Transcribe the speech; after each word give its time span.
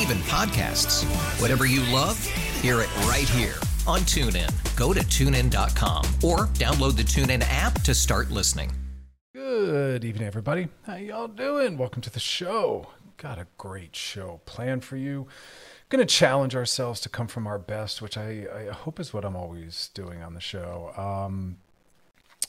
Even 0.00 0.18
podcasts. 0.18 1.04
Whatever 1.40 1.66
you 1.66 1.80
love, 1.92 2.18
hear 2.60 2.80
it 2.80 2.96
right 3.06 3.28
here 3.28 3.54
on 3.86 4.00
TuneIn. 4.00 4.50
Go 4.76 4.92
to 4.92 5.00
tunein.com 5.00 6.04
or 6.22 6.46
download 6.54 6.96
the 6.96 7.02
TuneIn 7.02 7.44
app 7.48 7.80
to 7.82 7.94
start 7.94 8.30
listening. 8.30 8.72
Good 9.32 10.04
evening, 10.04 10.26
everybody. 10.26 10.68
How 10.84 10.96
y'all 10.96 11.28
doing? 11.28 11.76
Welcome 11.76 12.02
to 12.02 12.10
the 12.10 12.20
show. 12.20 12.88
Got 13.16 13.38
a 13.38 13.46
great 13.58 13.94
show 13.94 14.40
planned 14.46 14.84
for 14.84 14.96
you. 14.96 15.28
Going 15.88 16.04
to 16.04 16.12
challenge 16.12 16.56
ourselves 16.56 17.00
to 17.02 17.08
come 17.08 17.26
from 17.28 17.46
our 17.46 17.58
best, 17.58 18.02
which 18.02 18.16
I, 18.16 18.46
I 18.52 18.72
hope 18.72 18.98
is 18.98 19.12
what 19.12 19.24
I'm 19.24 19.36
always 19.36 19.90
doing 19.94 20.22
on 20.22 20.34
the 20.34 20.40
show. 20.40 20.92
Um, 20.96 21.58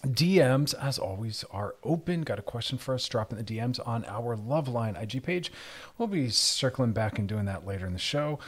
DMs, 0.05 0.73
as 0.73 0.97
always, 0.97 1.43
are 1.51 1.75
open. 1.83 2.21
Got 2.21 2.39
a 2.39 2.43
question 2.43 2.77
for 2.77 2.93
us? 2.93 3.07
Drop 3.07 3.31
in 3.31 3.37
the 3.37 3.43
DMs 3.43 3.79
on 3.85 4.05
our 4.05 4.35
Loveline 4.37 5.01
IG 5.01 5.23
page. 5.23 5.51
We'll 5.97 6.07
be 6.07 6.29
circling 6.29 6.93
back 6.93 7.19
and 7.19 7.27
doing 7.27 7.45
that 7.45 7.65
later 7.65 7.85
in 7.85 7.93
the 7.93 7.99
show. 7.99 8.39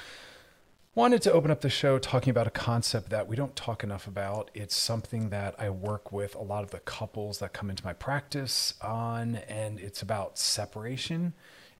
Wanted 0.95 1.21
to 1.23 1.31
open 1.31 1.51
up 1.51 1.61
the 1.61 1.69
show 1.69 1.99
talking 1.99 2.31
about 2.31 2.47
a 2.47 2.51
concept 2.51 3.09
that 3.11 3.27
we 3.27 3.35
don't 3.35 3.55
talk 3.55 3.83
enough 3.83 4.07
about. 4.07 4.49
It's 4.55 4.75
something 4.75 5.29
that 5.29 5.53
I 5.59 5.69
work 5.69 6.11
with 6.11 6.33
a 6.33 6.41
lot 6.41 6.63
of 6.63 6.71
the 6.71 6.79
couples 6.79 7.37
that 7.37 7.53
come 7.53 7.69
into 7.69 7.85
my 7.85 7.93
practice 7.93 8.73
on, 8.81 9.35
and 9.47 9.79
it's 9.79 10.01
about 10.01 10.39
separation. 10.39 11.33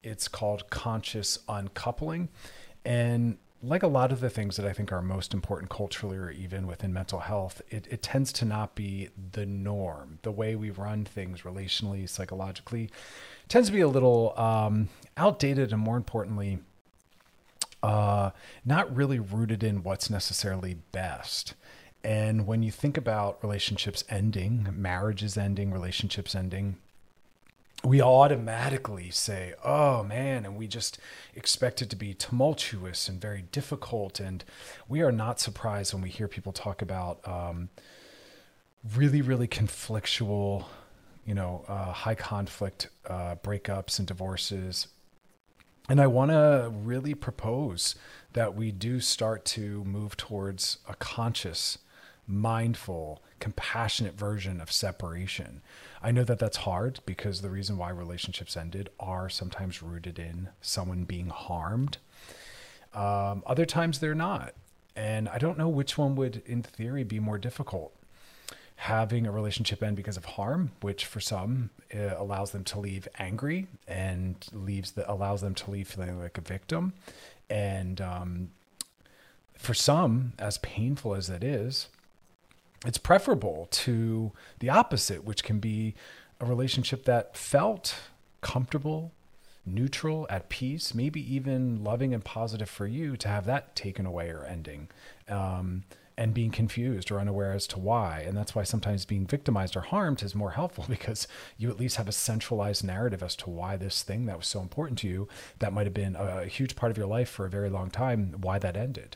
It's 0.04 0.28
called 0.28 0.70
conscious 0.70 1.40
uncoupling. 1.50 2.30
And 2.86 3.38
like 3.64 3.84
a 3.84 3.88
lot 3.88 4.12
of 4.12 4.20
the 4.20 4.30
things 4.30 4.56
that 4.58 4.66
I 4.66 4.74
think 4.74 4.92
are 4.92 5.02
most 5.02 5.34
important 5.34 5.70
culturally 5.70 6.18
or 6.18 6.30
even 6.30 6.68
within 6.68 6.94
mental 6.94 7.20
health, 7.20 7.62
it, 7.70 7.88
it 7.90 8.02
tends 8.04 8.32
to 8.34 8.46
not 8.46 8.76
be 8.76 9.10
the 9.32 9.46
norm. 9.46 10.20
The 10.22 10.32
way 10.32 10.56
we 10.56 10.70
run 10.70 11.06
things 11.06 11.42
relationally, 11.42 12.08
psychologically, 12.08 12.90
tends 13.48 13.70
to 13.70 13.74
be 13.74 13.82
a 13.82 13.88
little 13.88 14.38
um, 14.38 14.90
outdated 15.16 15.72
and 15.74 15.82
more 15.82 15.98
importantly, 15.98 16.60
uh, 17.82 18.32
not 18.64 18.96
really 18.96 19.20
rooted 19.20 19.64
in 19.64 19.84
what's 19.84 20.10
necessarily 20.10 20.76
best. 20.92 21.54
And 22.04 22.46
when 22.46 22.64
you 22.64 22.72
think 22.72 22.96
about 22.96 23.40
relationships 23.42 24.04
ending, 24.08 24.68
marriages 24.72 25.36
ending, 25.36 25.72
relationships 25.72 26.36
ending, 26.36 26.78
we 27.84 28.02
automatically 28.02 29.10
say, 29.12 29.54
oh 29.64 30.04
man, 30.04 30.46
and 30.46 30.58
we 30.58 30.68
just 30.68 30.98
expect 31.36 31.82
it 31.82 31.90
to 31.92 31.96
be 31.96 32.14
tumultuous 32.14 33.08
and 33.08 33.22
very 33.22 33.44
difficult. 33.52 34.20
And 34.20 34.44
we 34.88 35.02
are 35.02 35.12
not 35.12 35.40
surprised 35.40 35.94
when 35.94 36.02
we 36.02 36.10
hear 36.10 36.28
people 36.28 36.52
talk 36.52 36.82
about 36.82 37.20
um, 37.28 37.70
really, 38.96 39.22
really 39.22 39.48
conflictual, 39.48 40.66
you 41.26 41.36
know, 41.36 41.66
uh, 41.68 41.92
high 41.92 42.16
conflict 42.16 42.90
uh, 43.08 43.36
breakups 43.36 44.00
and 44.00 44.08
divorces. 44.08 44.88
And 45.90 46.02
I 46.02 46.08
want 46.08 46.32
to 46.32 46.72
really 46.74 47.14
propose 47.14 47.96
that 48.34 48.56
we 48.56 48.72
do 48.72 49.00
start 49.00 49.46
to 49.46 49.84
move 49.86 50.18
towards 50.18 50.80
a 50.88 50.96
conscious, 50.96 51.78
mindful, 52.28 53.24
compassionate 53.40 54.18
version 54.18 54.60
of 54.60 54.72
separation. 54.72 55.62
I 56.04 56.12
know 56.12 56.24
that 56.26 56.40
that's 56.40 56.58
hard 56.58 57.00
because 57.06 57.42
the 57.42 57.50
reason 57.50 57.78
why 57.78 57.90
relationships 57.90 58.58
ended 58.58 58.90
are 59.00 59.30
sometimes 59.30 59.82
rooted 59.82 60.20
in 60.20 60.50
someone 60.62 61.06
being 61.06 61.30
harmed. 61.30 61.98
Um, 62.94 63.44
other 63.46 63.66
times 63.66 64.00
they're 64.00 64.16
not. 64.16 64.54
And 64.96 65.30
I 65.30 65.38
don't 65.38 65.58
know 65.58 65.70
which 65.70 65.98
one 65.98 66.16
would, 66.16 66.42
in 66.46 66.64
theory, 66.64 67.04
be 67.04 67.20
more 67.20 67.38
difficult. 67.38 67.94
Having 68.78 69.26
a 69.26 69.32
relationship 69.32 69.82
end 69.82 69.96
because 69.96 70.18
of 70.18 70.26
harm, 70.26 70.72
which 70.82 71.06
for 71.06 71.20
some 71.20 71.70
uh, 71.96 72.16
allows 72.18 72.52
them 72.52 72.64
to 72.66 72.80
leave 72.80 73.08
angry 73.18 73.68
and 73.88 74.36
leaves 74.52 74.94
allows 75.08 75.42
them 75.42 75.56
to 75.56 75.72
leave 75.72 75.88
feeling 75.88 76.20
like 76.20 76.38
a 76.38 76.42
victim, 76.42 76.94
and 77.50 78.02
um, 78.02 78.50
for 79.58 79.74
some, 79.74 80.34
as 80.38 80.60
painful 80.60 81.16
as 81.16 81.30
it 81.30 81.44
is, 81.44 81.88
it's 82.86 82.98
preferable 82.98 83.68
to 83.72 84.32
the 84.60 84.70
opposite, 84.70 85.24
which 85.24 85.44
can 85.44 85.60
be 85.60 85.96
a 86.40 86.46
relationship 86.46 87.06
that 87.06 87.36
felt 87.36 87.96
comfortable, 88.42 89.12
neutral, 89.66 90.28
at 90.30 90.50
peace, 90.50 90.94
maybe 90.94 91.22
even 91.34 91.84
loving 91.84 92.14
and 92.14 92.24
positive 92.24 92.70
for 92.70 92.86
you 92.86 93.18
to 93.18 93.28
have 93.28 93.46
that 93.46 93.76
taken 93.76 94.06
away 94.06 94.30
or 94.30 94.44
ending. 94.46 94.90
Um, 95.28 95.84
and 96.20 96.34
being 96.34 96.50
confused 96.50 97.12
or 97.12 97.20
unaware 97.20 97.52
as 97.52 97.68
to 97.68 97.78
why. 97.78 98.24
And 98.26 98.36
that's 98.36 98.56
why 98.56 98.64
sometimes 98.64 99.06
being 99.06 99.28
victimized 99.28 99.78
or 99.78 99.82
harmed 99.82 100.24
is 100.24 100.34
more 100.34 100.52
helpful 100.52 100.86
because 100.90 101.28
you 101.60 101.70
at 101.70 101.80
least 101.80 101.98
have 101.98 102.08
a 102.08 102.12
centralized 102.12 102.84
narrative 102.84 103.22
as 103.22 103.36
to 103.38 103.52
why 103.52 103.78
this 103.78 104.02
thing 104.02 104.26
that 104.26 104.38
was 104.38 104.48
so 104.48 104.62
important 104.62 104.98
to 105.00 105.08
you, 105.08 105.28
that 105.60 105.74
might 105.74 105.86
have 105.86 105.94
been 105.94 106.16
a, 106.16 106.40
a 106.40 106.46
huge 106.46 106.76
part 106.76 106.92
of 106.92 106.98
your 106.98 107.06
life 107.06 107.30
for 107.30 107.46
a 107.46 107.52
very 107.52 107.70
long 107.70 107.92
time, 107.92 108.36
why 108.42 108.58
that 108.58 108.76
ended 108.76 109.16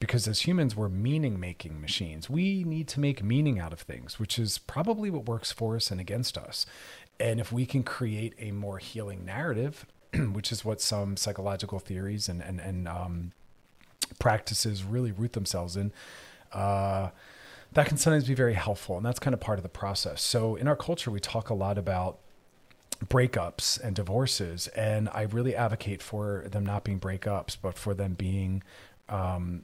because 0.00 0.26
as 0.26 0.40
humans 0.40 0.74
we're 0.74 0.88
meaning 0.88 1.38
making 1.38 1.80
machines. 1.80 2.28
We 2.28 2.64
need 2.64 2.88
to 2.88 3.00
make 3.00 3.22
meaning 3.22 3.60
out 3.60 3.72
of 3.72 3.80
things 3.80 4.18
which 4.18 4.38
is 4.38 4.58
probably 4.58 5.10
what 5.10 5.26
works 5.26 5.52
for 5.52 5.76
us 5.76 5.92
and 5.92 6.00
against 6.00 6.36
us. 6.36 6.66
And 7.20 7.38
if 7.38 7.52
we 7.52 7.66
can 7.66 7.84
create 7.84 8.34
a 8.38 8.50
more 8.50 8.78
healing 8.78 9.24
narrative 9.24 9.86
which 10.32 10.50
is 10.50 10.64
what 10.64 10.80
some 10.80 11.16
psychological 11.16 11.78
theories 11.78 12.28
and 12.28 12.42
and, 12.42 12.58
and 12.58 12.88
um, 12.88 13.32
practices 14.18 14.82
really 14.82 15.12
root 15.12 15.34
themselves 15.34 15.76
in 15.76 15.92
uh, 16.52 17.10
that 17.72 17.86
can 17.86 17.96
sometimes 17.96 18.26
be 18.26 18.34
very 18.34 18.54
helpful 18.54 18.96
and 18.96 19.06
that's 19.06 19.20
kind 19.20 19.34
of 19.34 19.38
part 19.38 19.58
of 19.58 19.62
the 19.62 19.68
process. 19.68 20.20
So 20.22 20.56
in 20.56 20.66
our 20.66 20.76
culture 20.76 21.10
we 21.10 21.20
talk 21.20 21.50
a 21.50 21.54
lot 21.54 21.78
about 21.78 22.18
breakups 23.06 23.80
and 23.82 23.96
divorces 23.96 24.68
and 24.68 25.08
i 25.14 25.22
really 25.22 25.56
advocate 25.56 26.02
for 26.02 26.44
them 26.52 26.66
not 26.66 26.84
being 26.84 27.00
breakups 27.00 27.56
but 27.60 27.78
for 27.78 27.94
them 27.94 28.12
being 28.12 28.62
um, 29.08 29.62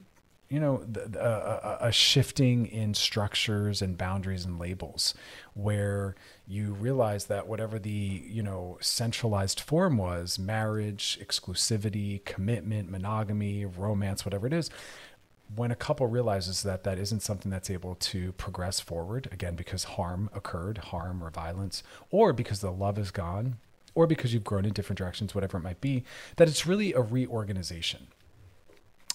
you 0.49 0.59
know, 0.59 0.85
uh, 1.19 1.77
a 1.81 1.91
shifting 1.91 2.67
in 2.67 2.93
structures 2.93 3.81
and 3.81 3.97
boundaries 3.97 4.45
and 4.45 4.57
labels 4.57 5.13
where 5.53 6.15
you 6.47 6.73
realize 6.73 7.25
that 7.25 7.47
whatever 7.47 7.77
the, 7.77 7.89
you 7.89 8.41
know, 8.41 8.77
centralized 8.79 9.59
form 9.59 9.97
was 9.97 10.39
marriage, 10.39 11.19
exclusivity, 11.21 12.23
commitment, 12.23 12.89
monogamy, 12.89 13.65
romance, 13.65 14.23
whatever 14.23 14.47
it 14.47 14.53
is 14.53 14.69
when 15.55 15.71
a 15.71 15.75
couple 15.75 16.07
realizes 16.07 16.63
that 16.63 16.83
that 16.83 16.99
isn't 16.99 17.21
something 17.21 17.49
that's 17.49 17.69
able 17.69 17.95
to 17.95 18.33
progress 18.33 18.79
forward, 18.79 19.29
again, 19.31 19.55
because 19.55 19.85
harm 19.85 20.29
occurred, 20.33 20.77
harm 20.77 21.23
or 21.23 21.29
violence, 21.29 21.83
or 22.11 22.33
because 22.33 22.59
the 22.59 22.71
love 22.71 22.99
is 22.99 23.11
gone, 23.11 23.57
or 23.95 24.05
because 24.05 24.33
you've 24.33 24.43
grown 24.43 24.65
in 24.65 24.73
different 24.73 24.97
directions, 24.97 25.33
whatever 25.33 25.57
it 25.57 25.61
might 25.61 25.79
be, 25.81 26.03
that 26.35 26.47
it's 26.47 26.67
really 26.67 26.93
a 26.93 27.01
reorganization 27.01 28.07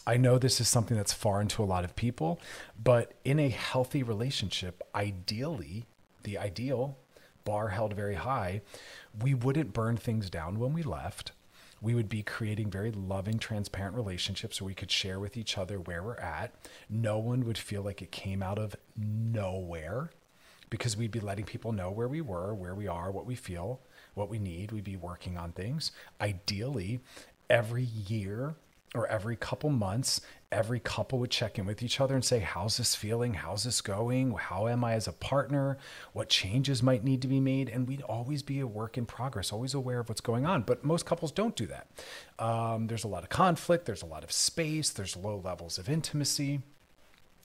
I 0.06 0.16
know 0.16 0.38
this 0.38 0.60
is 0.60 0.69
something 0.69 0.96
that's 0.96 1.12
foreign 1.12 1.49
to 1.49 1.62
a 1.62 1.64
lot 1.64 1.84
of 1.84 1.94
people, 1.94 2.40
but 2.82 3.12
in 3.25 3.38
a 3.38 3.49
healthy 3.49 4.02
relationship, 4.02 4.82
ideally, 4.94 5.87
the 6.25 6.38
ideal 6.38 6.99
bar 7.44 7.69
held 7.69 7.94
very 7.94 8.14
high, 8.14 8.62
we 9.20 9.34
wouldn't 9.34 9.72
burn 9.72 9.96
things 9.96 10.28
down 10.28 10.58
when 10.58 10.72
we 10.72 10.82
left. 10.82 11.32
We 11.81 11.94
would 11.94 12.08
be 12.08 12.22
creating 12.22 12.70
very 12.70 12.93
loving, 12.93 13.38
transparent 13.38 13.96
relationships 13.96 14.60
where 14.60 14.66
we 14.66 14.75
could 14.75 14.90
share 14.90 15.19
with 15.19 15.37
each 15.37 15.58
other 15.58 15.81
where 15.81 16.02
we're 16.02 16.16
at. 16.16 16.52
No 16.88 17.19
one 17.19 17.44
would 17.44 17.58
feel 17.58 17.82
like 17.82 18.02
it 18.02 18.12
came 18.12 18.43
out 18.43 18.58
of 18.58 18.76
nowhere 18.96 20.10
because 20.70 20.96
we'd 20.96 21.10
be 21.10 21.20
letting 21.20 21.44
people 21.44 21.72
know 21.72 21.90
where 21.90 22.08
we 22.08 22.20
were, 22.20 22.55
where 22.55 22.75
we 22.75 22.87
are, 22.87 23.10
what 23.10 23.26
we 23.26 23.34
feel, 23.34 23.81
what 24.14 24.28
we 24.28 24.38
need. 24.38 24.70
We'd 24.70 24.84
be 24.84 24.96
working 24.96 25.37
on 25.37 25.52
things. 25.52 25.90
Ideally, 26.20 27.00
every 27.50 27.82
year 27.82 28.55
or 28.94 29.06
every 29.06 29.37
couple 29.37 29.71
months, 29.71 30.21
every 30.50 30.79
couple 30.79 31.19
would 31.19 31.31
check 31.31 31.59
in 31.59 31.65
with 31.65 31.83
each 31.83 32.00
other 32.00 32.15
and 32.15 32.25
say, 32.25 32.41
How's 32.41 32.77
this 32.77 32.94
feeling? 32.94 33.35
How's 33.35 33.65
this 33.65 33.81
going? 33.81 34.33
How 34.33 34.69
am 34.69 34.85
I 34.85 34.94
as 34.94 35.09
a 35.09 35.12
partner? 35.12 35.79
What 36.12 36.29
changes 36.29 36.83
might 36.83 37.03
need 37.03 37.23
to 37.23 37.29
be 37.29 37.41
made? 37.41 37.69
And 37.69 37.89
we'd 37.89 38.03
always 38.03 38.43
be 38.43 38.61
a 38.61 38.67
work 38.67 38.99
in 38.99 39.06
progress, 39.06 39.53
always 39.53 39.75
aware 39.75 40.00
of 40.00 40.09
what's 40.09 40.21
going 40.21 40.44
on. 40.44 40.62
But 40.62 40.85
most 40.85 41.06
couples 41.06 41.33
don't 41.33 41.56
do 41.56 41.67
that. 41.67 41.87
Um, 42.39 42.87
there's 42.87 43.05
a 43.05 43.09
lot 43.09 43.23
of 43.23 43.31
conflict, 43.31 43.87
there's 43.87 44.03
a 44.03 44.06
lot 44.06 44.25
of 44.25 44.33
space, 44.33 44.91
there's 44.91 45.17
low 45.17 45.41
levels 45.43 45.79
of 45.79 45.89
intimacy 45.89 46.61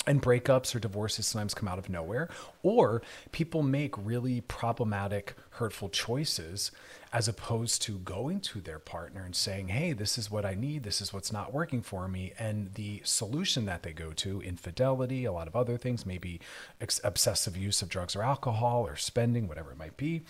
and 0.07 0.21
breakups 0.21 0.74
or 0.75 0.80
divorces 0.80 1.27
sometimes 1.27 1.54
come 1.54 1.68
out 1.68 1.77
of 1.77 1.89
nowhere 1.89 2.30
or 2.63 3.01
people 3.31 3.62
make 3.62 3.94
really 3.98 4.42
problematic 4.42 5.36
hurtful 5.51 5.89
choices 5.89 6.71
as 7.13 7.27
opposed 7.27 7.81
to 7.81 8.00
going 8.00 8.39
to 8.39 8.59
their 8.59 8.80
partner 8.80 9.24
and 9.24 9.36
saying 9.36 9.69
hey 9.69 9.94
this 9.94 10.18
is 10.18 10.31
what 10.31 10.45
i 10.45 10.56
need. 10.56 10.83
This 10.83 11.01
is 11.01 11.13
what's 11.13 11.31
not 11.31 11.54
working 11.54 11.81
for 11.81 12.07
me. 12.07 12.33
And 12.39 12.74
the 12.74 13.01
solution 13.04 13.65
that 13.65 13.83
they 13.83 13.94
go 13.94 14.12
to 14.13 14.42
infidelity 14.42 15.25
a 15.25 15.31
lot 15.31 15.48
of 15.48 15.56
other 15.56 15.77
things 15.77 16.06
maybe 16.06 16.39
ex- 16.81 17.01
obsessive 17.03 17.56
use 17.57 17.81
of 17.81 17.89
drugs 17.89 18.15
or 18.15 18.24
alcohol 18.24 18.88
or 18.88 18.95
spending 18.95 19.48
whatever 19.48 19.71
it 19.71 19.77
might 19.77 19.98
be 19.98 20.24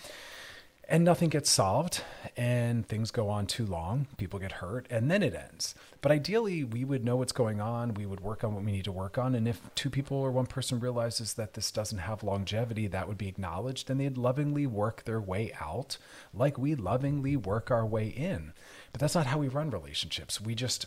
and 0.88 1.04
nothing 1.04 1.28
gets 1.28 1.50
solved 1.50 2.02
and 2.36 2.86
things 2.86 3.10
go 3.10 3.28
on 3.28 3.46
too 3.46 3.66
long 3.66 4.06
people 4.16 4.38
get 4.38 4.52
hurt 4.52 4.86
and 4.90 5.10
then 5.10 5.22
it 5.22 5.34
ends. 5.34 5.74
But 6.00 6.12
ideally 6.12 6.64
we 6.64 6.84
would 6.84 7.04
know 7.04 7.16
what's 7.16 7.32
going 7.32 7.60
on 7.60 7.94
we 7.94 8.06
would 8.06 8.20
work 8.20 8.42
on 8.42 8.54
what 8.54 8.64
we 8.64 8.72
need 8.72 8.84
to 8.84 8.92
work 8.92 9.18
on 9.18 9.34
and 9.34 9.46
if 9.46 9.60
two 9.74 9.90
people 9.90 10.16
or 10.16 10.30
one 10.30 10.46
person 10.46 10.80
realizes 10.80 11.34
that 11.34 11.54
this 11.54 11.70
doesn't 11.70 11.98
have 11.98 12.22
longevity 12.22 12.86
that 12.86 13.06
would 13.06 13.18
be 13.18 13.28
acknowledged 13.28 13.90
and 13.90 14.00
they'd 14.00 14.16
lovingly 14.16 14.66
work 14.66 15.04
their 15.04 15.20
way 15.20 15.52
out 15.60 15.98
like 16.32 16.58
we 16.58 16.74
lovingly 16.74 17.36
work 17.36 17.70
our 17.70 17.84
way 17.84 18.08
in. 18.08 18.52
But 18.92 19.00
that's 19.00 19.14
not 19.14 19.26
how 19.26 19.38
we 19.38 19.48
run 19.48 19.70
relationships. 19.70 20.40
We 20.40 20.54
just 20.54 20.86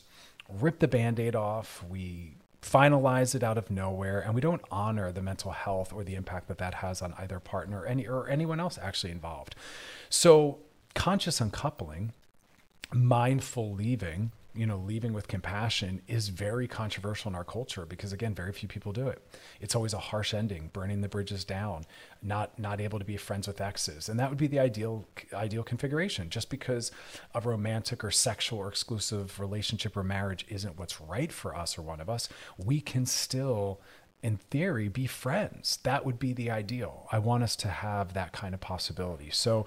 rip 0.50 0.80
the 0.80 0.88
band-aid 0.88 1.36
off 1.36 1.84
we 1.90 2.36
finalize 2.62 3.34
it 3.34 3.44
out 3.44 3.58
of 3.58 3.72
nowhere 3.72 4.20
and 4.20 4.36
we 4.36 4.42
don't 4.42 4.62
honor 4.70 5.12
the 5.12 5.22
mental 5.22 5.52
health 5.52 5.92
or 5.92 6.04
the 6.04 6.16
impact 6.16 6.48
that 6.48 6.60
that 6.60 6.76
has 6.76 7.02
on 7.02 7.14
either 7.18 7.40
partner 7.40 7.82
or 7.82 7.88
any 7.88 8.08
or 8.08 8.30
anyone 8.30 8.60
else 8.60 8.78
actually 8.82 9.12
involved. 9.12 9.56
So 10.10 10.60
conscious 10.94 11.42
uncoupling 11.42 12.14
mindful 12.94 13.74
leaving 13.74 14.32
you 14.54 14.66
know 14.66 14.78
leaving 14.78 15.14
with 15.14 15.28
compassion 15.28 16.02
is 16.08 16.30
very 16.30 16.68
controversial 16.68 17.30
in 17.30 17.36
our 17.36 17.44
culture 17.44 17.86
because 17.86 18.12
again 18.12 18.34
very 18.34 18.52
few 18.52 18.68
people 18.68 18.92
do 18.92 19.08
it. 19.08 19.22
It's 19.60 19.76
always 19.76 19.94
a 19.94 20.00
harsh 20.00 20.34
ending 20.34 20.70
burning 20.74 21.02
the 21.02 21.10
bridges 21.10 21.46
down 21.46 21.86
not 22.22 22.58
not 22.60 22.82
able 22.82 23.00
to 23.00 23.06
be 23.06 23.18
friends 23.18 23.48
with 23.48 23.62
exes. 23.62 24.10
And 24.10 24.20
that 24.20 24.30
would 24.30 24.38
be 24.38 24.48
the 24.48 24.60
ideal 24.60 25.06
ideal 25.34 25.64
configuration. 25.64 26.30
Just 26.30 26.50
because 26.50 26.92
a 27.34 27.42
romantic 27.42 28.04
or 28.04 28.12
sexual 28.12 28.60
or 28.60 28.68
exclusive 28.68 29.40
relationship 29.40 29.96
or 29.96 30.04
marriage 30.04 30.46
isn't 30.50 30.78
what's 30.78 31.00
right 31.00 31.32
for 31.32 31.56
us 31.56 31.78
or 31.78 31.82
one 31.82 32.00
of 32.00 32.10
us 32.10 32.30
we 32.58 32.82
can 32.82 33.06
still 33.06 33.80
in 34.24 34.38
theory 34.38 34.88
be 34.88 35.08
friends. 35.08 35.80
That 35.84 36.06
would 36.06 36.20
be 36.20 36.34
the 36.34 36.52
ideal. 36.52 37.08
I 37.12 37.20
want 37.20 37.44
us 37.44 37.56
to 37.58 37.68
have 37.70 38.14
that 38.14 38.32
kind 38.34 38.54
of 38.54 38.60
possibility. 38.60 39.30
So 39.32 39.66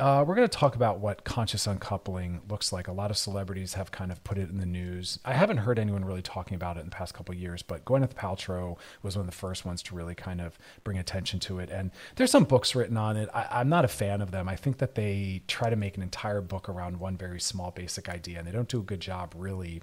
uh, 0.00 0.24
we're 0.26 0.34
going 0.34 0.48
to 0.48 0.58
talk 0.58 0.76
about 0.76 0.98
what 0.98 1.24
conscious 1.24 1.66
uncoupling 1.66 2.40
looks 2.48 2.72
like. 2.72 2.88
A 2.88 2.92
lot 2.92 3.10
of 3.10 3.18
celebrities 3.18 3.74
have 3.74 3.92
kind 3.92 4.10
of 4.10 4.24
put 4.24 4.38
it 4.38 4.48
in 4.48 4.56
the 4.56 4.64
news. 4.64 5.18
I 5.26 5.34
haven't 5.34 5.58
heard 5.58 5.78
anyone 5.78 6.06
really 6.06 6.22
talking 6.22 6.54
about 6.54 6.78
it 6.78 6.80
in 6.80 6.86
the 6.86 6.96
past 6.96 7.12
couple 7.12 7.34
years, 7.34 7.62
but 7.62 7.84
Gwyneth 7.84 8.14
Paltrow 8.14 8.78
was 9.02 9.16
one 9.16 9.26
of 9.26 9.30
the 9.30 9.36
first 9.36 9.66
ones 9.66 9.82
to 9.84 9.94
really 9.94 10.14
kind 10.14 10.40
of 10.40 10.58
bring 10.84 10.96
attention 10.96 11.38
to 11.40 11.58
it. 11.58 11.68
And 11.68 11.90
there's 12.16 12.30
some 12.30 12.44
books 12.44 12.74
written 12.74 12.96
on 12.96 13.18
it. 13.18 13.28
I, 13.34 13.46
I'm 13.50 13.68
not 13.68 13.84
a 13.84 13.88
fan 13.88 14.22
of 14.22 14.30
them. 14.30 14.48
I 14.48 14.56
think 14.56 14.78
that 14.78 14.94
they 14.94 15.42
try 15.46 15.68
to 15.68 15.76
make 15.76 15.98
an 15.98 16.02
entire 16.02 16.40
book 16.40 16.70
around 16.70 16.98
one 16.98 17.18
very 17.18 17.40
small 17.40 17.70
basic 17.70 18.08
idea, 18.08 18.38
and 18.38 18.48
they 18.48 18.52
don't 18.52 18.68
do 18.68 18.80
a 18.80 18.84
good 18.84 19.00
job 19.00 19.34
really 19.36 19.82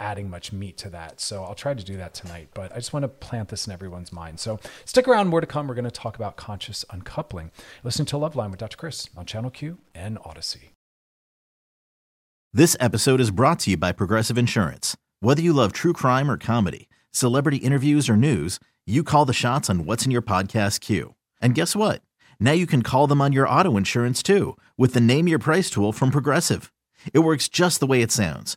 adding 0.00 0.30
much 0.30 0.52
meat 0.52 0.76
to 0.78 0.90
that. 0.90 1.20
So 1.20 1.44
I'll 1.44 1.54
try 1.54 1.74
to 1.74 1.84
do 1.84 1.96
that 1.96 2.14
tonight, 2.14 2.48
but 2.54 2.72
I 2.72 2.76
just 2.76 2.92
want 2.92 3.02
to 3.04 3.08
plant 3.08 3.48
this 3.48 3.66
in 3.66 3.72
everyone's 3.72 4.12
mind. 4.12 4.40
So 4.40 4.60
stick 4.84 5.08
around, 5.08 5.28
more 5.28 5.40
to 5.40 5.46
come. 5.46 5.66
We're 5.66 5.74
going 5.74 5.84
to 5.84 5.90
talk 5.90 6.16
about 6.16 6.36
conscious 6.36 6.84
uncoupling. 6.90 7.50
Listen 7.82 8.06
to 8.06 8.16
Loveline 8.16 8.50
with 8.50 8.60
Dr. 8.60 8.76
Chris 8.76 9.08
on 9.16 9.26
Channel 9.26 9.50
Q 9.50 9.78
and 9.94 10.18
Audacy. 10.18 10.70
This 12.52 12.76
episode 12.80 13.20
is 13.20 13.30
brought 13.30 13.58
to 13.60 13.72
you 13.72 13.76
by 13.76 13.92
Progressive 13.92 14.38
Insurance. 14.38 14.96
Whether 15.20 15.42
you 15.42 15.52
love 15.52 15.72
true 15.72 15.92
crime 15.92 16.30
or 16.30 16.38
comedy, 16.38 16.88
celebrity 17.10 17.58
interviews 17.58 18.08
or 18.08 18.16
news, 18.16 18.58
you 18.86 19.02
call 19.02 19.26
the 19.26 19.34
shots 19.34 19.68
on 19.68 19.84
what's 19.84 20.06
in 20.06 20.10
your 20.10 20.22
podcast 20.22 20.80
queue. 20.80 21.14
And 21.42 21.54
guess 21.54 21.76
what? 21.76 22.00
Now 22.40 22.52
you 22.52 22.66
can 22.66 22.82
call 22.82 23.06
them 23.06 23.20
on 23.20 23.32
your 23.32 23.48
auto 23.48 23.76
insurance 23.76 24.22
too 24.22 24.56
with 24.78 24.94
the 24.94 25.00
Name 25.00 25.28
Your 25.28 25.38
Price 25.38 25.68
tool 25.68 25.92
from 25.92 26.10
Progressive. 26.10 26.72
It 27.12 27.18
works 27.18 27.48
just 27.48 27.80
the 27.80 27.86
way 27.86 28.00
it 28.00 28.10
sounds. 28.10 28.56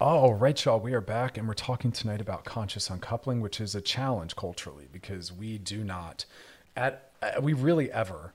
All 0.00 0.34
right, 0.34 0.64
y'all, 0.64 0.80
we 0.80 0.92
are 0.92 1.00
back 1.00 1.38
and 1.38 1.46
we're 1.46 1.54
talking 1.54 1.92
tonight 1.92 2.20
about 2.20 2.44
conscious 2.44 2.90
uncoupling, 2.90 3.40
which 3.40 3.60
is 3.60 3.76
a 3.76 3.80
challenge 3.80 4.34
culturally 4.34 4.88
because 4.92 5.32
we 5.32 5.56
do 5.56 5.84
not, 5.84 6.24
at 6.76 7.12
uh, 7.22 7.40
we 7.40 7.52
really 7.52 7.92
ever, 7.92 8.34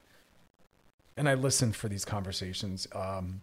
and 1.17 1.27
I 1.27 1.33
listen 1.33 1.73
for 1.73 1.89
these 1.89 2.05
conversations 2.05 2.87
um, 2.95 3.41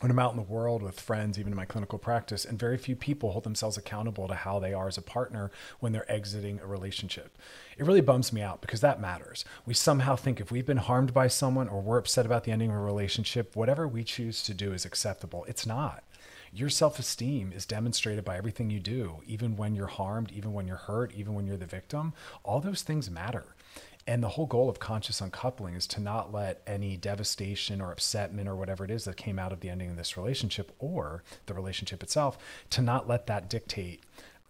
when 0.00 0.10
I'm 0.10 0.18
out 0.18 0.32
in 0.32 0.38
the 0.38 0.42
world 0.42 0.82
with 0.82 0.98
friends, 0.98 1.38
even 1.38 1.52
in 1.52 1.56
my 1.56 1.66
clinical 1.66 2.00
practice, 2.00 2.44
and 2.44 2.58
very 2.58 2.76
few 2.76 2.96
people 2.96 3.30
hold 3.30 3.44
themselves 3.44 3.78
accountable 3.78 4.26
to 4.26 4.34
how 4.34 4.58
they 4.58 4.74
are 4.74 4.88
as 4.88 4.98
a 4.98 5.02
partner 5.02 5.52
when 5.78 5.92
they're 5.92 6.10
exiting 6.10 6.58
a 6.58 6.66
relationship. 6.66 7.38
It 7.78 7.86
really 7.86 8.00
bums 8.00 8.32
me 8.32 8.42
out 8.42 8.60
because 8.60 8.80
that 8.80 9.00
matters. 9.00 9.44
We 9.64 9.74
somehow 9.74 10.16
think 10.16 10.40
if 10.40 10.50
we've 10.50 10.66
been 10.66 10.78
harmed 10.78 11.14
by 11.14 11.28
someone 11.28 11.68
or 11.68 11.80
we're 11.80 11.98
upset 11.98 12.26
about 12.26 12.42
the 12.42 12.50
ending 12.50 12.70
of 12.70 12.76
a 12.76 12.80
relationship, 12.80 13.54
whatever 13.54 13.86
we 13.86 14.02
choose 14.02 14.42
to 14.42 14.52
do 14.52 14.72
is 14.72 14.84
acceptable. 14.84 15.44
It's 15.46 15.64
not 15.64 16.02
your 16.52 16.68
self 16.68 16.98
esteem 16.98 17.52
is 17.52 17.66
demonstrated 17.66 18.24
by 18.24 18.36
everything 18.36 18.70
you 18.70 18.80
do, 18.80 19.22
even 19.26 19.56
when 19.56 19.74
you're 19.74 19.86
harmed, 19.86 20.32
even 20.32 20.52
when 20.52 20.66
you're 20.66 20.76
hurt, 20.76 21.12
even 21.14 21.34
when 21.34 21.46
you're 21.46 21.56
the 21.56 21.66
victim. 21.66 22.12
All 22.42 22.60
those 22.60 22.82
things 22.82 23.10
matter. 23.10 23.54
And 24.06 24.22
the 24.22 24.30
whole 24.30 24.46
goal 24.46 24.68
of 24.68 24.80
conscious 24.80 25.20
uncoupling 25.20 25.74
is 25.74 25.86
to 25.88 26.00
not 26.00 26.32
let 26.32 26.62
any 26.66 26.96
devastation 26.96 27.80
or 27.80 27.94
upsetment 27.94 28.46
or 28.46 28.56
whatever 28.56 28.84
it 28.84 28.90
is 28.90 29.04
that 29.04 29.16
came 29.16 29.38
out 29.38 29.52
of 29.52 29.60
the 29.60 29.68
ending 29.68 29.90
of 29.90 29.96
this 29.96 30.16
relationship 30.16 30.72
or 30.78 31.22
the 31.46 31.54
relationship 31.54 32.02
itself, 32.02 32.38
to 32.70 32.82
not 32.82 33.08
let 33.08 33.26
that 33.26 33.48
dictate 33.48 34.02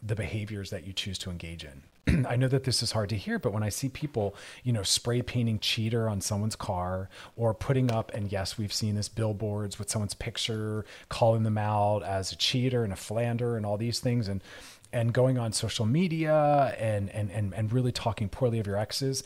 the 0.02 0.14
behaviors 0.14 0.70
that 0.70 0.86
you 0.86 0.92
choose 0.92 1.18
to 1.18 1.30
engage 1.30 1.64
in. 1.64 1.82
I 2.28 2.36
know 2.36 2.48
that 2.48 2.64
this 2.64 2.82
is 2.82 2.92
hard 2.92 3.08
to 3.10 3.16
hear, 3.16 3.38
but 3.38 3.52
when 3.52 3.62
I 3.62 3.68
see 3.68 3.88
people, 3.88 4.34
you 4.64 4.72
know, 4.72 4.82
spray 4.82 5.22
painting 5.22 5.58
cheater 5.58 6.08
on 6.08 6.20
someone's 6.20 6.56
car 6.56 7.08
or 7.36 7.54
putting 7.54 7.90
up, 7.90 8.12
and 8.14 8.30
yes, 8.30 8.58
we've 8.58 8.72
seen 8.72 8.94
this 8.94 9.08
billboards 9.08 9.78
with 9.78 9.90
someone's 9.90 10.14
picture, 10.14 10.84
calling 11.08 11.42
them 11.42 11.58
out 11.58 12.02
as 12.02 12.32
a 12.32 12.36
cheater 12.36 12.84
and 12.84 12.92
a 12.92 12.96
flander 12.96 13.56
and 13.56 13.66
all 13.66 13.76
these 13.76 14.00
things, 14.00 14.28
and 14.28 14.42
and 14.92 15.12
going 15.12 15.38
on 15.38 15.52
social 15.52 15.86
media 15.86 16.74
and 16.78 17.10
and 17.10 17.30
and, 17.30 17.54
and 17.54 17.72
really 17.72 17.92
talking 17.92 18.28
poorly 18.28 18.58
of 18.58 18.66
your 18.66 18.76
exes. 18.76 19.22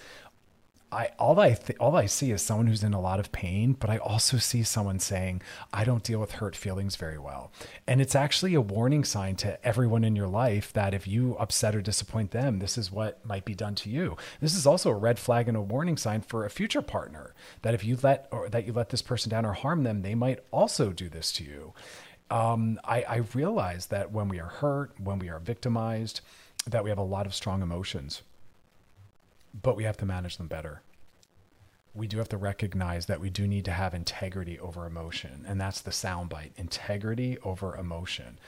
I 0.94 1.10
all 1.18 1.38
I 1.40 1.54
th- 1.54 1.78
all 1.80 1.96
I 1.96 2.06
see 2.06 2.30
is 2.30 2.40
someone 2.40 2.68
who's 2.68 2.84
in 2.84 2.94
a 2.94 3.00
lot 3.00 3.18
of 3.18 3.32
pain, 3.32 3.72
but 3.72 3.90
I 3.90 3.98
also 3.98 4.38
see 4.38 4.62
someone 4.62 5.00
saying, 5.00 5.42
"I 5.72 5.84
don't 5.84 6.04
deal 6.04 6.20
with 6.20 6.32
hurt 6.32 6.54
feelings 6.54 6.94
very 6.94 7.18
well," 7.18 7.50
and 7.86 8.00
it's 8.00 8.14
actually 8.14 8.54
a 8.54 8.60
warning 8.60 9.02
sign 9.04 9.34
to 9.36 9.62
everyone 9.66 10.04
in 10.04 10.14
your 10.14 10.28
life 10.28 10.72
that 10.72 10.94
if 10.94 11.08
you 11.08 11.36
upset 11.38 11.74
or 11.74 11.82
disappoint 11.82 12.30
them, 12.30 12.60
this 12.60 12.78
is 12.78 12.92
what 12.92 13.26
might 13.26 13.44
be 13.44 13.56
done 13.56 13.74
to 13.76 13.90
you. 13.90 14.16
This 14.40 14.54
is 14.54 14.66
also 14.66 14.90
a 14.90 14.94
red 14.94 15.18
flag 15.18 15.48
and 15.48 15.56
a 15.56 15.60
warning 15.60 15.96
sign 15.96 16.20
for 16.20 16.44
a 16.44 16.50
future 16.50 16.82
partner 16.82 17.34
that 17.62 17.74
if 17.74 17.82
you 17.84 17.98
let 18.02 18.28
or 18.30 18.48
that 18.48 18.64
you 18.64 18.72
let 18.72 18.90
this 18.90 19.02
person 19.02 19.30
down 19.30 19.44
or 19.44 19.52
harm 19.52 19.82
them, 19.82 20.02
they 20.02 20.14
might 20.14 20.44
also 20.52 20.92
do 20.92 21.08
this 21.08 21.32
to 21.32 21.44
you. 21.44 21.74
Um, 22.30 22.78
I, 22.84 23.02
I 23.02 23.16
realize 23.34 23.86
that 23.86 24.12
when 24.12 24.28
we 24.28 24.38
are 24.38 24.48
hurt, 24.48 24.92
when 25.00 25.18
we 25.18 25.28
are 25.28 25.40
victimized, 25.40 26.20
that 26.66 26.84
we 26.84 26.90
have 26.90 26.98
a 26.98 27.02
lot 27.02 27.26
of 27.26 27.34
strong 27.34 27.62
emotions 27.62 28.22
but 29.62 29.76
we 29.76 29.84
have 29.84 29.96
to 29.98 30.06
manage 30.06 30.36
them 30.36 30.48
better. 30.48 30.82
we 31.94 32.06
do 32.08 32.18
have 32.18 32.28
to 32.28 32.36
recognize 32.36 33.06
that 33.06 33.20
we 33.20 33.30
do 33.30 33.46
need 33.46 33.64
to 33.64 33.70
have 33.70 33.94
integrity 33.94 34.58
over 34.58 34.84
emotion. 34.86 35.44
And 35.46 35.60
that's 35.60 35.80
the 35.80 35.92
soundbite 35.92 36.50
integrity 36.56 37.38
over 37.44 37.76
emotion. 37.76 38.38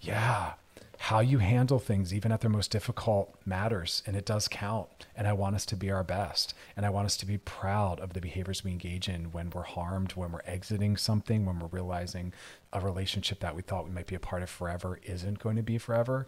Yeah, 0.00 0.54
how 0.98 1.20
you 1.20 1.38
handle 1.38 1.78
things, 1.78 2.12
even 2.12 2.32
at 2.32 2.40
their 2.40 2.50
most 2.50 2.72
difficult, 2.72 3.34
matters 3.46 4.02
and 4.06 4.16
it 4.16 4.26
does 4.26 4.48
count. 4.48 5.06
And 5.16 5.26
I 5.28 5.32
want 5.32 5.54
us 5.54 5.64
to 5.66 5.76
be 5.76 5.90
our 5.90 6.02
best. 6.02 6.54
And 6.76 6.84
I 6.84 6.90
want 6.90 7.06
us 7.06 7.16
to 7.18 7.26
be 7.26 7.38
proud 7.38 8.00
of 8.00 8.12
the 8.12 8.20
behaviors 8.20 8.64
we 8.64 8.72
engage 8.72 9.08
in 9.08 9.30
when 9.32 9.50
we're 9.50 9.62
harmed, 9.62 10.12
when 10.12 10.32
we're 10.32 10.42
exiting 10.44 10.96
something, 10.96 11.46
when 11.46 11.60
we're 11.60 11.68
realizing 11.68 12.32
a 12.72 12.80
relationship 12.80 13.40
that 13.40 13.56
we 13.56 13.62
thought 13.62 13.86
we 13.86 13.90
might 13.90 14.06
be 14.06 14.14
a 14.14 14.20
part 14.20 14.42
of 14.42 14.50
forever 14.50 14.98
isn't 15.02 15.38
going 15.38 15.56
to 15.56 15.62
be 15.62 15.78
forever. 15.78 16.26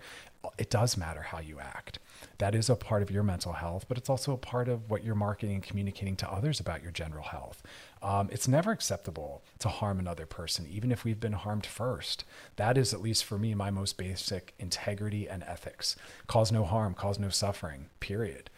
It 0.57 0.71
does 0.71 0.97
matter 0.97 1.21
how 1.21 1.41
you 1.41 1.61
act. 1.61 1.99
That 2.39 2.55
is 2.55 2.71
a 2.71 2.77
part 2.77 3.03
of 3.03 3.11
your 3.11 3.23
mental 3.23 3.53
health, 3.53 3.85
but 3.89 3.99
it's 3.99 4.09
also 4.09 4.33
a 4.33 4.39
part 4.39 4.69
of 4.69 4.89
what 4.89 5.05
you're 5.05 5.15
marketing 5.15 5.57
and 5.57 5.62
communicating 5.62 6.17
to 6.17 6.31
others 6.31 6.59
about 6.59 6.83
your 6.83 6.93
general 6.93 7.25
health. 7.25 7.62
Um, 8.03 8.31
it's 8.33 8.49
never 8.49 8.73
acceptable 8.73 9.43
to 9.59 9.69
harm 9.69 9.99
another 9.99 10.25
person, 10.25 10.67
even 10.71 10.91
if 10.93 11.05
we've 11.05 11.21
been 11.21 11.35
harmed 11.35 11.67
first. 11.67 12.25
That 12.57 12.79
is, 12.79 12.95
at 12.95 13.03
least 13.03 13.25
for 13.25 13.39
me, 13.39 13.55
my 13.55 13.71
most 13.71 13.99
basic 13.99 14.55
integrity 14.61 15.29
and 15.29 15.43
ethics. 15.45 15.97
Cause 16.26 16.52
no 16.52 16.64
harm, 16.64 16.95
cause 16.95 17.19
no 17.19 17.29
suffering, 17.29 17.87
period. 17.99 18.50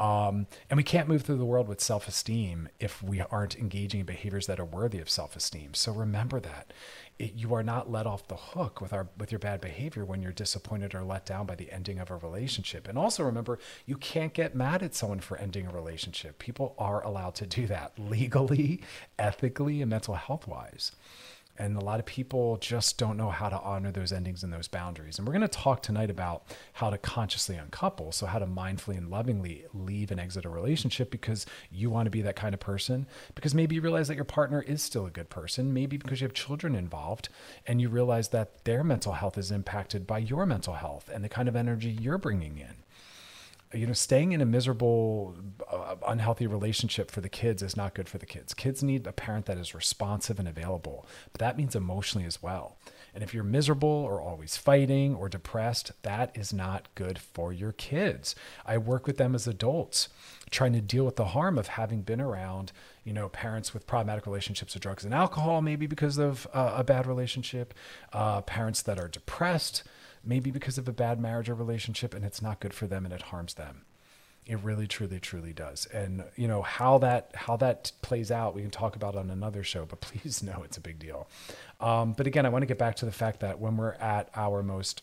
Um, 0.00 0.46
and 0.70 0.78
we 0.78 0.82
can't 0.82 1.08
move 1.08 1.22
through 1.22 1.36
the 1.36 1.44
world 1.44 1.68
with 1.68 1.82
self 1.82 2.08
esteem 2.08 2.70
if 2.80 3.02
we 3.02 3.20
aren't 3.20 3.56
engaging 3.56 4.00
in 4.00 4.06
behaviors 4.06 4.46
that 4.46 4.58
are 4.58 4.64
worthy 4.64 4.98
of 4.98 5.10
self 5.10 5.36
esteem. 5.36 5.74
So 5.74 5.92
remember 5.92 6.40
that. 6.40 6.72
It, 7.18 7.34
you 7.34 7.52
are 7.52 7.62
not 7.62 7.90
let 7.90 8.06
off 8.06 8.26
the 8.26 8.36
hook 8.36 8.80
with 8.80 8.94
our 8.94 9.08
with 9.18 9.30
your 9.30 9.38
bad 9.38 9.60
behavior 9.60 10.06
when 10.06 10.22
you're 10.22 10.32
disappointed 10.32 10.94
or 10.94 11.02
let 11.02 11.26
down 11.26 11.44
by 11.44 11.54
the 11.54 11.70
ending 11.70 11.98
of 11.98 12.10
a 12.10 12.16
relationship. 12.16 12.88
And 12.88 12.96
also 12.96 13.22
remember, 13.22 13.58
you 13.84 13.96
can't 13.96 14.32
get 14.32 14.54
mad 14.54 14.82
at 14.82 14.94
someone 14.94 15.20
for 15.20 15.36
ending 15.36 15.66
a 15.66 15.70
relationship. 15.70 16.38
People 16.38 16.74
are 16.78 17.04
allowed 17.04 17.34
to 17.34 17.46
do 17.46 17.66
that 17.66 17.92
legally, 17.98 18.80
ethically, 19.18 19.82
and 19.82 19.90
mental 19.90 20.14
health 20.14 20.48
wise. 20.48 20.92
And 21.60 21.76
a 21.76 21.84
lot 21.84 22.00
of 22.00 22.06
people 22.06 22.56
just 22.56 22.96
don't 22.96 23.18
know 23.18 23.28
how 23.28 23.50
to 23.50 23.60
honor 23.60 23.92
those 23.92 24.14
endings 24.14 24.42
and 24.42 24.50
those 24.50 24.66
boundaries. 24.66 25.18
And 25.18 25.28
we're 25.28 25.34
going 25.34 25.42
to 25.42 25.48
talk 25.48 25.82
tonight 25.82 26.08
about 26.08 26.44
how 26.72 26.88
to 26.88 26.96
consciously 26.96 27.56
uncouple. 27.56 28.12
So, 28.12 28.24
how 28.24 28.38
to 28.38 28.46
mindfully 28.46 28.96
and 28.96 29.10
lovingly 29.10 29.66
leave 29.74 30.10
and 30.10 30.18
exit 30.18 30.46
a 30.46 30.48
relationship 30.48 31.10
because 31.10 31.44
you 31.70 31.90
want 31.90 32.06
to 32.06 32.10
be 32.10 32.22
that 32.22 32.34
kind 32.34 32.54
of 32.54 32.60
person. 32.60 33.06
Because 33.34 33.54
maybe 33.54 33.74
you 33.74 33.82
realize 33.82 34.08
that 34.08 34.14
your 34.14 34.24
partner 34.24 34.62
is 34.62 34.82
still 34.82 35.04
a 35.04 35.10
good 35.10 35.28
person. 35.28 35.74
Maybe 35.74 35.98
because 35.98 36.22
you 36.22 36.26
have 36.26 36.32
children 36.32 36.74
involved 36.74 37.28
and 37.66 37.78
you 37.78 37.90
realize 37.90 38.28
that 38.28 38.64
their 38.64 38.82
mental 38.82 39.12
health 39.12 39.36
is 39.36 39.50
impacted 39.50 40.06
by 40.06 40.16
your 40.16 40.46
mental 40.46 40.74
health 40.74 41.10
and 41.12 41.22
the 41.22 41.28
kind 41.28 41.46
of 41.46 41.56
energy 41.56 41.90
you're 41.90 42.16
bringing 42.16 42.56
in 42.56 42.76
you 43.72 43.86
know, 43.86 43.92
staying 43.92 44.32
in 44.32 44.40
a 44.40 44.46
miserable, 44.46 45.36
uh, 45.70 45.94
unhealthy 46.08 46.46
relationship 46.46 47.10
for 47.10 47.20
the 47.20 47.28
kids 47.28 47.62
is 47.62 47.76
not 47.76 47.94
good 47.94 48.08
for 48.08 48.18
the 48.18 48.26
kids. 48.26 48.52
Kids 48.52 48.82
need 48.82 49.06
a 49.06 49.12
parent 49.12 49.46
that 49.46 49.58
is 49.58 49.74
responsive 49.74 50.40
and 50.40 50.48
available, 50.48 51.06
but 51.32 51.38
that 51.38 51.56
means 51.56 51.76
emotionally 51.76 52.26
as 52.26 52.42
well. 52.42 52.76
And 53.14 53.22
if 53.22 53.32
you're 53.32 53.44
miserable 53.44 53.88
or 53.88 54.20
always 54.20 54.56
fighting 54.56 55.14
or 55.14 55.28
depressed, 55.28 55.92
that 56.02 56.36
is 56.36 56.52
not 56.52 56.88
good 56.94 57.18
for 57.18 57.52
your 57.52 57.72
kids. 57.72 58.34
I 58.66 58.78
work 58.78 59.06
with 59.06 59.18
them 59.18 59.34
as 59.34 59.46
adults, 59.46 60.08
trying 60.50 60.72
to 60.72 60.80
deal 60.80 61.04
with 61.04 61.16
the 61.16 61.26
harm 61.26 61.58
of 61.58 61.68
having 61.68 62.02
been 62.02 62.20
around, 62.20 62.72
you 63.04 63.12
know, 63.12 63.28
parents 63.28 63.72
with 63.72 63.86
problematic 63.86 64.26
relationships 64.26 64.74
with 64.74 64.82
drugs 64.82 65.04
and 65.04 65.14
alcohol, 65.14 65.62
maybe 65.62 65.86
because 65.86 66.18
of 66.18 66.46
uh, 66.52 66.74
a 66.76 66.84
bad 66.84 67.06
relationship, 67.06 67.74
uh, 68.12 68.40
parents 68.42 68.82
that 68.82 68.98
are 68.98 69.08
depressed 69.08 69.84
maybe 70.24 70.50
because 70.50 70.78
of 70.78 70.88
a 70.88 70.92
bad 70.92 71.20
marriage 71.20 71.48
or 71.48 71.54
relationship 71.54 72.14
and 72.14 72.24
it's 72.24 72.42
not 72.42 72.60
good 72.60 72.74
for 72.74 72.86
them 72.86 73.04
and 73.04 73.14
it 73.14 73.22
harms 73.22 73.54
them. 73.54 73.82
It 74.46 74.58
really 74.62 74.86
truly 74.86 75.20
truly 75.20 75.52
does. 75.52 75.86
And 75.86 76.24
you 76.36 76.48
know 76.48 76.62
how 76.62 76.98
that 76.98 77.30
how 77.34 77.56
that 77.58 77.92
plays 78.02 78.30
out 78.30 78.54
we 78.54 78.62
can 78.62 78.70
talk 78.70 78.96
about 78.96 79.16
on 79.16 79.30
another 79.30 79.62
show 79.62 79.84
but 79.84 80.00
please 80.00 80.42
know 80.42 80.62
it's 80.64 80.76
a 80.76 80.80
big 80.80 80.98
deal. 80.98 81.28
Um, 81.80 82.12
but 82.12 82.26
again 82.26 82.46
i 82.46 82.48
want 82.48 82.62
to 82.62 82.66
get 82.66 82.78
back 82.78 82.96
to 82.96 83.06
the 83.06 83.12
fact 83.12 83.40
that 83.40 83.58
when 83.58 83.76
we're 83.76 83.92
at 83.94 84.28
our 84.34 84.62
most 84.62 85.02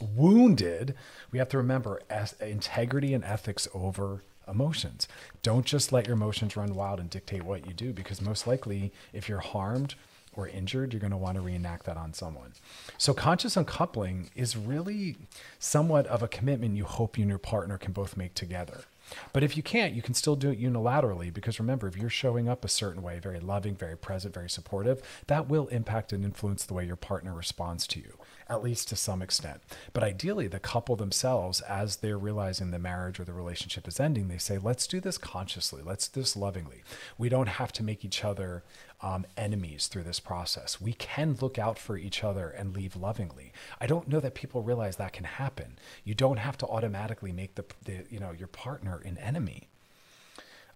wounded 0.00 0.94
we 1.30 1.38
have 1.38 1.48
to 1.50 1.58
remember 1.58 2.00
as 2.08 2.32
integrity 2.40 3.12
and 3.14 3.24
ethics 3.24 3.68
over 3.74 4.22
emotions. 4.48 5.06
Don't 5.42 5.64
just 5.64 5.92
let 5.92 6.06
your 6.06 6.14
emotions 6.14 6.56
run 6.56 6.74
wild 6.74 7.00
and 7.00 7.08
dictate 7.08 7.44
what 7.44 7.66
you 7.66 7.72
do 7.72 7.92
because 7.92 8.20
most 8.20 8.46
likely 8.46 8.92
if 9.12 9.28
you're 9.28 9.38
harmed 9.38 9.94
or 10.40 10.48
injured, 10.48 10.92
you're 10.92 11.00
going 11.00 11.10
to 11.10 11.16
want 11.16 11.36
to 11.36 11.40
reenact 11.40 11.86
that 11.86 11.96
on 11.96 12.12
someone. 12.12 12.52
So, 12.98 13.14
conscious 13.14 13.56
uncoupling 13.56 14.30
is 14.34 14.56
really 14.56 15.16
somewhat 15.58 16.06
of 16.06 16.22
a 16.22 16.28
commitment 16.28 16.76
you 16.76 16.84
hope 16.84 17.18
you 17.18 17.22
and 17.22 17.30
your 17.30 17.38
partner 17.38 17.78
can 17.78 17.92
both 17.92 18.16
make 18.16 18.34
together. 18.34 18.84
But 19.32 19.42
if 19.42 19.56
you 19.56 19.62
can't, 19.62 19.94
you 19.94 20.02
can 20.02 20.14
still 20.14 20.36
do 20.36 20.50
it 20.50 20.60
unilaterally 20.60 21.32
because 21.34 21.58
remember, 21.58 21.88
if 21.88 21.96
you're 21.96 22.08
showing 22.08 22.48
up 22.48 22.64
a 22.64 22.68
certain 22.68 23.02
way, 23.02 23.18
very 23.18 23.40
loving, 23.40 23.74
very 23.74 23.96
present, 23.96 24.34
very 24.34 24.48
supportive, 24.48 25.02
that 25.26 25.48
will 25.48 25.66
impact 25.68 26.12
and 26.12 26.24
influence 26.24 26.64
the 26.64 26.74
way 26.74 26.86
your 26.86 26.96
partner 26.96 27.34
responds 27.34 27.86
to 27.88 27.98
you 27.98 28.18
at 28.50 28.64
least 28.64 28.88
to 28.88 28.96
some 28.96 29.22
extent. 29.22 29.62
But 29.92 30.02
ideally, 30.02 30.48
the 30.48 30.58
couple 30.58 30.96
themselves, 30.96 31.60
as 31.62 31.96
they're 31.96 32.18
realizing 32.18 32.72
the 32.72 32.80
marriage 32.80 33.20
or 33.20 33.24
the 33.24 33.32
relationship 33.32 33.86
is 33.86 34.00
ending, 34.00 34.26
they 34.26 34.38
say, 34.38 34.58
let's 34.58 34.88
do 34.88 34.98
this 34.98 35.16
consciously, 35.18 35.82
let's 35.82 36.08
do 36.08 36.20
this 36.20 36.36
lovingly. 36.36 36.82
We 37.16 37.28
don't 37.28 37.48
have 37.48 37.72
to 37.74 37.84
make 37.84 38.04
each 38.04 38.24
other 38.24 38.64
um, 39.02 39.26
enemies 39.36 39.86
through 39.86 40.04
this 40.04 40.20
process. 40.20 40.80
We 40.80 40.92
can 40.92 41.36
look 41.40 41.58
out 41.58 41.78
for 41.78 41.96
each 41.96 42.22
other 42.22 42.48
and 42.48 42.74
leave 42.74 42.96
lovingly. 42.96 43.52
I 43.80 43.86
don't 43.86 44.08
know 44.08 44.20
that 44.20 44.34
people 44.34 44.62
realize 44.62 44.96
that 44.96 45.12
can 45.12 45.24
happen. 45.24 45.78
You 46.04 46.14
don't 46.14 46.38
have 46.38 46.58
to 46.58 46.66
automatically 46.66 47.32
make 47.32 47.54
the, 47.54 47.64
the 47.84 48.04
you 48.10 48.20
know 48.20 48.32
your 48.32 48.48
partner 48.48 49.00
an 49.04 49.18
enemy. 49.18 49.69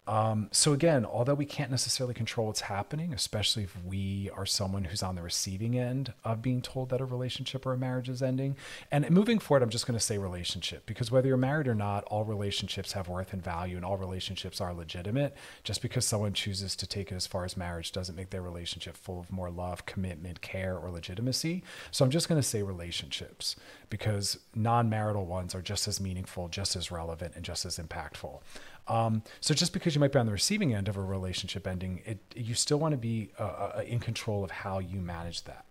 Um, 0.06 0.48
so 0.52 0.74
again, 0.74 1.06
although 1.06 1.34
we 1.34 1.46
can't 1.46 1.70
necessarily 1.70 2.12
control 2.12 2.48
what's 2.48 2.62
happening, 2.62 3.14
especially 3.14 3.64
if 3.64 3.74
we 3.84 4.30
are 4.36 4.44
someone 4.44 4.84
who's 4.84 5.02
on 5.02 5.14
the 5.14 5.22
receiving 5.22 5.78
end 5.78 6.12
of 6.24 6.42
being 6.42 6.60
told 6.60 6.90
that 6.90 7.00
a 7.00 7.06
relationship 7.06 7.64
or 7.64 7.72
a 7.72 7.78
marriage 7.78 8.10
is 8.10 8.22
ending, 8.22 8.56
and 8.90 9.08
moving 9.10 9.38
forward, 9.38 9.62
I'm 9.62 9.70
just 9.70 9.86
going 9.86 9.98
to 9.98 10.04
say 10.04 10.18
relationship 10.18 10.84
because 10.84 11.10
whether 11.10 11.28
you're 11.28 11.38
married 11.38 11.68
or 11.68 11.74
not, 11.74 12.04
all 12.04 12.24
relationships 12.24 12.92
have 12.92 13.08
worth 13.08 13.32
and 13.32 13.42
value, 13.42 13.76
and 13.76 13.84
all 13.84 13.96
relationships 13.96 14.60
are 14.60 14.74
legitimate. 14.74 15.34
Just 15.62 15.80
because 15.80 16.04
someone 16.06 16.34
chooses 16.34 16.76
to 16.76 16.86
take 16.86 17.10
it 17.10 17.14
as 17.14 17.26
far 17.26 17.46
as 17.46 17.56
marriage 17.56 17.90
doesn't 17.90 18.16
make 18.16 18.28
their 18.28 18.42
relationship 18.42 18.98
full 18.98 19.18
of 19.18 19.32
more 19.32 19.50
love, 19.50 19.86
commitment, 19.86 20.42
care, 20.42 20.76
or 20.76 20.90
legitimacy. 20.90 21.62
So 21.90 22.04
I'm 22.04 22.10
just 22.10 22.28
going 22.28 22.40
to 22.40 22.46
say 22.46 22.62
relationships 22.62 23.56
because 23.88 24.38
non-marital 24.54 25.24
ones 25.24 25.54
are 25.54 25.62
just 25.62 25.88
as 25.88 25.98
meaningful, 25.98 26.48
just 26.48 26.76
as 26.76 26.90
relevant, 26.90 27.34
and 27.36 27.44
just 27.44 27.64
as 27.64 27.78
impactful. 27.78 28.40
Um, 28.86 29.22
so 29.40 29.54
just 29.54 29.72
because 29.72 29.94
you 29.94 30.00
might 30.00 30.12
be 30.12 30.18
on 30.18 30.26
the 30.26 30.32
receiving 30.32 30.74
end 30.74 30.88
of 30.88 30.96
a 30.96 31.02
relationship 31.02 31.66
ending, 31.66 32.02
it 32.04 32.18
you 32.34 32.54
still 32.54 32.78
want 32.78 32.92
to 32.92 32.98
be 32.98 33.30
uh, 33.38 33.42
uh, 33.42 33.82
in 33.86 33.98
control 33.98 34.44
of 34.44 34.50
how 34.50 34.78
you 34.78 35.00
manage 35.00 35.44
that. 35.44 35.64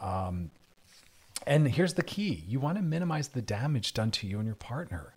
Um, 0.00 0.50
and 1.46 1.66
here's 1.68 1.94
the 1.94 2.02
key: 2.02 2.44
you 2.46 2.60
want 2.60 2.76
to 2.76 2.82
minimize 2.82 3.28
the 3.28 3.42
damage 3.42 3.94
done 3.94 4.10
to 4.12 4.26
you 4.26 4.38
and 4.38 4.46
your 4.46 4.54
partner 4.54 5.15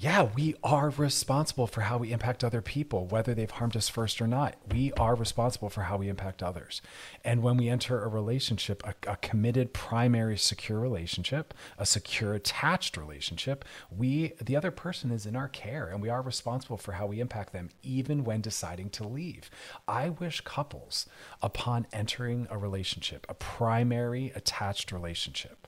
yeah, 0.00 0.28
we 0.36 0.54
are 0.62 0.90
responsible 0.90 1.66
for 1.66 1.80
how 1.80 1.98
we 1.98 2.12
impact 2.12 2.44
other 2.44 2.62
people, 2.62 3.08
whether 3.08 3.34
they've 3.34 3.50
harmed 3.50 3.76
us 3.76 3.88
first 3.88 4.22
or 4.22 4.28
not. 4.28 4.54
We 4.70 4.92
are 4.92 5.16
responsible 5.16 5.70
for 5.70 5.82
how 5.82 5.96
we 5.96 6.08
impact 6.08 6.40
others. 6.40 6.80
And 7.24 7.42
when 7.42 7.56
we 7.56 7.68
enter 7.68 8.04
a 8.04 8.06
relationship, 8.06 8.80
a, 8.86 8.94
a, 9.10 9.16
committed, 9.16 9.74
primary, 9.74 10.38
secure 10.38 10.78
relationship, 10.78 11.52
a 11.78 11.84
secure, 11.84 12.34
attached 12.34 12.96
relationship, 12.96 13.64
we, 13.90 14.34
the 14.40 14.54
other 14.54 14.70
person 14.70 15.10
is 15.10 15.26
in 15.26 15.34
our 15.34 15.48
care 15.48 15.88
and 15.88 16.00
we 16.00 16.08
are 16.08 16.22
responsible 16.22 16.76
for 16.76 16.92
how 16.92 17.06
we 17.06 17.18
impact 17.18 17.52
them, 17.52 17.68
even 17.82 18.22
when 18.22 18.40
deciding 18.40 18.90
to 18.90 19.08
leave. 19.08 19.50
I 19.88 20.10
wish 20.10 20.42
couples, 20.42 21.06
upon 21.42 21.88
entering 21.92 22.46
a 22.50 22.56
relationship, 22.56 23.26
a 23.28 23.34
primary, 23.34 24.30
attached 24.36 24.92
relationship, 24.92 25.66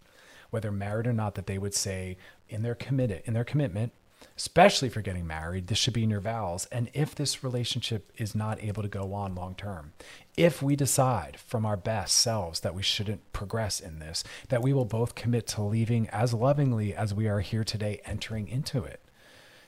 whether 0.51 0.71
married 0.71 1.09
or 1.09 1.13
not, 1.13 1.35
that 1.35 1.49
they 1.49 1.59
would 1.59 1.75
say 1.75 2.17
in 2.49 2.63
their 2.63 2.77
committed 2.77 3.23
in 3.25 3.35
their 3.35 3.45
commitment, 3.45 3.93
especially 4.41 4.89
for 4.89 5.03
getting 5.03 5.27
married, 5.27 5.67
this 5.67 5.77
should 5.77 5.93
be 5.93 6.03
in 6.03 6.09
your 6.09 6.19
vows. 6.19 6.67
And 6.73 6.89
if 6.95 7.15
this 7.15 7.45
relationship 7.45 8.11
is 8.17 8.35
not 8.35 8.63
able 8.63 8.83
to 8.83 8.89
go 8.89 9.13
on 9.13 9.35
long 9.35 9.55
term, 9.55 9.93
if 10.35 10.63
we 10.63 10.77
decide 10.77 11.39
from 11.39 11.67
our 11.67 11.77
best 11.77 12.17
selves 12.17 12.61
that 12.61 12.75
we 12.75 12.83
shouldn't 12.83 13.35
progress 13.35 13.81
in 13.81 13.99
this, 13.99 14.25
that 14.49 14.63
we 14.63 14.73
will 14.73 14.87
both 14.87 15.15
commit 15.15 15.47
to 15.49 15.63
leaving 15.63 16.09
as 16.09 16.33
lovingly 16.33 16.95
as 16.95 17.13
we 17.13 17.29
are 17.29 17.41
here 17.41 17.65
today 17.65 18.01
entering 18.07 18.49
into 18.49 18.83
it. 18.83 19.03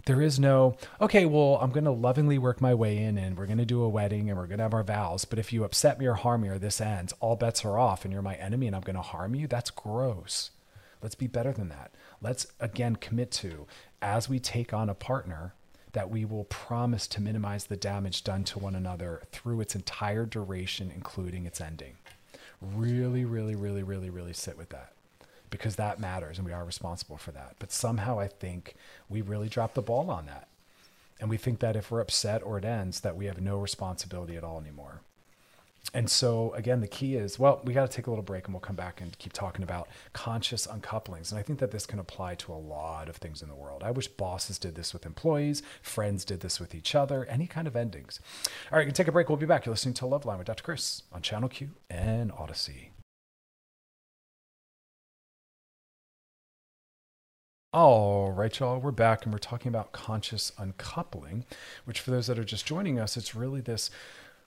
There 0.06 0.22
is 0.22 0.40
no, 0.40 0.78
okay, 1.02 1.26
well, 1.26 1.58
I'm 1.60 1.70
going 1.70 1.84
to 1.84 1.90
lovingly 1.90 2.38
work 2.38 2.62
my 2.62 2.72
way 2.72 2.96
in 2.96 3.18
and 3.18 3.36
we're 3.36 3.44
going 3.44 3.58
to 3.58 3.66
do 3.66 3.82
a 3.82 3.90
wedding 3.90 4.30
and 4.30 4.38
we're 4.38 4.46
going 4.46 4.56
to 4.56 4.64
have 4.64 4.72
our 4.72 4.82
vows. 4.82 5.26
But 5.26 5.38
if 5.38 5.52
you 5.52 5.64
upset 5.64 6.00
me 6.00 6.06
or 6.06 6.14
harm 6.14 6.40
me 6.40 6.48
or 6.48 6.58
this 6.58 6.80
ends, 6.80 7.12
all 7.20 7.36
bets 7.36 7.62
are 7.66 7.78
off 7.78 8.06
and 8.06 8.12
you're 8.12 8.22
my 8.22 8.36
enemy 8.36 8.68
and 8.68 8.74
I'm 8.74 8.80
going 8.80 8.96
to 8.96 9.02
harm 9.02 9.34
you. 9.34 9.46
That's 9.46 9.70
gross. 9.70 10.50
Let's 11.02 11.14
be 11.14 11.26
better 11.26 11.52
than 11.52 11.68
that. 11.68 11.90
Let's 12.22 12.46
again 12.58 12.96
commit 12.96 13.32
to 13.32 13.66
as 14.02 14.28
we 14.28 14.38
take 14.38 14.74
on 14.74 14.90
a 14.90 14.94
partner 14.94 15.54
that 15.92 16.10
we 16.10 16.24
will 16.24 16.44
promise 16.44 17.06
to 17.06 17.20
minimize 17.20 17.66
the 17.66 17.76
damage 17.76 18.24
done 18.24 18.44
to 18.44 18.58
one 18.58 18.74
another 18.74 19.22
through 19.30 19.60
its 19.60 19.74
entire 19.74 20.26
duration, 20.26 20.90
including 20.94 21.46
its 21.46 21.60
ending. 21.60 21.94
Really, 22.60 23.24
really, 23.24 23.54
really, 23.54 23.82
really, 23.82 24.10
really 24.10 24.32
sit 24.32 24.58
with 24.58 24.70
that 24.70 24.92
because 25.50 25.76
that 25.76 26.00
matters 26.00 26.38
and 26.38 26.46
we 26.46 26.52
are 26.52 26.64
responsible 26.64 27.18
for 27.18 27.30
that. 27.32 27.56
But 27.58 27.72
somehow 27.72 28.18
I 28.18 28.26
think 28.26 28.74
we 29.08 29.20
really 29.20 29.48
dropped 29.48 29.74
the 29.74 29.82
ball 29.82 30.10
on 30.10 30.26
that. 30.26 30.48
And 31.20 31.28
we 31.30 31.36
think 31.36 31.60
that 31.60 31.76
if 31.76 31.90
we're 31.90 32.00
upset 32.00 32.42
or 32.42 32.58
it 32.58 32.64
ends, 32.64 33.00
that 33.00 33.16
we 33.16 33.26
have 33.26 33.40
no 33.40 33.58
responsibility 33.58 34.36
at 34.36 34.42
all 34.42 34.58
anymore. 34.58 35.02
And 35.94 36.08
so, 36.08 36.54
again, 36.54 36.80
the 36.80 36.86
key 36.86 37.16
is 37.16 37.38
well, 37.38 37.60
we 37.64 37.74
got 37.74 37.90
to 37.90 37.94
take 37.94 38.06
a 38.06 38.10
little 38.10 38.22
break 38.22 38.46
and 38.46 38.54
we'll 38.54 38.60
come 38.60 38.76
back 38.76 39.00
and 39.00 39.18
keep 39.18 39.32
talking 39.32 39.62
about 39.62 39.88
conscious 40.12 40.66
uncouplings. 40.66 41.30
And 41.32 41.38
I 41.38 41.42
think 41.42 41.58
that 41.58 41.70
this 41.70 41.86
can 41.86 41.98
apply 41.98 42.36
to 42.36 42.52
a 42.52 42.54
lot 42.54 43.08
of 43.08 43.16
things 43.16 43.42
in 43.42 43.48
the 43.48 43.54
world. 43.54 43.82
I 43.82 43.90
wish 43.90 44.08
bosses 44.08 44.58
did 44.58 44.74
this 44.74 44.92
with 44.92 45.04
employees, 45.04 45.62
friends 45.82 46.24
did 46.24 46.40
this 46.40 46.60
with 46.60 46.74
each 46.74 46.94
other, 46.94 47.24
any 47.26 47.46
kind 47.46 47.66
of 47.66 47.76
endings. 47.76 48.20
All 48.70 48.78
right, 48.78 48.84
we 48.84 48.86
can 48.86 48.94
take 48.94 49.08
a 49.08 49.12
break. 49.12 49.28
We'll 49.28 49.36
be 49.36 49.46
back. 49.46 49.66
You're 49.66 49.72
listening 49.72 49.94
to 49.94 50.04
Loveline 50.04 50.38
with 50.38 50.46
Dr. 50.46 50.62
Chris 50.62 51.02
on 51.12 51.20
Channel 51.20 51.48
Q 51.48 51.70
and 51.90 52.30
Audacy. 52.32 52.88
All 57.74 58.30
right, 58.30 58.58
y'all, 58.58 58.78
we're 58.78 58.90
back 58.90 59.24
and 59.24 59.32
we're 59.32 59.38
talking 59.38 59.70
about 59.70 59.92
conscious 59.92 60.52
uncoupling, 60.58 61.46
which 61.86 62.00
for 62.00 62.10
those 62.10 62.26
that 62.26 62.38
are 62.38 62.44
just 62.44 62.66
joining 62.66 62.98
us, 62.98 63.16
it's 63.16 63.34
really 63.34 63.62
this 63.62 63.90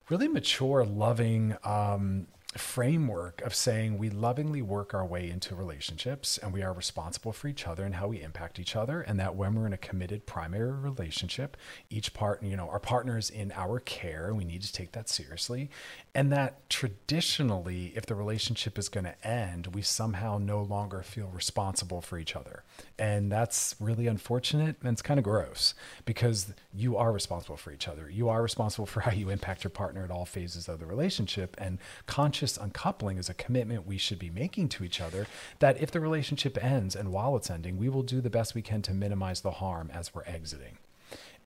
really 0.09 0.27
mature, 0.27 0.85
loving 0.85 1.55
um, 1.63 2.27
framework 2.57 3.41
of 3.41 3.53
saying 3.53 3.97
we 3.97 4.09
lovingly 4.09 4.61
work 4.61 4.93
our 4.93 5.05
way 5.05 5.29
into 5.29 5.53
relationships 5.53 6.37
and 6.37 6.53
we 6.53 6.63
are 6.63 6.71
responsible 6.71 7.33
for 7.33 7.49
each 7.49 7.67
other 7.67 7.83
and 7.83 7.95
how 7.95 8.07
we 8.07 8.21
impact 8.21 8.59
each 8.59 8.77
other 8.77 9.01
and 9.01 9.19
that 9.19 9.35
when 9.35 9.53
we're 9.55 9.67
in 9.67 9.73
a 9.73 9.77
committed 9.77 10.25
primary 10.25 10.71
relationship 10.71 11.57
each 11.89 12.13
part 12.13 12.41
you 12.41 12.55
know 12.55 12.69
our 12.69 12.79
partner 12.79 13.17
is 13.17 13.29
in 13.29 13.51
our 13.55 13.79
care 13.81 14.27
and 14.27 14.37
we 14.37 14.45
need 14.45 14.61
to 14.61 14.71
take 14.71 14.93
that 14.93 15.09
seriously 15.09 15.69
and 16.15 16.31
that 16.31 16.69
traditionally 16.69 17.93
if 17.95 18.05
the 18.05 18.15
relationship 18.15 18.79
is 18.79 18.89
going 18.89 19.03
to 19.03 19.27
end 19.27 19.67
we 19.75 19.81
somehow 19.81 20.37
no 20.37 20.61
longer 20.61 21.03
feel 21.03 21.27
responsible 21.27 22.01
for 22.01 22.17
each 22.17 22.35
other 22.35 22.63
and 22.97 23.31
that's 23.31 23.75
really 23.79 24.07
unfortunate 24.07 24.77
and 24.81 24.91
it's 24.91 25.01
kind 25.01 25.19
of 25.19 25.23
gross 25.23 25.73
because 26.05 26.53
you 26.73 26.97
are 26.97 27.11
responsible 27.11 27.57
for 27.57 27.71
each 27.71 27.87
other 27.87 28.09
you 28.09 28.29
are 28.29 28.41
responsible 28.41 28.85
for 28.85 28.99
how 29.01 29.11
you 29.11 29.29
impact 29.29 29.63
your 29.63 29.71
partner 29.71 30.03
at 30.03 30.11
all 30.11 30.25
phases 30.25 30.67
of 30.67 30.79
the 30.79 30.85
relationship 30.85 31.55
and 31.59 31.77
conscious 32.07 32.57
uncoupling 32.57 33.17
is 33.17 33.29
a 33.29 33.33
commitment 33.33 33.85
we 33.85 33.97
should 33.97 34.17
be 34.17 34.29
making 34.29 34.69
to 34.69 34.83
each 34.83 35.01
other 35.01 35.27
that 35.59 35.79
if 35.81 35.91
the 35.91 35.99
relationship 35.99 36.63
ends 36.63 36.95
and 36.95 37.11
while 37.11 37.35
it's 37.35 37.49
ending, 37.49 37.77
we 37.77 37.89
will 37.89 38.03
do 38.03 38.21
the 38.21 38.29
best 38.29 38.55
we 38.55 38.61
can 38.61 38.81
to 38.83 38.93
minimize 38.93 39.41
the 39.41 39.51
harm 39.51 39.89
as 39.93 40.13
we're 40.13 40.23
exiting. 40.25 40.77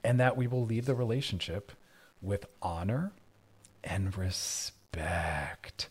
And 0.04 0.20
that 0.20 0.38
we 0.38 0.48
will 0.48 0.66
leave 0.66 0.86
the 0.86 0.96
relationship 0.96 1.72
with 2.22 2.46
honor 2.62 3.12
and 3.84 4.18
respect 4.18 5.90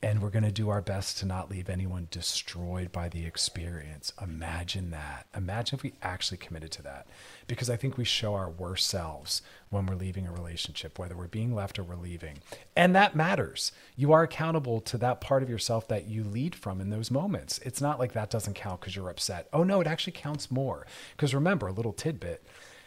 and 0.00 0.22
we're 0.22 0.30
going 0.30 0.44
to 0.44 0.52
do 0.52 0.68
our 0.68 0.80
best 0.80 1.18
to 1.18 1.26
not 1.26 1.50
leave 1.50 1.68
anyone 1.68 2.06
destroyed 2.12 2.92
by 2.92 3.08
the 3.08 3.26
experience. 3.26 4.12
Imagine 4.22 4.92
that. 4.92 5.26
Imagine 5.36 5.76
if 5.76 5.82
we 5.82 5.94
actually 6.02 6.36
committed 6.36 6.70
to 6.72 6.82
that. 6.82 7.08
Because 7.48 7.68
I 7.68 7.74
think 7.74 7.96
we 7.96 8.04
show 8.04 8.34
our 8.34 8.48
worst 8.48 8.86
selves 8.86 9.42
when 9.70 9.86
we're 9.86 9.96
leaving 9.96 10.24
a 10.24 10.32
relationship, 10.32 11.00
whether 11.00 11.16
we're 11.16 11.26
being 11.26 11.52
left 11.52 11.80
or 11.80 11.82
we're 11.82 11.96
leaving. 11.96 12.38
And 12.76 12.94
that 12.94 13.16
matters. 13.16 13.72
You 13.96 14.12
are 14.12 14.22
accountable 14.22 14.80
to 14.82 14.98
that 14.98 15.20
part 15.20 15.42
of 15.42 15.50
yourself 15.50 15.88
that 15.88 16.06
you 16.06 16.22
lead 16.22 16.54
from 16.54 16.80
in 16.80 16.90
those 16.90 17.10
moments. 17.10 17.58
It's 17.64 17.80
not 17.80 17.98
like 17.98 18.12
that 18.12 18.30
doesn't 18.30 18.54
count 18.54 18.78
because 18.78 18.94
you're 18.94 19.10
upset. 19.10 19.48
Oh, 19.52 19.64
no, 19.64 19.80
it 19.80 19.88
actually 19.88 20.12
counts 20.12 20.48
more. 20.48 20.86
Because 21.16 21.34
remember, 21.34 21.66
a 21.66 21.72
little 21.72 21.92
tidbit 21.92 22.44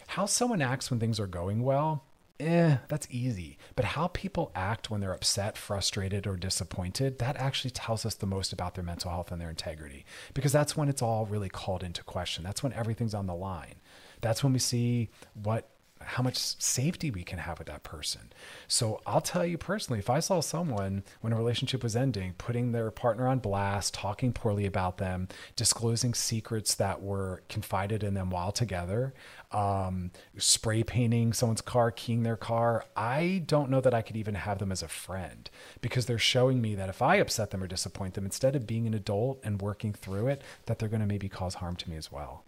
how 0.08 0.26
someone 0.26 0.62
acts 0.62 0.90
when 0.90 1.00
things 1.00 1.22
are 1.22 1.28
going 1.28 1.64
well 1.64 2.04
eh, 2.42 2.78
that's 2.88 3.08
easy. 3.10 3.58
But 3.76 3.86
how 3.86 4.08
people 4.08 4.52
act 4.56 4.90
when 4.90 5.02
they're 5.02 5.14
upset, 5.14 5.58
frustrated, 5.58 6.28
or 6.28 6.36
disappointed, 6.36 7.20
that 7.20 7.38
actually 7.38 7.72
tells 7.72 8.06
us 8.06 8.16
the 8.16 8.26
most 8.26 8.52
about 8.52 8.76
their 8.76 8.84
mental 8.84 9.12
health 9.12 9.32
and 9.32 9.42
their 9.42 9.50
integrity. 9.50 10.06
Because 10.34 10.52
that's 10.52 10.76
when 10.76 10.90
it's 10.90 11.02
all 11.02 11.26
really 11.26 11.50
called 11.50 11.84
into 11.84 12.04
question. 12.04 12.44
That's 12.44 12.64
when 12.64 12.74
everything's 12.74 13.14
on 13.14 13.28
the 13.28 13.36
line. 13.36 13.76
That's 14.22 14.44
when 14.44 14.54
we 14.54 14.60
see 14.60 15.10
what 15.34 15.71
how 16.06 16.24
much 16.24 16.38
safety 16.38 17.12
we 17.12 17.24
can 17.24 17.40
have 17.40 17.60
with 17.60 17.68
that 17.68 17.84
person. 17.84 18.32
So 18.68 19.02
I'll 19.06 19.22
tell 19.22 19.46
you 19.46 19.58
personally, 19.58 20.00
if 20.00 20.10
I 20.10 20.20
saw 20.20 20.40
someone 20.40 21.04
when 21.22 21.34
a 21.34 21.36
relationship 21.38 21.84
was 21.84 21.96
ending, 21.96 22.34
putting 22.38 22.72
their 22.72 22.92
partner 22.92 23.28
on 23.28 23.40
blast, 23.40 23.94
talking 23.94 24.34
poorly 24.34 24.66
about 24.66 24.98
them, 24.98 25.28
disclosing 25.56 26.14
secrets 26.14 26.76
that 26.76 27.02
were 27.02 27.44
confided 27.50 28.04
in 28.04 28.14
them 28.14 28.30
while 28.30 28.52
together, 28.52 29.14
um, 29.52 30.12
spray 30.38 30.84
painting 30.84 31.34
someone's 31.34 31.62
car, 31.62 31.92
keying 31.92 32.24
their 32.24 32.38
car, 32.38 32.86
I 32.96 33.44
don't 33.46 33.70
know 33.70 33.82
that 33.82 33.94
I 33.94 34.02
could 34.02 34.16
even 34.16 34.36
have 34.36 34.60
them 34.60 34.72
as 34.72 34.82
a 34.82 34.88
friend 34.88 35.50
because 35.82 36.06
they're 36.06 36.18
showing 36.18 36.62
me 36.62 36.76
that 36.76 36.90
if 36.90 37.02
I 37.02 37.16
upset 37.18 37.52
them 37.52 37.64
or 37.64 37.68
disappoint 37.68 38.14
them, 38.14 38.26
instead 38.26 38.56
of 38.56 38.68
being 38.68 38.88
an 38.88 38.94
adult 38.94 39.40
and 39.44 39.62
working 39.62 39.94
through 39.94 40.28
it, 40.28 40.42
that 40.66 40.80
they're 40.80 40.90
going 40.90 41.02
to 41.02 41.08
maybe 41.08 41.30
cause 41.30 41.56
harm 41.56 41.76
to 41.78 41.90
me 41.90 41.98
as 41.98 42.12
well 42.12 42.44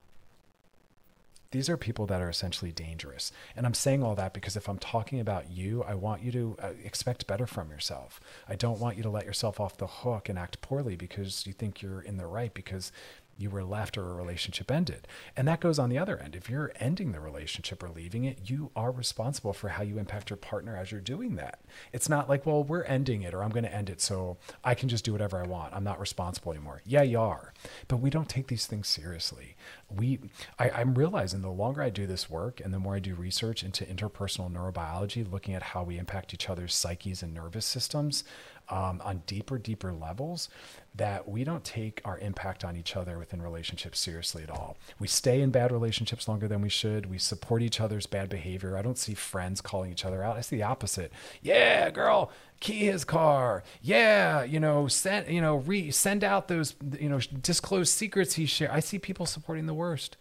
these 1.54 1.70
are 1.70 1.78
people 1.78 2.08
that 2.08 2.20
are 2.20 2.30
essentially 2.30 2.72
dangerous. 2.72 3.32
And 3.56 3.68
I'm 3.68 3.76
saying 3.76 4.02
all 4.02 4.16
that 4.16 4.34
because 4.34 4.58
if 4.58 4.68
I'm 4.68 4.80
talking 4.80 5.20
about 5.20 5.52
you, 5.52 5.84
I 5.84 5.94
want 5.94 6.24
you 6.24 6.32
to 6.32 6.58
uh, 6.60 6.70
expect 6.84 7.28
better 7.28 7.46
from 7.46 7.70
yourself. 7.70 8.20
I 8.50 8.56
don't 8.56 8.80
want 8.80 8.98
you 8.98 9.04
to 9.04 9.10
let 9.12 9.26
yourself 9.26 9.60
off 9.60 9.78
the 9.78 9.86
hook 9.86 10.30
and 10.30 10.40
act 10.40 10.62
poorly 10.62 10.96
because 10.96 11.46
you 11.46 11.54
think 11.54 11.80
you're 11.80 12.02
in 12.02 12.18
the 12.18 12.26
right 12.26 12.52
because 12.56 12.92
you 13.38 13.50
were 13.50 13.64
left 13.64 13.98
or 13.98 14.10
a 14.10 14.14
relationship 14.14 14.72
ended. 14.72 15.08
And 15.36 15.48
that 15.48 15.60
goes 15.60 15.80
on 15.80 15.90
the 15.90 15.98
other 15.98 16.18
end. 16.18 16.36
If 16.36 16.50
you're 16.50 16.72
ending 16.80 17.12
the 17.12 17.20
relationship 17.20 17.84
or 17.84 17.90
leaving 17.90 18.24
it, 18.24 18.50
you 18.50 18.72
are 18.76 18.92
responsible 18.92 19.54
for 19.54 19.70
how 19.70 19.84
you 19.84 19.98
impact 19.98 20.30
your 20.30 20.38
partner 20.38 20.78
as 20.78 20.92
you're 20.92 21.02
doing 21.02 21.36
that. 21.36 21.60
It's 21.92 22.10
not 22.10 22.30
like, 22.30 22.46
well, 22.46 22.64
we're 22.64 22.84
ending 22.84 23.24
it 23.24 23.34
or 23.34 23.44
I'm 23.44 23.50
going 23.50 23.64
to 23.64 23.74
end 23.74 23.90
it 23.90 24.02
so 24.02 24.38
I 24.64 24.76
can 24.76 24.90
just 24.90 25.06
do 25.06 25.12
whatever 25.12 25.42
I 25.42 25.48
want. 25.48 25.74
I'm 25.74 25.84
not 25.84 26.00
responsible 26.00 26.52
anymore. 26.52 26.82
Yeah, 26.86 27.04
you 27.04 27.20
are. 27.20 27.54
But 27.88 27.98
we 27.98 28.10
don't 28.10 28.30
take 28.30 28.48
these 28.48 28.66
things 28.66 28.88
seriously. 28.88 29.56
We 29.94 30.20
I, 30.60 30.70
I'm 30.70 30.96
realizing 30.96 31.42
the 31.42 31.52
longer 31.52 31.82
I 31.82 31.90
do 31.90 32.08
this 32.08 32.30
work 32.30 32.60
and 32.60 32.74
the 32.74 32.80
more 32.80 32.96
I 32.96 33.00
do 33.00 33.16
research 33.16 33.64
into 33.64 33.86
interpersonal 33.86 34.52
neurobiology, 34.52 35.30
looking 35.30 35.54
at 35.54 35.64
how 35.64 35.84
we 35.84 35.98
impact 35.98 36.34
each 36.34 36.50
other's 36.50 36.74
psyches 36.74 37.24
and 37.24 37.34
nervous 37.34 37.66
systems, 37.66 38.24
um, 38.70 39.02
on 39.04 39.24
deeper, 39.28 39.58
deeper 39.58 39.92
levels 39.94 40.50
that 40.96 41.28
we 41.28 41.44
don't 41.44 41.64
take 41.64 42.02
our 42.06 42.20
impact 42.20 42.64
on 42.64 42.78
each 42.78 42.96
other 42.96 43.18
within 43.18 43.42
relationships 43.42 44.00
seriously 44.00 44.44
at 44.44 44.52
all. 44.52 44.78
We 45.00 45.08
stay 45.08 45.42
in 45.42 45.50
bad 45.50 45.72
relationships 45.72 46.28
longer 46.28 46.48
than 46.48 46.62
we 46.62 46.70
should. 46.70 47.08
We 47.08 47.18
support 47.18 47.62
each 47.62 47.82
other's 47.82 48.06
bad 48.06 48.30
behavior. 48.30 48.78
I 48.78 48.84
don't 48.84 48.98
see 48.98 49.16
friends 49.16 49.60
calling 49.60 49.92
each 49.92 50.06
other 50.06 50.24
out. 50.24 50.38
I 50.38 50.42
see 50.42 50.58
the 50.58 50.64
opposite. 50.64 51.12
Yeah, 51.42 51.90
girl, 51.90 52.32
key 52.60 52.86
his 52.86 53.04
car. 53.04 53.64
Yeah, 53.82 54.44
you 54.44 54.60
know, 54.60 54.88
send 54.88 55.28
you 55.28 55.42
know, 55.42 55.58
re 55.58 55.90
send 55.90 56.24
out 56.24 56.48
those 56.48 56.76
you 57.00 57.10
know, 57.10 57.20
disclose 57.20 57.90
secrets 57.90 58.36
he 58.36 58.46
shared. 58.46 58.72
I 58.72 58.80
see 58.80 59.00
people 59.00 59.26
supporting 59.26 59.66
the 59.66 59.74
worst. 59.74 60.18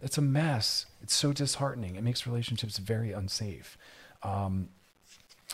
It's 0.00 0.18
a 0.18 0.22
mess. 0.22 0.86
It's 1.02 1.14
so 1.14 1.32
disheartening. 1.32 1.96
It 1.96 2.04
makes 2.04 2.26
relationships 2.26 2.78
very 2.78 3.12
unsafe. 3.12 3.76
Um, 4.22 4.68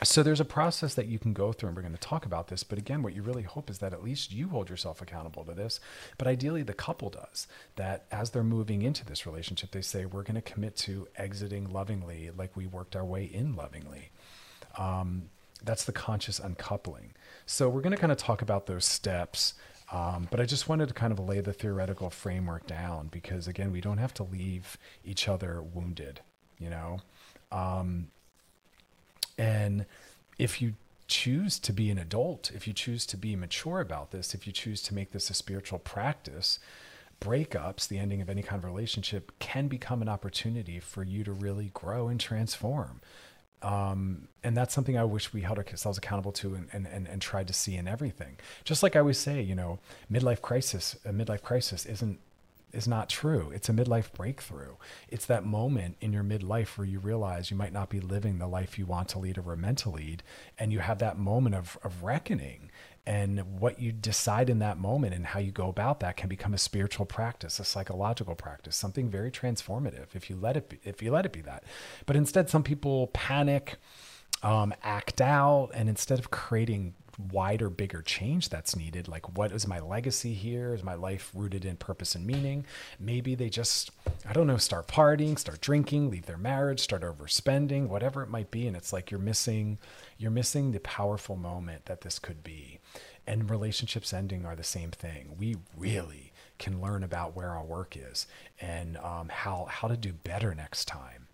so 0.02 0.22
there's 0.22 0.40
a 0.40 0.44
process 0.44 0.94
that 0.94 1.06
you 1.06 1.18
can 1.18 1.32
go 1.32 1.52
through 1.52 1.68
and 1.68 1.76
we're 1.76 1.82
going 1.82 1.94
to 1.94 2.00
talk 2.00 2.24
about 2.24 2.48
this 2.48 2.62
but 2.62 2.78
again 2.78 3.02
what 3.02 3.14
you 3.14 3.22
really 3.22 3.42
hope 3.42 3.68
is 3.68 3.78
that 3.78 3.92
at 3.92 4.02
least 4.02 4.32
you 4.32 4.48
hold 4.48 4.70
yourself 4.70 5.02
accountable 5.02 5.44
to 5.44 5.52
this. 5.52 5.80
But 6.16 6.26
ideally 6.26 6.62
the 6.62 6.72
couple 6.72 7.10
does 7.10 7.46
that 7.76 8.06
as 8.10 8.30
they're 8.30 8.42
moving 8.42 8.82
into 8.82 9.04
this 9.04 9.26
relationship 9.26 9.70
they 9.72 9.82
say 9.82 10.06
we're 10.06 10.22
going 10.22 10.40
to 10.40 10.42
commit 10.42 10.76
to 10.78 11.08
exiting 11.16 11.70
lovingly 11.70 12.30
like 12.36 12.56
we 12.56 12.66
worked 12.66 12.96
our 12.96 13.04
way 13.04 13.24
in 13.24 13.56
lovingly. 13.56 14.10
Um, 14.78 15.30
that's 15.62 15.84
the 15.84 15.92
conscious 15.92 16.38
uncoupling. 16.38 17.12
So 17.44 17.68
we're 17.68 17.82
going 17.82 17.94
to 17.94 17.98
kind 17.98 18.12
of 18.12 18.16
talk 18.16 18.40
about 18.40 18.66
those 18.66 18.86
steps 18.86 19.54
um, 19.92 20.28
but 20.30 20.40
I 20.40 20.44
just 20.44 20.68
wanted 20.68 20.88
to 20.88 20.94
kind 20.94 21.12
of 21.12 21.18
lay 21.18 21.40
the 21.40 21.52
theoretical 21.52 22.10
framework 22.10 22.66
down 22.66 23.08
because, 23.08 23.48
again, 23.48 23.72
we 23.72 23.80
don't 23.80 23.98
have 23.98 24.14
to 24.14 24.22
leave 24.22 24.78
each 25.04 25.26
other 25.28 25.62
wounded, 25.62 26.20
you 26.58 26.70
know? 26.70 27.00
Um, 27.50 28.08
and 29.40 29.86
if 30.38 30.60
you 30.60 30.74
choose 31.08 31.58
to 31.58 31.72
be 31.72 31.90
an 31.90 31.98
adult, 31.98 32.52
if 32.54 32.66
you 32.66 32.74
choose 32.74 33.06
to 33.06 33.16
be 33.16 33.34
mature 33.34 33.80
about 33.80 34.10
this, 34.10 34.34
if 34.34 34.46
you 34.46 34.52
choose 34.52 34.82
to 34.82 34.94
make 34.94 35.12
this 35.12 35.30
a 35.30 35.34
spiritual 35.34 35.78
practice, 35.78 36.58
breakups, 37.20 37.88
the 37.88 37.98
ending 37.98 38.20
of 38.20 38.28
any 38.28 38.42
kind 38.42 38.62
of 38.62 38.70
relationship, 38.70 39.32
can 39.38 39.66
become 39.66 40.02
an 40.02 40.10
opportunity 40.10 40.78
for 40.78 41.02
you 41.02 41.24
to 41.24 41.32
really 41.32 41.70
grow 41.72 42.08
and 42.08 42.20
transform. 42.20 43.00
Um, 43.62 44.28
and 44.44 44.54
that's 44.54 44.74
something 44.74 44.98
I 44.98 45.04
wish 45.04 45.32
we 45.32 45.40
held 45.40 45.58
ourselves 45.58 45.96
accountable 45.96 46.32
to 46.32 46.54
and, 46.54 46.68
and, 46.72 46.86
and, 46.86 47.08
and 47.08 47.22
tried 47.22 47.46
to 47.48 47.54
see 47.54 47.76
in 47.76 47.88
everything. 47.88 48.36
Just 48.64 48.82
like 48.82 48.94
I 48.94 49.00
always 49.00 49.18
say, 49.18 49.40
you 49.40 49.54
know, 49.54 49.78
midlife 50.12 50.42
crisis, 50.42 50.96
a 51.04 51.12
midlife 51.12 51.42
crisis 51.42 51.86
isn't 51.86 52.18
is 52.72 52.86
not 52.86 53.08
true. 53.08 53.50
It's 53.54 53.68
a 53.68 53.72
midlife 53.72 54.12
breakthrough. 54.12 54.76
It's 55.08 55.26
that 55.26 55.44
moment 55.44 55.96
in 56.00 56.12
your 56.12 56.22
midlife 56.22 56.78
where 56.78 56.86
you 56.86 56.98
realize 56.98 57.50
you 57.50 57.56
might 57.56 57.72
not 57.72 57.90
be 57.90 58.00
living 58.00 58.38
the 58.38 58.46
life 58.46 58.78
you 58.78 58.86
want 58.86 59.08
to 59.10 59.18
lead 59.18 59.38
or 59.38 59.42
were 59.42 59.56
meant 59.56 59.78
to 59.78 59.90
lead. 59.90 60.22
And 60.58 60.72
you 60.72 60.78
have 60.78 60.98
that 60.98 61.18
moment 61.18 61.54
of, 61.54 61.78
of 61.82 62.02
reckoning. 62.02 62.70
And 63.06 63.58
what 63.58 63.80
you 63.80 63.92
decide 63.92 64.50
in 64.50 64.58
that 64.60 64.78
moment 64.78 65.14
and 65.14 65.26
how 65.26 65.40
you 65.40 65.50
go 65.50 65.68
about 65.68 66.00
that 66.00 66.16
can 66.16 66.28
become 66.28 66.54
a 66.54 66.58
spiritual 66.58 67.06
practice, 67.06 67.58
a 67.58 67.64
psychological 67.64 68.34
practice, 68.34 68.76
something 68.76 69.08
very 69.08 69.30
transformative 69.30 70.14
if 70.14 70.28
you 70.28 70.36
let 70.36 70.56
it 70.56 70.68
be, 70.68 70.78
if 70.84 71.02
you 71.02 71.10
let 71.10 71.26
it 71.26 71.32
be 71.32 71.40
that. 71.40 71.64
But 72.06 72.16
instead, 72.16 72.50
some 72.50 72.62
people 72.62 73.08
panic, 73.08 73.78
um, 74.42 74.74
act 74.82 75.20
out, 75.20 75.70
and 75.74 75.88
instead 75.88 76.18
of 76.18 76.30
creating 76.30 76.94
wider, 77.32 77.70
bigger 77.70 78.02
change 78.02 78.48
that's 78.48 78.76
needed. 78.76 79.08
Like, 79.08 79.36
what 79.36 79.52
is 79.52 79.66
my 79.66 79.78
legacy 79.78 80.34
here? 80.34 80.74
Is 80.74 80.82
my 80.82 80.94
life 80.94 81.30
rooted 81.34 81.64
in 81.64 81.76
purpose 81.76 82.14
and 82.14 82.26
meaning? 82.26 82.64
Maybe 82.98 83.34
they 83.34 83.48
just, 83.48 83.90
I 84.26 84.32
don't 84.32 84.46
know, 84.46 84.56
start 84.56 84.88
partying, 84.88 85.38
start 85.38 85.60
drinking, 85.60 86.10
leave 86.10 86.26
their 86.26 86.38
marriage, 86.38 86.80
start 86.80 87.02
overspending, 87.02 87.88
whatever 87.88 88.22
it 88.22 88.30
might 88.30 88.50
be. 88.50 88.66
And 88.66 88.76
it's 88.76 88.92
like 88.92 89.10
you're 89.10 89.20
missing, 89.20 89.78
you're 90.18 90.30
missing 90.30 90.72
the 90.72 90.80
powerful 90.80 91.36
moment 91.36 91.86
that 91.86 92.00
this 92.00 92.18
could 92.18 92.42
be. 92.42 92.78
And 93.26 93.50
relationships 93.50 94.12
ending 94.12 94.44
are 94.44 94.56
the 94.56 94.64
same 94.64 94.90
thing. 94.90 95.36
We 95.38 95.56
really 95.76 96.32
can 96.58 96.80
learn 96.80 97.02
about 97.02 97.34
where 97.36 97.50
our 97.50 97.64
work 97.64 97.96
is 97.96 98.26
and 98.60 98.96
um, 98.98 99.28
how 99.30 99.66
how 99.68 99.88
to 99.88 99.96
do 99.96 100.12
better 100.12 100.54
next 100.54 100.86
time. 100.86 101.26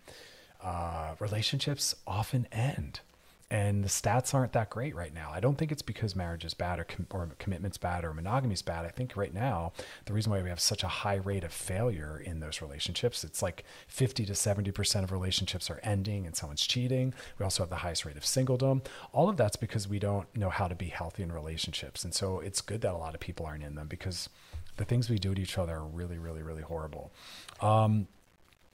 Uh, 0.61 1.15
relationships 1.19 1.95
often 2.07 2.47
end 2.51 3.01
and 3.49 3.81
the 3.83 3.87
stats 3.87 4.33
aren't 4.33 4.51
that 4.53 4.69
great 4.69 4.93
right 4.93 5.13
now. 5.13 5.31
I 5.33 5.39
don't 5.39 5.57
think 5.57 5.71
it's 5.71 5.81
because 5.81 6.15
marriage 6.17 6.43
is 6.43 6.53
bad 6.53 6.79
or, 6.79 6.83
com- 6.83 7.07
or 7.11 7.29
commitment's 7.39 7.77
bad 7.77 8.03
or 8.03 8.13
monogamy 8.13 8.53
is 8.53 8.61
bad. 8.61 8.83
I 8.83 8.89
think 8.89 9.15
right 9.15 9.33
now 9.33 9.71
the 10.05 10.13
reason 10.13 10.31
why 10.31 10.41
we 10.41 10.49
have 10.49 10.59
such 10.59 10.83
a 10.83 10.87
high 10.87 11.15
rate 11.15 11.45
of 11.45 11.53
failure 11.53 12.21
in 12.23 12.41
those 12.41 12.61
relationships, 12.61 13.23
it's 13.23 13.41
like 13.41 13.63
50 13.87 14.25
to 14.25 14.33
70% 14.33 15.03
of 15.03 15.13
relationships 15.13 15.69
are 15.69 15.79
ending 15.81 16.25
and 16.25 16.35
someone's 16.35 16.67
cheating. 16.67 17.13
We 17.39 17.45
also 17.45 17.63
have 17.63 17.69
the 17.69 17.77
highest 17.77 18.03
rate 18.03 18.17
of 18.17 18.23
singledom. 18.23 18.85
All 19.13 19.29
of 19.29 19.37
that's 19.37 19.55
because 19.55 19.87
we 19.87 19.99
don't 19.99 20.27
know 20.35 20.49
how 20.49 20.67
to 20.67 20.75
be 20.75 20.87
healthy 20.87 21.23
in 21.23 21.31
relationships. 21.31 22.03
And 22.03 22.13
so 22.13 22.41
it's 22.41 22.59
good 22.59 22.81
that 22.81 22.93
a 22.93 22.97
lot 22.97 23.13
of 23.13 23.21
people 23.21 23.45
aren't 23.45 23.63
in 23.63 23.75
them 23.75 23.87
because 23.87 24.27
the 24.75 24.83
things 24.83 25.09
we 25.09 25.19
do 25.19 25.33
to 25.33 25.41
each 25.41 25.57
other 25.57 25.77
are 25.77 25.85
really, 25.85 26.17
really, 26.17 26.43
really 26.43 26.63
horrible. 26.63 27.13
Um, 27.61 28.07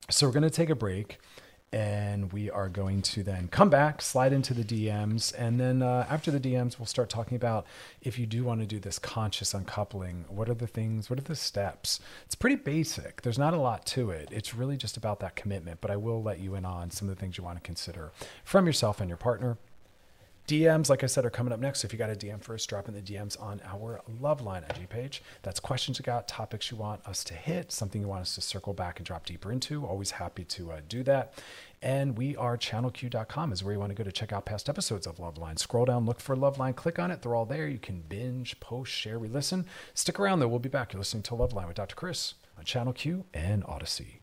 so 0.10 0.26
we're 0.28 0.34
going 0.34 0.44
to 0.44 0.50
take 0.50 0.70
a 0.72 0.76
break 0.76 1.20
and 1.74 2.32
we 2.32 2.52
are 2.52 2.70
going 2.70 3.02
to 3.02 3.24
then 3.24 3.48
come 3.48 3.70
back, 3.70 4.00
slide 4.00 4.32
into 4.32 4.54
the 4.54 4.64
DMs, 4.64 5.34
and 5.36 5.60
then 5.60 5.82
uh, 5.82 6.06
after 6.08 6.30
the 6.30 6.40
DMs, 6.40 6.78
we'll 6.78 6.86
start 6.86 7.10
talking 7.10 7.36
about 7.36 7.66
if 8.00 8.20
you 8.20 8.28
do 8.28 8.44
want 8.44 8.62
to 8.62 8.68
do 8.68 8.80
this 8.80 9.00
conscious 9.00 9.56
uncoupling. 9.56 10.26
What 10.30 10.48
are 10.50 10.54
the 10.54 10.68
things? 10.68 11.10
What 11.10 11.18
are 11.18 11.24
the 11.24 11.36
steps? 11.36 12.00
It's 12.26 12.36
pretty 12.36 12.58
basic. 12.58 13.24
There's 13.24 13.40
not 13.40 13.56
a 13.56 13.58
lot 13.58 13.88
to 13.88 14.12
it. 14.12 14.30
It's 14.32 14.54
really 14.54 14.78
just 14.78 14.98
about 14.98 15.20
that 15.22 15.36
commitment. 15.36 15.82
But 15.82 15.90
I 15.90 15.96
will 15.96 16.22
let 16.22 16.40
you 16.40 16.54
in 16.54 16.64
on 16.64 16.92
some 16.92 17.10
of 17.10 17.16
the 17.16 17.20
things 17.20 17.40
you 17.40 17.44
want 17.44 17.58
to 17.58 17.66
consider 17.66 18.12
from 18.44 18.68
yourself 18.68 19.02
and 19.02 19.10
your 19.10 19.18
partner. 19.18 19.58
DMs, 20.48 20.90
like 20.90 21.04
I 21.04 21.08
said, 21.08 21.26
are 21.26 21.30
coming 21.30 21.54
up 21.54 21.60
next. 21.60 21.80
So 21.80 21.86
If 21.86 21.94
you 21.94 22.00
got 22.00 22.10
a 22.10 22.16
DM 22.16 22.42
first, 22.42 22.68
drop 22.68 22.90
in 22.90 22.94
the 22.94 23.02
DMs 23.02 23.42
on 23.42 23.62
our 23.66 24.02
Loveline 24.22 24.70
IG 24.70 24.90
page. 24.90 25.24
That's 25.42 25.60
questions 25.60 26.00
you 26.00 26.04
got, 26.04 26.28
topics 26.28 26.70
you 26.70 26.76
want 26.76 27.06
us 27.08 27.24
to 27.26 27.34
hit, 27.34 27.72
something 27.72 28.02
you 28.02 28.08
want 28.08 28.22
us 28.22 28.36
to 28.36 28.42
circle 28.42 28.74
back 28.74 29.00
and 29.00 29.06
drop 29.06 29.26
deeper 29.26 29.52
into. 29.54 29.86
Always 29.86 30.12
happy 30.12 30.44
to 30.46 30.74
uh, 30.74 30.82
do 30.88 31.02
that. 31.04 31.42
And 31.82 32.18
we 32.18 32.36
are 32.36 32.58
channelq.com 32.58 33.54
is 33.54 33.64
where 33.64 33.74
you 33.74 33.80
want 33.80 33.92
to 33.92 33.96
go 33.96 34.04
to 34.04 34.12
check 34.12 34.34
out 34.34 34.46
past 34.46 34.68
episodes 34.68 35.08
of 35.08 35.20
Love 35.20 35.36
Loveline. 35.36 35.60
Scroll 35.60 35.86
down, 35.86 36.06
look 36.06 36.20
for 36.20 36.36
Loveline, 36.36 36.76
click 36.76 37.00
on 37.00 37.12
it. 37.12 37.22
They're 37.22 37.36
all 37.36 37.46
there. 37.46 37.68
You 37.68 37.80
can 37.80 38.02
binge, 38.02 38.60
post, 38.60 38.92
share, 38.92 39.20
re 39.20 39.30
listen. 39.30 39.66
Stick 39.94 40.20
around 40.20 40.40
though. 40.40 40.48
We'll 40.50 40.60
be 40.60 40.70
back. 40.70 40.92
You're 40.92 41.00
listening 41.00 41.24
to 41.24 41.36
Loveline 41.36 41.68
with 41.68 41.78
Dr. 41.78 41.96
Chris 41.96 42.36
on 42.58 42.66
Channel 42.66 42.94
Q 42.94 43.26
and 43.34 43.64
Audacy. 43.64 44.23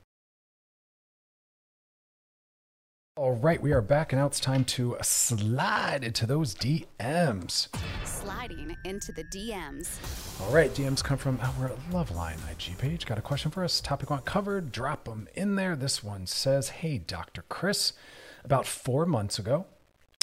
All 3.16 3.32
right, 3.32 3.60
we 3.60 3.72
are 3.72 3.82
back, 3.82 4.12
and 4.12 4.20
now 4.20 4.26
it's 4.26 4.38
time 4.38 4.64
to 4.66 4.96
slide 5.02 6.04
into 6.04 6.26
those 6.26 6.54
DMs. 6.54 7.68
Sliding 8.04 8.76
into 8.84 9.10
the 9.12 9.24
DMs. 9.24 9.98
All 10.40 10.54
right, 10.54 10.70
DMs 10.70 11.02
come 11.02 11.18
from 11.18 11.38
our 11.40 11.70
Loveline 11.90 12.38
IG 12.50 12.78
page. 12.78 13.04
Got 13.06 13.18
a 13.18 13.22
question 13.22 13.50
for 13.50 13.64
us? 13.64 13.80
Topic 13.80 14.10
want 14.10 14.24
covered? 14.24 14.70
Drop 14.70 15.04
them 15.04 15.28
in 15.34 15.56
there. 15.56 15.74
This 15.74 16.04
one 16.04 16.26
says, 16.26 16.68
"Hey, 16.68 16.98
Dr. 16.98 17.42
Chris, 17.48 17.92
about 18.44 18.64
four 18.64 19.04
months 19.04 19.40
ago, 19.40 19.66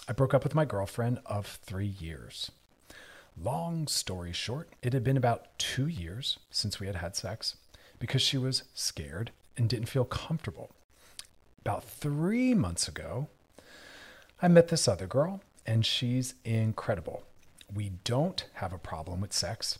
I 0.08 0.14
broke 0.14 0.34
up 0.34 0.44
with 0.44 0.56
my 0.56 0.66
girlfriend 0.66 1.20
of 1.26 1.60
three 1.66 1.94
years. 2.00 2.52
Long 3.38 3.88
story 3.88 4.32
short, 4.32 4.70
it 4.82 4.94
had 4.94 5.04
been 5.04 5.18
about 5.18 5.60
two 5.60 5.88
years 5.88 6.40
since 6.50 6.80
we 6.80 6.88
had 6.88 6.96
had 6.96 7.18
sex 7.18 7.58
because 8.00 8.22
she 8.22 8.38
was 8.38 8.64
scared 8.74 9.32
and 9.58 9.70
didn't 9.70 9.90
feel 9.90 10.06
comfortable. 10.06 10.72
About 11.68 11.84
three 11.84 12.54
months 12.54 12.88
ago, 12.88 13.28
I 14.42 14.48
met 14.48 14.70
this 14.70 14.88
other 14.88 15.06
girl, 15.06 15.42
and 15.66 15.86
she's 15.86 16.34
incredible. 16.46 17.24
We 17.76 17.92
don't 18.06 18.46
have 18.54 18.72
a 18.72 18.78
problem 18.78 19.20
with 19.20 19.34
sex, 19.34 19.78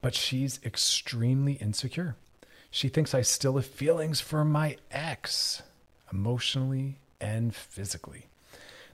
but 0.00 0.14
she's 0.14 0.58
extremely 0.64 1.52
insecure. 1.60 2.16
She 2.70 2.88
thinks 2.88 3.14
I 3.14 3.20
still 3.20 3.56
have 3.56 3.66
feelings 3.66 4.18
for 4.18 4.46
my 4.46 4.78
ex, 4.90 5.60
emotionally 6.10 6.96
and 7.20 7.54
physically. 7.54 8.28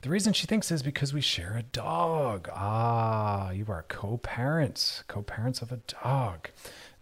The 0.00 0.10
reason 0.10 0.32
she 0.32 0.48
thinks 0.48 0.72
is 0.72 0.82
because 0.82 1.14
we 1.14 1.20
share 1.20 1.56
a 1.56 1.62
dog. 1.62 2.48
Ah, 2.52 3.52
you 3.52 3.66
are 3.68 3.84
co 3.86 4.16
parents, 4.16 5.04
co 5.06 5.22
parents 5.22 5.62
of 5.62 5.70
a 5.70 5.78
dog. 6.02 6.48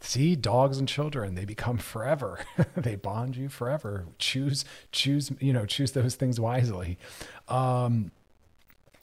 See, 0.01 0.35
dogs 0.35 0.79
and 0.79 0.89
children, 0.89 1.35
they 1.35 1.45
become 1.45 1.77
forever. 1.77 2.41
they 2.77 2.97
bond 2.97 3.37
you 3.37 3.49
forever. 3.51 4.07
Choose, 4.19 4.65
choose, 4.93 5.31
you 5.41 5.53
know, 5.53 5.67
choose 5.67 5.93
those 5.93 6.15
things 6.15 6.41
wisely. 6.41 6.99
Um, 7.49 8.11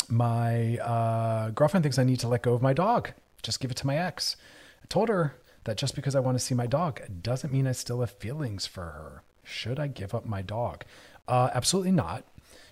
my 0.09 0.77
uh, 0.77 1.51
girlfriend 1.51 1.83
thinks 1.83 1.99
I 1.99 2.03
need 2.03 2.19
to 2.21 2.27
let 2.27 2.41
go 2.41 2.53
of 2.53 2.63
my 2.63 2.73
dog. 2.73 3.11
Just 3.43 3.59
give 3.59 3.69
it 3.69 3.77
to 3.77 3.87
my 3.87 3.97
ex. 3.97 4.35
I 4.83 4.87
told 4.87 5.09
her 5.09 5.35
that 5.65 5.77
just 5.77 5.95
because 5.95 6.15
I 6.15 6.19
want 6.19 6.37
to 6.37 6.43
see 6.43 6.55
my 6.55 6.65
dog 6.65 7.01
doesn't 7.21 7.53
mean 7.53 7.67
I 7.67 7.73
still 7.73 7.99
have 7.99 8.11
feelings 8.11 8.65
for 8.65 8.81
her. 8.81 9.23
Should 9.43 9.79
I 9.79 9.87
give 9.87 10.15
up 10.15 10.25
my 10.25 10.41
dog? 10.41 10.83
Uh, 11.27 11.49
absolutely 11.53 11.91
not. 11.91 12.23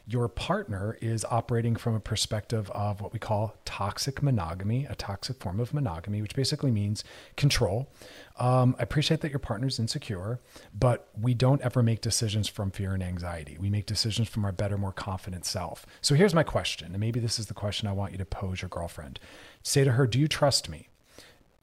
Your 0.08 0.28
partner 0.28 0.98
is 1.02 1.26
operating 1.26 1.76
from 1.76 1.96
a 1.96 2.00
perspective 2.00 2.70
of 2.72 3.02
what 3.02 3.12
we 3.12 3.18
call 3.18 3.56
toxic 3.66 4.22
monogamy, 4.22 4.86
a 4.86 4.94
toxic 4.94 5.40
form 5.40 5.60
of 5.60 5.74
monogamy, 5.74 6.22
which 6.22 6.36
basically 6.36 6.70
means 6.70 7.04
control. 7.36 7.92
Um, 8.38 8.76
I 8.78 8.84
appreciate 8.84 9.22
that 9.22 9.32
your 9.32 9.40
partner's 9.40 9.80
insecure, 9.80 10.40
but 10.78 11.08
we 11.20 11.34
don't 11.34 11.62
ever 11.62 11.82
make 11.82 12.02
decisions 12.02 12.48
from 12.48 12.70
fear 12.70 12.94
and 12.94 13.02
anxiety. 13.02 13.58
We 13.60 13.72
make 13.72 13.88
decisions 13.88 14.30
from 14.30 14.46
our 14.46 14.52
better, 14.52 14.78
more 14.78 14.92
confident 14.92 15.44
self. 15.46 15.88
So 16.02 16.14
here's 16.14 16.36
my 16.36 16.44
question, 16.44 16.92
and 16.92 17.00
maybe 17.00 17.20
this 17.20 17.40
is 17.40 17.48
the 17.48 17.56
question 17.56 17.88
I 17.88 17.94
want 17.94 18.12
you 18.12 18.20
to 18.20 18.26
pose 18.26 18.62
your 18.62 18.70
girlfriend. 18.70 19.20
Say 19.64 19.84
to 19.84 19.94
her, 19.94 20.06
Do 20.06 20.20
you 20.20 20.28
trust 20.28 20.70
me? 20.70 20.88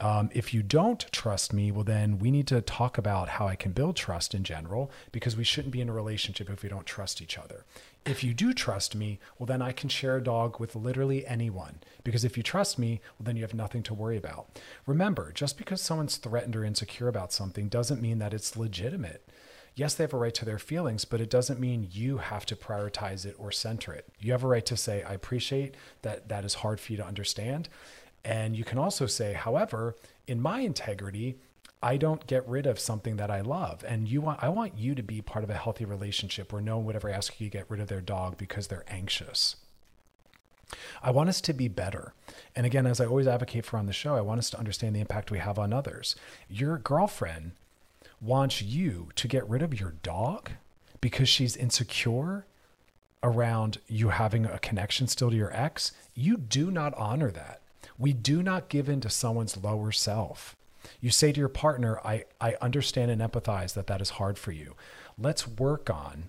Um, 0.03 0.31
if 0.35 0.53
you 0.53 0.65
don't 0.65 1.07
trust 1.13 1.53
me, 1.53 1.71
well, 1.71 1.85
then 1.85 2.19
we 2.19 2.33
need 2.33 2.49
to 2.49 2.61
talk 2.61 2.99
about 2.99 3.29
how 3.29 3.47
I 3.47 3.55
can 3.55 3.71
build 3.71 3.95
trust 3.95 4.35
in 4.35 4.43
general 4.43 4.91
because 5.13 5.37
we 5.37 5.45
shouldn't 5.45 5.71
be 5.71 5.81
in 5.81 5.89
a 5.89 5.93
relationship 5.93 6.51
if 6.51 6.65
we 6.65 6.69
don't 6.69 6.87
trust 6.87 7.23
each 7.23 7.39
other. 7.39 7.65
If 8.05 8.25
you 8.25 8.35
do 8.35 8.53
trust 8.53 8.97
me, 8.97 9.21
well, 9.39 9.47
then 9.47 9.63
I 9.63 9.71
can 9.71 9.89
share 9.89 10.17
a 10.17 10.23
dog 10.23 10.59
with 10.59 10.75
literally 10.75 11.25
anyone 11.25 11.77
because 12.03 12.25
if 12.25 12.37
you 12.37 12.43
trust 12.43 12.81
me, 12.81 13.01
well, 13.17 13.27
then 13.27 13.37
you 13.37 13.43
have 13.43 13.55
nothing 13.55 13.85
to 13.85 13.95
worry 13.95 14.17
about. 14.17 14.49
Remember, 14.87 15.31
just 15.31 15.57
because 15.57 15.81
someone's 15.81 16.17
threatened 16.17 16.57
or 16.57 16.65
insecure 16.65 17.07
about 17.07 17.33
something 17.33 17.69
doesn't 17.69 18.03
mean 18.03 18.19
that 18.19 18.35
it's 18.35 18.57
legitimate. 18.57 19.25
Yes, 19.77 19.95
they 19.95 20.05
have 20.05 20.13
a 20.13 20.19
right 20.19 20.35
to 20.35 20.45
their 20.45 20.59
feelings, 20.59 21.05
but 21.05 21.21
it 21.21 21.31
doesn't 21.31 21.61
mean 21.61 21.89
you 21.93 22.19
have 22.19 22.45
to 22.47 22.57
prioritize 22.57 23.25
it 23.25 23.37
or 23.39 23.53
center 23.53 23.93
it. 23.93 24.09
You 24.19 24.33
have 24.33 24.45
a 24.45 24.49
right 24.49 24.67
to 24.67 24.77
say, 24.77 25.03
I 25.03 25.15
appreciate 25.15 25.77
that 26.03 26.29
that 26.29 26.45
is 26.45 26.55
hard 26.55 26.81
for 26.81 26.93
you 26.93 26.99
to 26.99 27.07
understand. 27.07 27.69
And 28.25 28.57
you 28.57 28.65
can 28.65 28.79
also 28.79 29.07
say, 29.07 29.33
however, 29.33 29.97
in 30.27 30.41
my 30.41 30.61
integrity, 30.61 31.39
I 31.83 31.97
don't 31.97 32.27
get 32.29 32.49
rid 32.49 32.67
of 32.67 32.79
something 32.79 33.17
that 33.17 33.31
I 33.31 33.41
love. 33.41 33.85
And 33.87 34.09
you 34.09 34.21
want 34.21 34.43
I 34.43 34.49
want 34.49 34.79
you 34.79 34.95
to 34.95 35.03
be 35.03 35.21
part 35.21 35.43
of 35.43 35.51
a 35.51 35.55
healthy 35.55 35.85
relationship 35.85 36.53
where 36.53 36.63
no 36.63 36.77
one 36.77 36.87
would 36.87 36.97
ever 36.97 37.11
ask 37.11 37.41
you 37.41 37.49
to 37.49 37.59
get 37.59 37.71
rid 37.71 37.81
of 37.81 37.89
their 37.89 38.01
dog 38.01 38.37
because 38.39 38.69
they're 38.69 38.85
anxious. 38.87 39.57
I 41.03 41.11
want 41.11 41.29
us 41.29 41.41
to 41.43 41.53
be 41.53 41.69
better. 41.69 42.15
And 42.55 42.65
again, 42.65 42.87
as 42.87 43.01
I 43.01 43.07
always 43.07 43.27
advocate 43.27 43.67
for 43.67 43.77
on 43.77 43.87
the 43.87 43.93
show, 43.93 44.15
I 44.15 44.21
want 44.21 44.39
us 44.39 44.51
to 44.51 44.59
understand 44.59 44.95
the 44.95 45.01
impact 45.01 45.31
we 45.31 45.39
have 45.39 45.59
on 45.59 45.73
others. 45.73 46.17
Your 46.49 46.79
girlfriend 46.79 47.53
wants 48.21 48.63
you 48.63 49.09
to 49.17 49.29
get 49.29 49.49
rid 49.49 49.63
of 49.63 49.79
your 49.79 49.95
dog 50.03 50.51
because 51.01 51.29
she's 51.29 51.57
insecure 51.57 52.47
around 53.23 53.79
you 53.89 54.11
having 54.11 54.47
a 54.47 54.59
connection 54.59 55.09
still 55.09 55.31
to 55.31 55.37
your 55.37 55.55
ex. 55.55 55.93
You 56.15 56.37
do 56.37 56.71
not 56.71 56.95
honor 56.95 57.31
that. 57.33 57.62
We 58.03 58.13
do 58.13 58.43
not 58.43 58.69
give 58.69 58.89
in 58.89 59.01
to 59.03 59.09
someone's 59.09 59.57
lower 59.57 59.93
self. 59.93 60.57
You 61.01 61.11
say 61.11 61.31
to 61.31 61.39
your 61.39 61.49
partner, 61.49 62.01
I, 62.05 62.25
I 62.41 62.57
understand 62.61 63.13
and 63.13 63.23
empathize 63.23 63.75
that 63.75 63.87
that 63.87 64.01
is 64.01 64.11
hard 64.11 64.39
for 64.39 64.51
you. 64.51 64.75
Let's 65.17 65.47
work 65.47 65.89
on 65.89 66.25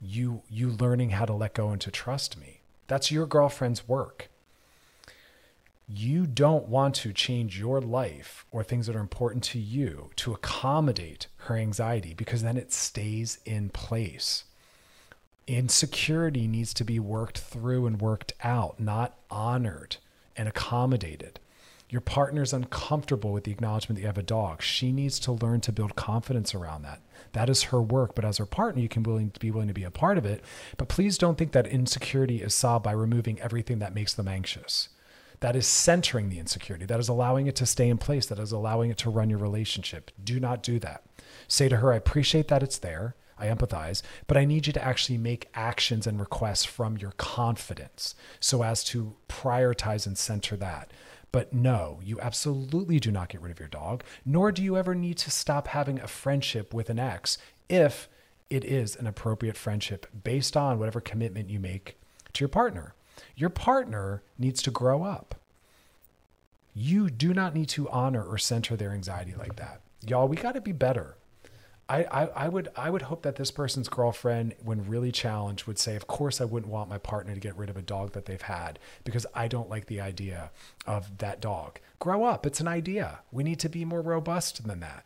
you 0.00 0.40
you 0.48 0.70
learning 0.70 1.10
how 1.10 1.26
to 1.26 1.34
let 1.34 1.52
go 1.52 1.68
and 1.68 1.80
to 1.82 1.90
trust 1.90 2.40
me. 2.40 2.60
That's 2.86 3.10
your 3.10 3.26
girlfriend's 3.26 3.86
work. 3.86 4.30
You 5.86 6.26
don't 6.26 6.66
want 6.66 6.94
to 6.96 7.12
change 7.12 7.58
your 7.58 7.82
life 7.82 8.46
or 8.50 8.64
things 8.64 8.86
that 8.86 8.96
are 8.96 9.00
important 9.00 9.44
to 9.44 9.58
you 9.58 10.12
to 10.16 10.32
accommodate 10.32 11.26
her 11.40 11.58
anxiety 11.58 12.14
because 12.14 12.42
then 12.42 12.56
it 12.56 12.72
stays 12.72 13.38
in 13.44 13.68
place. 13.68 14.44
Insecurity 15.46 16.48
needs 16.48 16.72
to 16.72 16.84
be 16.84 16.98
worked 16.98 17.40
through 17.40 17.84
and 17.86 18.00
worked 18.00 18.32
out, 18.42 18.80
not 18.80 19.18
honored 19.30 19.98
and 20.36 20.48
accommodated. 20.48 21.40
Your 21.88 22.00
partner's 22.00 22.52
uncomfortable 22.52 23.32
with 23.32 23.44
the 23.44 23.52
acknowledgement 23.52 23.96
that 23.96 24.00
you 24.00 24.08
have 24.08 24.18
a 24.18 24.22
dog. 24.22 24.60
She 24.60 24.90
needs 24.90 25.20
to 25.20 25.32
learn 25.32 25.60
to 25.62 25.72
build 25.72 25.94
confidence 25.94 26.52
around 26.52 26.82
that. 26.82 27.00
That 27.32 27.48
is 27.48 27.64
her 27.64 27.80
work. 27.80 28.14
But 28.16 28.24
as 28.24 28.38
her 28.38 28.46
partner, 28.46 28.82
you 28.82 28.88
can 28.88 29.04
willing 29.04 29.32
be 29.38 29.52
willing 29.52 29.68
to 29.68 29.74
be 29.74 29.84
a 29.84 29.90
part 29.90 30.18
of 30.18 30.26
it. 30.26 30.42
But 30.76 30.88
please 30.88 31.16
don't 31.16 31.38
think 31.38 31.52
that 31.52 31.66
insecurity 31.66 32.42
is 32.42 32.54
solved 32.54 32.84
by 32.84 32.92
removing 32.92 33.40
everything 33.40 33.78
that 33.78 33.94
makes 33.94 34.14
them 34.14 34.26
anxious. 34.26 34.88
That 35.40 35.54
is 35.54 35.66
centering 35.66 36.28
the 36.28 36.38
insecurity. 36.38 36.86
That 36.86 36.98
is 36.98 37.08
allowing 37.08 37.46
it 37.46 37.54
to 37.56 37.66
stay 37.66 37.88
in 37.88 37.98
place. 37.98 38.26
That 38.26 38.38
is 38.38 38.52
allowing 38.52 38.90
it 38.90 38.98
to 38.98 39.10
run 39.10 39.30
your 39.30 39.38
relationship. 39.38 40.10
Do 40.22 40.40
not 40.40 40.62
do 40.62 40.78
that. 40.80 41.04
Say 41.46 41.68
to 41.68 41.76
her, 41.76 41.92
I 41.92 41.96
appreciate 41.96 42.48
that 42.48 42.62
it's 42.62 42.78
there. 42.78 43.14
I 43.38 43.46
empathize, 43.46 44.02
but 44.26 44.36
I 44.36 44.44
need 44.44 44.66
you 44.66 44.72
to 44.72 44.84
actually 44.84 45.18
make 45.18 45.48
actions 45.54 46.06
and 46.06 46.18
requests 46.18 46.64
from 46.64 46.96
your 46.96 47.12
confidence 47.12 48.14
so 48.40 48.62
as 48.62 48.82
to 48.84 49.14
prioritize 49.28 50.06
and 50.06 50.16
center 50.16 50.56
that. 50.56 50.90
But 51.32 51.52
no, 51.52 52.00
you 52.02 52.18
absolutely 52.20 52.98
do 52.98 53.10
not 53.10 53.28
get 53.28 53.42
rid 53.42 53.52
of 53.52 53.58
your 53.58 53.68
dog, 53.68 54.04
nor 54.24 54.52
do 54.52 54.62
you 54.62 54.76
ever 54.76 54.94
need 54.94 55.18
to 55.18 55.30
stop 55.30 55.68
having 55.68 56.00
a 56.00 56.06
friendship 56.06 56.72
with 56.72 56.88
an 56.88 56.98
ex 56.98 57.36
if 57.68 58.08
it 58.48 58.64
is 58.64 58.96
an 58.96 59.06
appropriate 59.06 59.56
friendship 59.56 60.06
based 60.24 60.56
on 60.56 60.78
whatever 60.78 61.00
commitment 61.00 61.50
you 61.50 61.58
make 61.58 61.98
to 62.32 62.42
your 62.42 62.48
partner. 62.48 62.94
Your 63.34 63.50
partner 63.50 64.22
needs 64.38 64.62
to 64.62 64.70
grow 64.70 65.02
up. 65.02 65.34
You 66.74 67.10
do 67.10 67.32
not 67.34 67.54
need 67.54 67.68
to 67.70 67.88
honor 67.88 68.22
or 68.22 68.38
center 68.38 68.76
their 68.76 68.92
anxiety 68.92 69.34
like 69.36 69.56
that. 69.56 69.80
Y'all, 70.06 70.28
we 70.28 70.36
got 70.36 70.52
to 70.52 70.60
be 70.60 70.72
better. 70.72 71.16
I, 71.88 72.04
I, 72.04 72.24
I 72.26 72.48
would 72.48 72.68
I 72.74 72.90
would 72.90 73.02
hope 73.02 73.22
that 73.22 73.36
this 73.36 73.52
person's 73.52 73.88
girlfriend, 73.88 74.54
when 74.64 74.88
really 74.88 75.12
challenged, 75.12 75.66
would 75.66 75.78
say, 75.78 75.94
"Of 75.94 76.08
course, 76.08 76.40
I 76.40 76.44
wouldn't 76.44 76.72
want 76.72 76.90
my 76.90 76.98
partner 76.98 77.34
to 77.34 77.40
get 77.40 77.56
rid 77.56 77.70
of 77.70 77.76
a 77.76 77.82
dog 77.82 78.12
that 78.12 78.26
they've 78.26 78.42
had 78.42 78.78
because 79.04 79.24
I 79.34 79.46
don't 79.46 79.70
like 79.70 79.86
the 79.86 80.00
idea 80.00 80.50
of 80.86 81.18
that 81.18 81.40
dog." 81.40 81.78
Grow 82.00 82.24
up. 82.24 82.44
It's 82.44 82.60
an 82.60 82.68
idea. 82.68 83.20
We 83.30 83.44
need 83.44 83.60
to 83.60 83.68
be 83.68 83.84
more 83.84 84.02
robust 84.02 84.66
than 84.66 84.80
that. 84.80 85.04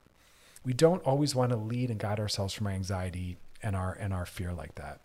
We 0.65 0.73
don't 0.73 1.03
always 1.05 1.35
want 1.35 1.51
to 1.51 1.57
lead 1.57 1.91
and 1.91 2.01
guide 2.01 2.21
ourselves 2.21 2.55
from 2.55 2.67
our 2.67 2.73
anxiety 2.73 3.37
and 3.63 3.77
our 3.77 3.93
and 3.93 4.15
our 4.15 4.27
fear 4.27 4.53
like 4.53 4.77
that. 4.77 5.01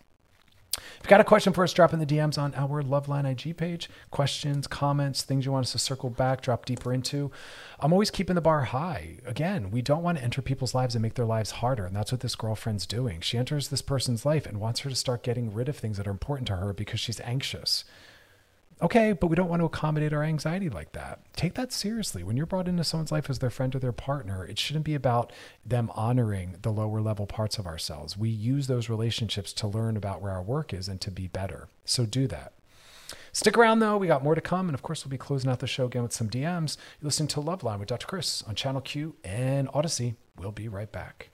If 0.77 1.01
you 1.03 1.09
got 1.09 1.21
a 1.21 1.25
question 1.25 1.53
for 1.53 1.63
us, 1.63 1.73
drop 1.73 1.93
in 1.93 1.99
the 1.99 2.05
DMs 2.05 2.37
on 2.37 2.53
our 2.55 2.81
Loveline 2.81 3.29
IG 3.29 3.55
page. 3.55 3.89
Questions, 4.11 4.67
comments, 4.67 5.23
things 5.23 5.45
you 5.45 5.51
want 5.51 5.65
us 5.65 5.71
to 5.73 5.79
circle 5.79 6.09
back, 6.09 6.41
drop 6.41 6.65
deeper 6.65 6.93
into. 6.93 7.31
I'm 7.79 7.93
always 7.93 8.11
keeping 8.11 8.35
the 8.35 8.41
bar 8.41 8.63
high. 8.63 9.17
Again, 9.25 9.71
we 9.71 9.81
don't 9.81 10.03
want 10.03 10.17
to 10.17 10.23
enter 10.23 10.41
people's 10.41 10.73
lives 10.73 10.95
and 10.95 11.01
make 11.01 11.13
their 11.13 11.25
lives 11.25 11.51
harder. 11.51 11.85
And 11.85 11.95
that's 11.95 12.11
what 12.11 12.21
this 12.21 12.35
girlfriend's 12.35 12.85
doing. 12.85 13.21
She 13.21 13.37
enters 13.37 13.67
this 13.67 13.81
person's 13.81 14.25
life 14.25 14.45
and 14.45 14.59
wants 14.59 14.81
her 14.81 14.89
to 14.89 14.95
start 14.95 15.23
getting 15.23 15.53
rid 15.53 15.69
of 15.69 15.77
things 15.77 15.97
that 15.97 16.07
are 16.07 16.11
important 16.11 16.47
to 16.47 16.55
her 16.55 16.73
because 16.73 16.99
she's 16.99 17.21
anxious. 17.21 17.83
Okay, 18.81 19.13
but 19.13 19.27
we 19.27 19.37
don't 19.37 19.47
want 19.49 19.61
to 19.61 19.65
accommodate 19.65 20.11
our 20.11 20.23
anxiety 20.23 20.69
like 20.69 20.91
that. 20.91 21.19
Take 21.33 21.53
that 21.53 21.71
seriously. 21.71 22.23
When 22.23 22.35
you're 22.35 22.45
brought 22.45 22.67
into 22.67 22.83
someone's 22.83 23.11
life 23.11 23.29
as 23.29 23.39
their 23.39 23.49
friend 23.49 23.73
or 23.73 23.79
their 23.79 23.93
partner, 23.93 24.45
it 24.45 24.59
shouldn't 24.59 24.83
be 24.83 24.95
about 24.95 25.31
them 25.65 25.89
honoring 25.95 26.57
the 26.61 26.73
lower 26.73 26.99
level 26.99 27.25
parts 27.25 27.57
of 27.57 27.65
ourselves. 27.65 28.17
We 28.17 28.29
use 28.29 28.67
those 28.67 28.89
relationships 28.89 29.53
to 29.53 29.67
learn 29.67 29.95
about 29.95 30.21
where 30.21 30.33
our 30.33 30.43
work 30.43 30.73
is 30.73 30.89
and 30.89 30.99
to 31.01 31.11
be 31.11 31.27
better. 31.27 31.69
So 31.85 32.05
do 32.05 32.27
that. 32.27 32.51
Stick 33.31 33.57
around 33.57 33.79
though, 33.79 33.97
we 33.97 34.07
got 34.07 34.23
more 34.23 34.35
to 34.35 34.41
come. 34.41 34.67
And 34.67 34.75
of 34.75 34.81
course, 34.81 35.05
we'll 35.05 35.11
be 35.11 35.17
closing 35.17 35.49
out 35.49 35.59
the 35.59 35.67
show 35.67 35.85
again 35.85 36.03
with 36.03 36.13
some 36.13 36.29
DMs. 36.29 36.75
You're 36.99 37.07
listening 37.07 37.27
to 37.29 37.41
Loveline 37.41 37.79
with 37.79 37.87
Dr. 37.87 38.07
Chris 38.07 38.43
on 38.43 38.55
Channel 38.55 38.81
Q 38.81 39.15
and 39.23 39.69
Audacy. 39.69 40.15
We'll 40.37 40.51
be 40.51 40.67
right 40.67 40.91
back. 40.91 41.29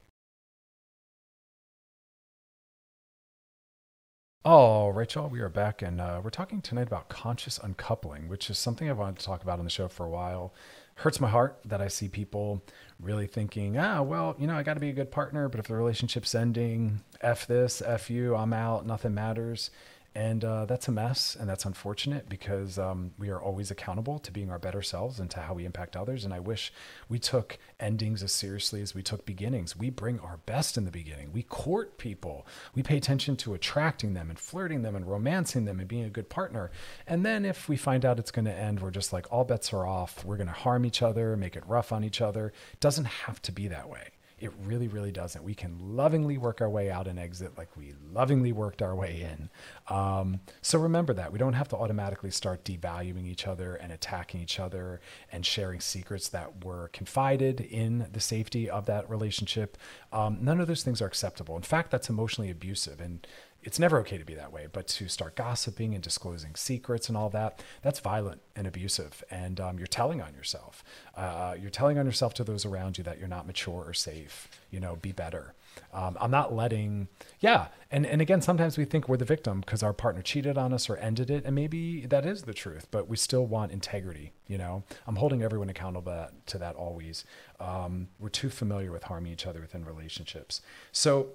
Right, 4.45 5.15
y'all, 5.15 5.29
we 5.29 5.39
are 5.39 5.49
back, 5.49 5.81
and 5.81 5.99
uh, 5.99 6.21
we're 6.23 6.29
talking 6.29 6.61
tonight 6.61 6.87
about 6.87 7.09
conscious 7.09 7.57
uncoupling, 7.57 8.27
which 8.27 8.49
is 8.49 8.57
something 8.57 8.89
I've 8.89 8.97
wanted 8.97 9.17
to 9.17 9.25
talk 9.25 9.41
about 9.41 9.59
on 9.59 9.65
the 9.65 9.71
show 9.71 9.87
for 9.87 10.05
a 10.05 10.09
while. 10.09 10.53
Hurts 10.95 11.19
my 11.19 11.27
heart 11.27 11.59
that 11.65 11.81
I 11.81 11.87
see 11.87 12.07
people 12.07 12.63
really 12.99 13.25
thinking, 13.25 13.77
ah, 13.77 14.03
well, 14.03 14.35
you 14.37 14.47
know, 14.47 14.55
I 14.55 14.63
got 14.63 14.75
to 14.75 14.79
be 14.79 14.89
a 14.89 14.93
good 14.93 15.11
partner, 15.11 15.49
but 15.49 15.59
if 15.59 15.67
the 15.67 15.75
relationship's 15.75 16.35
ending, 16.35 17.01
F 17.19 17.47
this, 17.47 17.81
F 17.81 18.09
you, 18.09 18.35
I'm 18.35 18.53
out, 18.53 18.85
nothing 18.85 19.13
matters. 19.13 19.71
And 20.13 20.43
uh, 20.43 20.65
that's 20.65 20.89
a 20.89 20.91
mess, 20.91 21.37
and 21.39 21.49
that's 21.49 21.63
unfortunate 21.63 22.27
because 22.27 22.77
um, 22.77 23.11
we 23.17 23.29
are 23.29 23.41
always 23.41 23.71
accountable 23.71 24.19
to 24.19 24.31
being 24.31 24.49
our 24.49 24.59
better 24.59 24.81
selves 24.81 25.21
and 25.21 25.31
to 25.31 25.39
how 25.39 25.53
we 25.53 25.63
impact 25.63 25.95
others. 25.95 26.25
And 26.25 26.33
I 26.33 26.39
wish 26.41 26.73
we 27.07 27.17
took 27.17 27.57
endings 27.79 28.21
as 28.21 28.33
seriously 28.33 28.81
as 28.81 28.93
we 28.93 29.03
took 29.03 29.25
beginnings. 29.25 29.77
We 29.77 29.89
bring 29.89 30.19
our 30.19 30.37
best 30.45 30.77
in 30.77 30.83
the 30.83 30.91
beginning. 30.91 31.31
We 31.31 31.43
court 31.43 31.97
people. 31.97 32.45
We 32.75 32.83
pay 32.83 32.97
attention 32.97 33.37
to 33.37 33.53
attracting 33.53 34.13
them 34.13 34.29
and 34.29 34.37
flirting 34.37 34.81
them 34.81 34.97
and 34.97 35.09
romancing 35.09 35.63
them 35.63 35.79
and 35.79 35.87
being 35.87 36.03
a 36.03 36.09
good 36.09 36.27
partner. 36.27 36.71
And 37.07 37.25
then 37.25 37.45
if 37.45 37.69
we 37.69 37.77
find 37.77 38.03
out 38.03 38.19
it's 38.19 38.31
going 38.31 38.45
to 38.45 38.53
end, 38.53 38.81
we're 38.81 38.91
just 38.91 39.13
like 39.13 39.31
all 39.31 39.45
bets 39.45 39.71
are 39.71 39.85
off. 39.85 40.25
We're 40.25 40.37
going 40.37 40.47
to 40.47 40.53
harm 40.53 40.85
each 40.85 41.01
other, 41.01 41.37
make 41.37 41.55
it 41.55 41.65
rough 41.65 41.93
on 41.93 42.03
each 42.03 42.19
other. 42.19 42.47
It 42.73 42.81
doesn't 42.81 43.05
have 43.05 43.41
to 43.43 43.53
be 43.53 43.69
that 43.69 43.89
way. 43.89 44.09
It 44.41 44.51
really, 44.63 44.87
really 44.87 45.11
doesn't. 45.11 45.43
We 45.43 45.53
can 45.53 45.77
lovingly 45.95 46.37
work 46.39 46.61
our 46.61 46.69
way 46.69 46.89
out 46.89 47.07
and 47.07 47.19
exit 47.19 47.57
like 47.57 47.77
we 47.77 47.93
lovingly 48.11 48.51
worked 48.51 48.81
our 48.81 48.95
way 48.95 49.21
in. 49.21 49.49
Um, 49.95 50.39
so 50.61 50.79
remember 50.79 51.13
that. 51.13 51.31
We 51.31 51.37
don't 51.37 51.53
have 51.53 51.69
to 51.69 51.77
automatically 51.77 52.31
start 52.31 52.65
devaluing 52.65 53.27
each 53.27 53.45
other 53.45 53.75
and 53.75 53.91
attacking 53.91 54.41
each 54.41 54.59
other 54.59 54.99
and 55.31 55.45
sharing 55.45 55.79
secrets 55.79 56.27
that 56.29 56.65
were 56.65 56.89
confided 56.91 57.61
in 57.61 58.07
the 58.11 58.19
safety 58.19 58.67
of 58.67 58.87
that 58.87 59.07
relationship. 59.09 59.77
Um, 60.11 60.39
none 60.41 60.59
of 60.59 60.67
those 60.67 60.81
things 60.81 61.01
are 61.03 61.07
acceptable. 61.07 61.55
In 61.55 61.61
fact, 61.61 61.91
that's 61.91 62.09
emotionally 62.09 62.49
abusive. 62.49 62.99
And 62.99 63.27
it's 63.63 63.79
never 63.79 63.99
okay 63.99 64.17
to 64.17 64.25
be 64.25 64.33
that 64.33 64.51
way, 64.51 64.67
but 64.71 64.87
to 64.87 65.07
start 65.07 65.35
gossiping 65.35 65.93
and 65.93 66.03
disclosing 66.03 66.55
secrets 66.55 67.09
and 67.09 67.17
all 67.17 67.29
that, 67.29 67.63
that's 67.81 67.99
violent 67.99 68.41
and 68.55 68.65
abusive. 68.65 69.23
And 69.29 69.59
um, 69.59 69.77
you're 69.77 69.87
telling 69.87 70.21
on 70.21 70.33
yourself. 70.33 70.83
Uh, 71.15 71.55
you're 71.59 71.69
telling 71.69 71.99
on 71.99 72.05
yourself 72.05 72.33
to 72.35 72.43
those 72.43 72.65
around 72.65 72.97
you 72.97 73.03
that 73.03 73.19
you're 73.19 73.27
not 73.27 73.45
mature 73.45 73.83
or 73.85 73.93
safe. 73.93 74.49
You 74.71 74.79
know, 74.79 74.95
be 74.95 75.11
better. 75.11 75.53
Um, 75.93 76.17
I'm 76.19 76.31
not 76.31 76.53
letting, 76.53 77.07
yeah. 77.39 77.67
And, 77.91 78.05
and 78.05 78.21
again, 78.21 78.41
sometimes 78.41 78.77
we 78.77 78.85
think 78.85 79.07
we're 79.07 79.17
the 79.17 79.25
victim 79.25 79.61
because 79.61 79.83
our 79.83 79.93
partner 79.93 80.21
cheated 80.21 80.57
on 80.57 80.73
us 80.73 80.89
or 80.89 80.97
ended 80.97 81.29
it. 81.29 81.45
And 81.45 81.55
maybe 81.55 82.05
that 82.07 82.25
is 82.25 82.43
the 82.43 82.53
truth, 82.53 82.87
but 82.91 83.07
we 83.07 83.15
still 83.15 83.45
want 83.45 83.71
integrity. 83.71 84.33
You 84.47 84.57
know, 84.57 84.83
I'm 85.07 85.15
holding 85.17 85.43
everyone 85.43 85.69
accountable 85.69 86.11
that, 86.11 86.47
to 86.47 86.57
that 86.57 86.75
always. 86.75 87.25
Um, 87.59 88.07
we're 88.19 88.29
too 88.29 88.49
familiar 88.49 88.91
with 88.91 89.03
harming 89.03 89.31
each 89.31 89.45
other 89.45 89.61
within 89.61 89.85
relationships. 89.85 90.61
So 90.91 91.29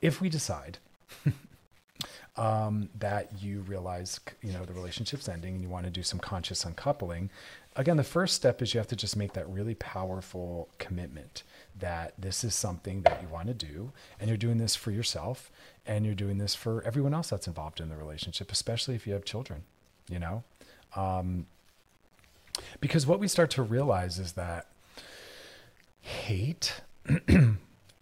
if 0.00 0.20
we 0.20 0.28
decide, 0.28 0.78
um, 2.36 2.88
that 2.98 3.42
you 3.42 3.60
realize, 3.60 4.20
you 4.42 4.52
know, 4.52 4.64
the 4.64 4.72
relationship's 4.72 5.28
ending 5.28 5.54
and 5.54 5.62
you 5.62 5.68
want 5.68 5.84
to 5.84 5.90
do 5.90 6.02
some 6.02 6.18
conscious 6.18 6.64
uncoupling. 6.64 7.30
Again, 7.76 7.96
the 7.96 8.04
first 8.04 8.34
step 8.34 8.60
is 8.62 8.74
you 8.74 8.78
have 8.78 8.88
to 8.88 8.96
just 8.96 9.16
make 9.16 9.32
that 9.34 9.48
really 9.48 9.74
powerful 9.74 10.68
commitment 10.78 11.42
that 11.78 12.14
this 12.18 12.44
is 12.44 12.54
something 12.54 13.02
that 13.02 13.22
you 13.22 13.28
want 13.28 13.48
to 13.48 13.54
do 13.54 13.92
and 14.20 14.28
you're 14.28 14.36
doing 14.36 14.58
this 14.58 14.76
for 14.76 14.90
yourself 14.90 15.50
and 15.86 16.04
you're 16.04 16.14
doing 16.14 16.38
this 16.38 16.54
for 16.54 16.82
everyone 16.84 17.14
else 17.14 17.30
that's 17.30 17.46
involved 17.46 17.80
in 17.80 17.88
the 17.88 17.96
relationship, 17.96 18.52
especially 18.52 18.94
if 18.94 19.06
you 19.06 19.12
have 19.12 19.24
children, 19.24 19.62
you 20.08 20.18
know? 20.18 20.42
Um, 20.94 21.46
because 22.80 23.06
what 23.06 23.18
we 23.18 23.28
start 23.28 23.50
to 23.52 23.62
realize 23.62 24.18
is 24.18 24.32
that 24.32 24.66
hate 26.02 26.80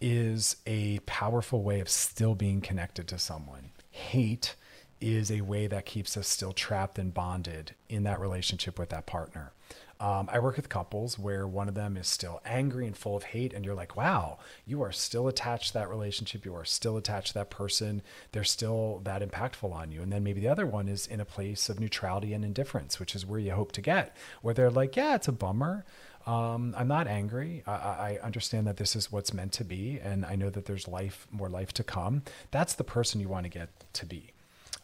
is 0.01 0.57
a 0.67 0.99
powerful 1.01 1.63
way 1.63 1.81
of 1.81 1.89
still 1.89 2.35
being 2.35 2.61
connected 2.61 3.07
to 3.09 3.19
someone. 3.19 3.71
Hate 3.91 4.55
is 5.01 5.31
a 5.31 5.41
way 5.41 5.67
that 5.67 5.87
keeps 5.87 6.17
us 6.17 6.29
still 6.29 6.53
trapped 6.53 6.99
and 6.99 7.15
bonded 7.15 7.75
in 7.89 8.03
that 8.05 8.21
relationship 8.21 8.79
with 8.79 8.91
that 8.91 9.07
partner. 9.07 9.53
Um, 9.99 10.31
I 10.33 10.39
work 10.39 10.57
with 10.57 10.71
couples 10.71 11.19
where 11.19 11.47
one 11.47 11.69
of 11.69 11.75
them 11.75 11.99
is 11.99 12.09
still 12.09 12.41
angry 12.47 12.87
and 12.87 12.97
full 12.97 13.17
of 13.17 13.25
hate, 13.25 13.53
and 13.53 13.67
you're 13.67 13.75
like, 13.75 13.97
wow, 13.97 14.39
you 14.65 14.81
are 14.83 14.93
still 14.93 15.29
attached 15.29 15.69
to 15.69 15.73
that 15.75 15.91
relationship. 15.91 16.47
You 16.47 16.55
are 16.55 16.65
still 16.65 16.97
attached 16.97 17.29
to 17.29 17.35
that 17.35 17.51
person. 17.51 18.01
They're 18.33 18.43
still 18.43 19.03
that 19.05 19.21
impactful 19.21 19.71
on 19.71 19.93
you. 19.93 20.01
And 20.01 20.11
then 20.11 20.25
maybe 20.25 20.41
the 20.41 20.49
other 20.49 20.67
one 20.67 20.89
is 20.89 21.07
in 21.07 21.21
a 21.21 21.27
place 21.27 21.69
of 21.69 21.79
neutrality 21.79 22.33
and 22.33 22.47
indifference, 22.47 22.99
which 22.99 23.15
is 23.15 23.27
where 23.27 23.41
you 23.41 23.53
hope 23.53 23.73
to 23.73 23.83
get, 23.83 24.17
where 24.41 24.55
they're 24.55 24.71
like, 24.71 24.97
yeah, 24.97 25.17
it's 25.17 25.29
a 25.29 25.33
bummer. 25.33 25.85
Um, 26.27 26.75
I'm 26.77 26.89
not 26.89 27.07
angry. 27.07 27.63
I, 27.67 27.73
I, 27.73 28.19
understand 28.23 28.67
that 28.67 28.77
this 28.77 28.95
is 28.95 29.11
what's 29.11 29.33
meant 29.33 29.53
to 29.53 29.65
be, 29.65 29.99
and 30.03 30.27
I 30.27 30.37
know 30.37 30.51
that 30.51 30.67
there's 30.67 30.87
life, 30.87 31.27
more 31.31 31.49
life 31.49 31.73
to 31.75 31.83
come. 31.83 32.23
That's 32.51 32.75
the 32.75 32.85
person 32.85 33.21
you 33.21 33.29
want 33.29 33.45
to 33.45 33.51
get 33.51 33.71
to 33.95 34.07
be. 34.07 34.33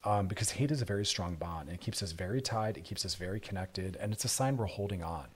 Um, 0.03 0.29
because 0.29 0.51
hate 0.53 0.71
is 0.71 0.81
a 0.81 0.85
very 0.85 1.05
strong 1.05 1.35
bond 1.35 1.69
it 1.69 1.81
keeps 1.81 2.01
us 2.03 2.13
very 2.13 2.41
tied, 2.41 2.77
it 2.77 2.85
keeps 2.85 3.05
us 3.05 3.17
very 3.17 3.41
connected, 3.41 3.97
and 3.97 4.13
it's 4.13 4.25
a 4.25 4.29
sign 4.29 4.57
we're 4.57 4.67
holding 4.67 5.03
on. 5.03 5.27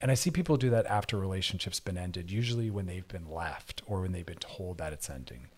And 0.00 0.10
I 0.10 0.14
see 0.14 0.30
people 0.30 0.56
do 0.56 0.70
that 0.70 0.86
after 0.86 1.18
relationships 1.18 1.80
been 1.80 1.98
ended, 1.98 2.30
usually 2.30 2.70
when 2.70 2.86
they've 2.86 3.06
been 3.08 3.30
left 3.30 3.82
or 3.86 4.00
when 4.00 4.12
they've 4.12 4.24
been 4.24 4.36
told 4.36 4.78
that 4.78 4.92
it's 4.92 5.10
ending. 5.10 5.48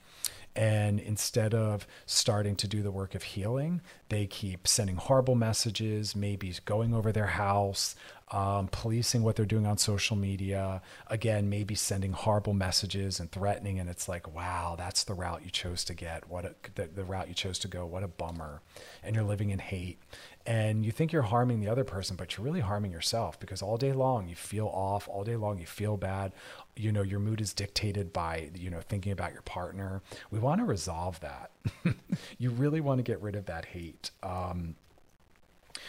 And 0.57 0.99
instead 0.99 1.53
of 1.53 1.87
starting 2.07 2.57
to 2.57 2.67
do 2.67 2.83
the 2.83 2.91
work 2.91 3.15
of 3.15 3.23
healing, 3.23 3.83
they 4.09 4.27
keep 4.27 4.67
sending 4.67 4.97
horrible 4.97 5.35
messages, 5.35 6.17
maybe 6.17 6.55
going 6.65 6.95
over 6.95 7.13
their 7.13 7.27
house, 7.27 7.95
um, 8.33 8.69
policing 8.69 9.23
what 9.23 9.37
they're 9.37 9.47
doing 9.47 9.67
on 9.67 9.79
social 9.79 10.17
media. 10.17 10.83
Again, 11.07 11.49
maybe 11.49 11.75
sending 11.75 12.13
horrible 12.13 12.55
messages 12.55 13.21
and 13.21 13.31
threatening. 13.31 13.79
And 13.79 13.89
it's 13.89 14.09
like, 14.09 14.35
wow, 14.35 14.75
that's 14.77 15.05
the 15.05 15.15
route 15.15 15.45
you 15.45 15.51
chose 15.51 15.85
to 15.85 15.95
get. 15.95 16.29
What 16.29 16.45
a, 16.45 16.55
the, 16.75 16.89
the 16.89 17.05
route 17.05 17.29
you 17.29 17.35
chose 17.35 17.59
to 17.61 17.69
go. 17.69 17.87
What 17.87 18.03
a 18.03 18.09
bummer. 18.09 18.63
And 19.03 19.15
you're 19.15 19.25
living 19.25 19.51
in 19.51 19.61
hate. 19.61 19.99
And 20.45 20.85
you 20.85 20.93
think 20.93 21.13
you're 21.13 21.23
harming 21.23 21.61
the 21.61 21.69
other 21.69 21.85
person, 21.85 22.17
but 22.17 22.37
you're 22.37 22.45
really 22.45 22.61
harming 22.61 22.93
yourself 22.93 23.39
because 23.39 23.63
all 23.63 23.77
day 23.77 23.93
long 23.93 24.29
you 24.29 24.37
feel 24.37 24.69
off. 24.69 25.09
All 25.09 25.25
day 25.25 25.37
long 25.37 25.59
you 25.59 25.67
feel 25.67 25.97
bad 25.97 26.33
you 26.77 26.93
know 26.93 27.03
your 27.03 27.19
mood 27.19 27.41
is 27.41 27.55
dictated 27.55 28.13
by 28.13 28.51
you 28.55 28.71
know 28.71 28.81
thinking 28.81 29.11
about 29.11 29.33
your 29.33 29.43
partner 29.43 30.03
we 30.31 30.39
want 30.39 30.61
to 30.61 30.65
resolve 30.65 31.19
that 31.21 31.51
you 32.39 32.51
really 32.51 32.81
want 32.81 32.99
to 32.99 33.03
get 33.03 33.21
rid 33.23 33.35
of 33.35 33.47
that 33.47 33.65
hate 33.65 34.11
um, 34.23 34.75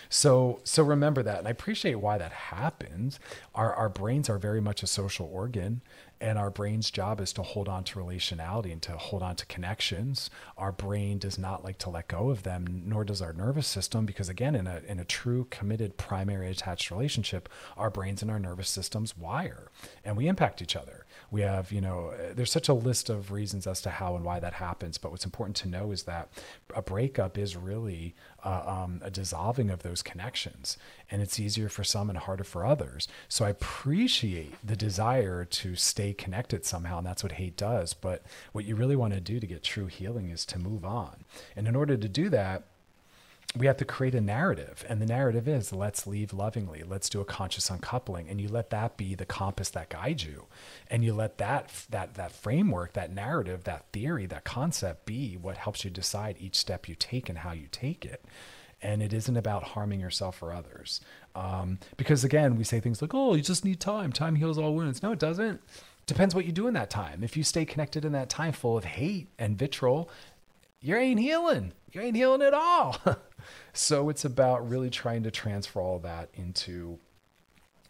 So 0.09 0.61
so 0.63 0.83
remember 0.83 1.23
that, 1.23 1.39
and 1.39 1.47
I 1.47 1.51
appreciate 1.51 1.95
why 1.95 2.17
that 2.17 2.31
happens. 2.31 3.19
Our 3.55 3.73
our 3.73 3.89
brains 3.89 4.29
are 4.29 4.37
very 4.37 4.61
much 4.61 4.83
a 4.83 4.87
social 4.87 5.29
organ, 5.31 5.81
and 6.19 6.37
our 6.37 6.49
brain's 6.49 6.89
job 6.89 7.19
is 7.21 7.33
to 7.33 7.43
hold 7.43 7.67
on 7.67 7.83
to 7.85 7.99
relationality 7.99 8.71
and 8.71 8.81
to 8.83 8.93
hold 8.93 9.21
on 9.21 9.35
to 9.35 9.45
connections. 9.45 10.29
Our 10.57 10.71
brain 10.71 11.19
does 11.19 11.37
not 11.37 11.63
like 11.63 11.77
to 11.79 11.89
let 11.89 12.07
go 12.07 12.29
of 12.29 12.43
them, 12.43 12.83
nor 12.85 13.03
does 13.03 13.21
our 13.21 13.33
nervous 13.33 13.67
system, 13.67 14.05
because 14.05 14.29
again, 14.29 14.55
in 14.55 14.67
a 14.67 14.81
in 14.87 14.99
a 14.99 15.05
true 15.05 15.47
committed 15.49 15.97
primary 15.97 16.49
attached 16.49 16.89
relationship, 16.91 17.49
our 17.75 17.89
brains 17.89 18.21
and 18.21 18.31
our 18.31 18.39
nervous 18.39 18.69
systems 18.69 19.17
wire, 19.17 19.69
and 20.03 20.17
we 20.17 20.27
impact 20.27 20.61
each 20.61 20.75
other. 20.75 21.05
We 21.29 21.41
have, 21.41 21.71
you 21.73 21.81
know, 21.81 22.13
there's 22.33 22.51
such 22.51 22.69
a 22.69 22.73
list 22.73 23.09
of 23.09 23.31
reasons 23.31 23.67
as 23.67 23.81
to 23.81 23.89
how 23.89 24.15
and 24.15 24.23
why 24.23 24.39
that 24.39 24.53
happens. 24.53 24.97
But 24.97 25.11
what's 25.11 25.25
important 25.25 25.57
to 25.57 25.67
know 25.67 25.91
is 25.91 26.03
that 26.03 26.29
a 26.73 26.81
breakup 26.81 27.37
is 27.37 27.57
really 27.57 28.15
uh, 28.47 28.63
um, 28.65 29.01
a 29.03 29.11
dissolving 29.11 29.69
of 29.69 29.83
those 29.83 30.01
connections, 30.01 30.77
and 31.11 31.21
it's 31.21 31.37
easier 31.37 31.67
for 31.67 31.83
some 31.83 32.09
and 32.09 32.17
harder 32.17 32.45
for 32.45 32.65
others. 32.65 33.09
So 33.27 33.43
I 33.43 33.49
appreciate 33.49 34.55
the 34.65 34.77
desire 34.77 35.43
to 35.43 35.75
stay 35.75 36.13
connected 36.13 36.65
somehow, 36.65 36.99
and 36.99 37.05
that's 37.05 37.23
what 37.23 37.33
hate 37.33 37.57
does. 37.57 37.93
But 37.93 38.23
what 38.53 38.63
you 38.63 38.75
really 38.75 38.95
want 38.95 39.13
to 39.13 39.19
do 39.19 39.41
to 39.41 39.47
get 39.47 39.63
true 39.63 39.87
healing 39.87 40.29
is 40.29 40.45
to 40.45 40.59
move 40.59 40.85
on, 40.85 41.25
and 41.57 41.67
in 41.67 41.75
order 41.75 41.97
to 41.97 42.07
do 42.07 42.29
that 42.29 42.63
we 43.57 43.67
have 43.67 43.77
to 43.77 43.85
create 43.85 44.15
a 44.15 44.21
narrative 44.21 44.85
and 44.87 45.01
the 45.01 45.05
narrative 45.05 45.47
is 45.47 45.73
let's 45.73 46.07
leave 46.07 46.33
lovingly. 46.33 46.83
Let's 46.85 47.09
do 47.09 47.21
a 47.21 47.25
conscious 47.25 47.69
uncoupling. 47.69 48.29
And 48.29 48.39
you 48.39 48.47
let 48.47 48.69
that 48.71 48.97
be 48.97 49.15
the 49.15 49.25
compass 49.25 49.69
that 49.71 49.89
guides 49.89 50.25
you. 50.25 50.45
And 50.89 51.03
you 51.03 51.13
let 51.13 51.37
that 51.37 51.85
that 51.89 52.15
that 52.15 52.31
framework 52.31 52.93
that 52.93 53.13
narrative 53.13 53.63
that 53.65 53.85
theory 53.91 54.25
that 54.27 54.43
concept 54.43 55.05
be 55.05 55.35
what 55.35 55.57
helps 55.57 55.83
you 55.83 55.91
decide 55.91 56.37
each 56.39 56.55
step 56.55 56.87
you 56.87 56.95
take 56.95 57.29
and 57.29 57.39
how 57.39 57.51
you 57.51 57.67
take 57.71 58.05
it. 58.05 58.23
And 58.81 59.01
it 59.01 59.11
isn't 59.13 59.37
about 59.37 59.63
harming 59.63 59.99
yourself 59.99 60.41
or 60.41 60.53
others. 60.53 61.01
Um, 61.35 61.79
because 61.97 62.23
again 62.23 62.55
we 62.55 62.63
say 62.63 62.79
things 62.79 63.01
like 63.01 63.13
oh 63.13 63.35
you 63.35 63.41
just 63.41 63.65
need 63.65 63.79
time. 63.79 64.11
Time 64.11 64.35
heals 64.35 64.57
all 64.57 64.75
wounds. 64.75 65.03
No 65.03 65.11
it 65.11 65.19
doesn't. 65.19 65.61
Depends 66.05 66.33
what 66.33 66.45
you 66.45 66.53
do 66.53 66.67
in 66.67 66.73
that 66.73 66.89
time. 66.89 67.23
If 67.23 67.35
you 67.35 67.43
stay 67.43 67.65
connected 67.65 68.05
in 68.05 68.13
that 68.13 68.29
time 68.29 68.53
full 68.53 68.77
of 68.77 68.85
hate 68.85 69.27
and 69.37 69.57
vitriol 69.57 70.09
you 70.81 70.95
ain't 70.95 71.19
healing. 71.19 71.73
You 71.91 72.01
ain't 72.01 72.15
healing 72.15 72.41
at 72.41 72.53
all 72.53 72.97
So 73.73 74.09
it's 74.09 74.25
about 74.25 74.67
really 74.69 74.89
trying 74.89 75.23
to 75.23 75.31
transfer 75.31 75.81
all 75.81 75.99
that 75.99 76.29
into 76.33 76.99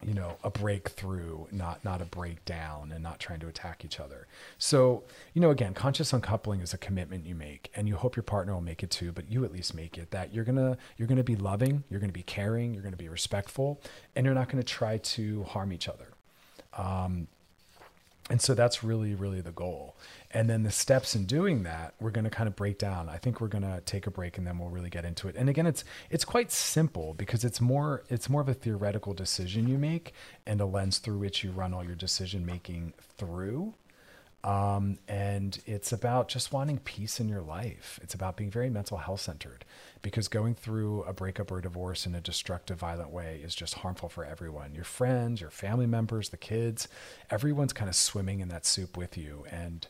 you 0.06 0.14
know 0.14 0.36
a 0.44 0.50
breakthrough 0.50 1.44
not 1.50 1.84
not 1.84 2.00
a 2.00 2.04
breakdown 2.04 2.92
and 2.92 3.02
not 3.02 3.18
trying 3.18 3.40
to 3.40 3.48
attack 3.48 3.84
each 3.84 3.98
other. 3.98 4.28
So 4.58 5.02
you 5.34 5.40
know 5.40 5.50
again 5.50 5.74
conscious 5.74 6.12
uncoupling 6.12 6.60
is 6.60 6.72
a 6.72 6.78
commitment 6.78 7.26
you 7.26 7.34
make 7.34 7.70
and 7.74 7.88
you 7.88 7.96
hope 7.96 8.14
your 8.14 8.22
partner 8.22 8.54
will 8.54 8.60
make 8.60 8.82
it 8.82 8.90
too 8.90 9.10
but 9.10 9.30
you 9.30 9.44
at 9.44 9.52
least 9.52 9.74
make 9.74 9.98
it 9.98 10.10
that 10.12 10.32
you're 10.32 10.44
gonna 10.44 10.78
you're 10.96 11.08
gonna 11.08 11.24
be 11.24 11.36
loving 11.36 11.82
you're 11.90 12.00
gonna 12.00 12.12
be 12.12 12.22
caring 12.22 12.74
you're 12.74 12.82
gonna 12.82 12.96
be 12.96 13.08
respectful 13.08 13.80
and 14.14 14.24
you're 14.24 14.34
not 14.34 14.48
gonna 14.48 14.62
try 14.62 14.98
to 14.98 15.42
harm 15.44 15.72
each 15.72 15.88
other. 15.88 16.08
Um, 16.76 17.26
and 18.30 18.40
so 18.40 18.54
that's 18.54 18.84
really 18.84 19.14
really 19.14 19.40
the 19.40 19.52
goal. 19.52 19.96
And 20.30 20.48
then 20.50 20.62
the 20.62 20.70
steps 20.70 21.14
in 21.14 21.24
doing 21.24 21.62
that 21.62 21.94
we're 22.00 22.10
going 22.10 22.24
to 22.24 22.30
kind 22.30 22.48
of 22.48 22.56
break 22.56 22.78
down. 22.78 23.08
I 23.08 23.16
think 23.16 23.40
we're 23.40 23.48
going 23.48 23.62
to 23.62 23.80
take 23.84 24.06
a 24.06 24.10
break 24.10 24.38
and 24.38 24.46
then 24.46 24.58
we'll 24.58 24.68
really 24.68 24.90
get 24.90 25.04
into 25.04 25.28
it. 25.28 25.36
And 25.36 25.48
again 25.48 25.66
it's 25.66 25.84
it's 26.10 26.24
quite 26.24 26.52
simple 26.52 27.14
because 27.14 27.44
it's 27.44 27.60
more 27.60 28.04
it's 28.08 28.28
more 28.28 28.40
of 28.40 28.48
a 28.48 28.54
theoretical 28.54 29.14
decision 29.14 29.68
you 29.68 29.78
make 29.78 30.12
and 30.46 30.60
a 30.60 30.66
lens 30.66 30.98
through 30.98 31.18
which 31.18 31.42
you 31.42 31.50
run 31.50 31.72
all 31.74 31.84
your 31.84 31.94
decision 31.94 32.44
making 32.44 32.92
through 33.16 33.74
um, 34.44 34.98
and 35.08 35.60
it's 35.66 35.92
about 35.92 36.28
just 36.28 36.52
wanting 36.52 36.78
peace 36.78 37.18
in 37.18 37.28
your 37.28 37.42
life. 37.42 37.98
It's 38.02 38.14
about 38.14 38.36
being 38.36 38.50
very 38.50 38.70
mental 38.70 38.98
health 38.98 39.20
centered 39.20 39.64
because 40.00 40.28
going 40.28 40.54
through 40.54 41.02
a 41.02 41.12
breakup 41.12 41.50
or 41.50 41.58
a 41.58 41.62
divorce 41.62 42.06
in 42.06 42.14
a 42.14 42.20
destructive, 42.20 42.78
violent 42.78 43.10
way 43.10 43.40
is 43.42 43.54
just 43.54 43.74
harmful 43.74 44.08
for 44.08 44.24
everyone 44.24 44.74
your 44.74 44.84
friends, 44.84 45.40
your 45.40 45.50
family 45.50 45.86
members, 45.86 46.28
the 46.28 46.36
kids. 46.36 46.86
Everyone's 47.30 47.72
kind 47.72 47.88
of 47.88 47.96
swimming 47.96 48.40
in 48.40 48.48
that 48.48 48.64
soup 48.64 48.96
with 48.96 49.18
you. 49.18 49.44
And 49.50 49.86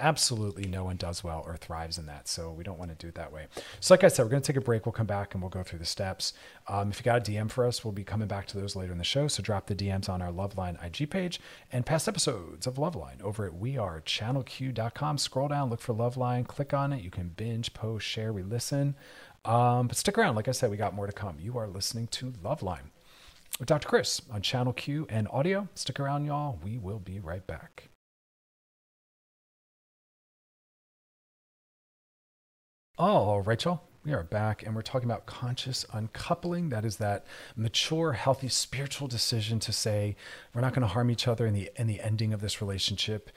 absolutely 0.00 0.66
no 0.66 0.84
one 0.84 0.96
does 0.96 1.22
well 1.22 1.42
or 1.46 1.56
thrives 1.56 1.98
in 1.98 2.06
that. 2.06 2.28
So 2.28 2.50
we 2.52 2.64
don't 2.64 2.78
want 2.78 2.90
to 2.90 2.96
do 2.96 3.08
it 3.08 3.14
that 3.14 3.32
way. 3.32 3.46
So, 3.80 3.94
like 3.94 4.04
I 4.04 4.08
said, 4.08 4.24
we're 4.24 4.30
going 4.30 4.42
to 4.42 4.46
take 4.52 4.60
a 4.60 4.64
break. 4.64 4.86
We'll 4.86 4.92
come 4.92 5.06
back 5.06 5.34
and 5.34 5.42
we'll 5.42 5.50
go 5.50 5.62
through 5.62 5.78
the 5.78 5.84
steps. 5.84 6.32
Um, 6.68 6.90
if 6.90 6.98
you 6.98 7.04
got 7.04 7.28
a 7.28 7.30
DM 7.30 7.50
for 7.50 7.66
us, 7.66 7.84
we'll 7.84 7.92
be 7.92 8.04
coming 8.04 8.28
back 8.28 8.46
to 8.48 8.58
those 8.58 8.76
later 8.76 8.92
in 8.92 8.98
the 8.98 9.04
show. 9.04 9.28
So 9.28 9.42
drop 9.42 9.66
the 9.66 9.74
DMs 9.74 10.08
on 10.08 10.22
our 10.22 10.32
Loveline 10.32 10.82
IG 10.84 11.10
page 11.10 11.40
and 11.72 11.86
past 11.86 12.08
episodes 12.08 12.66
of 12.66 12.74
Loveline 12.74 13.20
over 13.22 13.46
at 13.46 13.52
wearechannelq.com. 13.52 15.18
Scroll 15.18 15.48
down, 15.48 15.70
look 15.70 15.80
for 15.80 15.94
Loveline, 15.94 16.46
click 16.46 16.72
on 16.74 16.92
it. 16.92 17.02
You 17.02 17.10
can 17.10 17.28
binge, 17.28 17.74
post, 17.74 18.06
share, 18.06 18.32
we 18.32 18.42
listen. 18.42 18.96
Um, 19.44 19.88
but 19.88 19.96
stick 19.96 20.18
around. 20.18 20.34
Like 20.34 20.48
I 20.48 20.52
said, 20.52 20.70
we 20.70 20.76
got 20.76 20.94
more 20.94 21.06
to 21.06 21.12
come. 21.12 21.36
You 21.40 21.56
are 21.58 21.68
listening 21.68 22.08
to 22.08 22.32
Loveline 22.32 22.90
with 23.58 23.68
Dr. 23.68 23.88
Chris 23.88 24.22
on 24.30 24.42
Channel 24.42 24.72
Q 24.72 25.06
and 25.08 25.28
Audacy. 25.28 25.68
Stick 25.74 26.00
around, 26.00 26.24
y'all. 26.24 26.58
We 26.62 26.78
will 26.78 26.98
be 26.98 27.20
right 27.20 27.46
back. 27.46 27.89
Right, 33.00 33.64
y'all. 33.64 33.80
We 34.04 34.12
are 34.12 34.22
back 34.22 34.62
and 34.62 34.74
we're 34.74 34.82
talking 34.82 35.08
about 35.08 35.24
conscious 35.24 35.86
uncoupling. 35.90 36.68
That 36.68 36.84
is 36.84 36.98
that 36.98 37.24
mature, 37.56 38.12
healthy, 38.12 38.48
spiritual 38.48 39.08
decision 39.08 39.58
to 39.60 39.72
say 39.72 40.16
we're 40.52 40.60
not 40.60 40.74
going 40.74 40.82
to 40.82 40.88
harm 40.88 41.10
each 41.10 41.26
other 41.26 41.46
in 41.46 41.54
the 41.54 41.70
in 41.76 41.86
the 41.86 41.98
ending 42.02 42.34
of 42.34 42.42
this 42.42 42.60
relationship. 42.60 43.30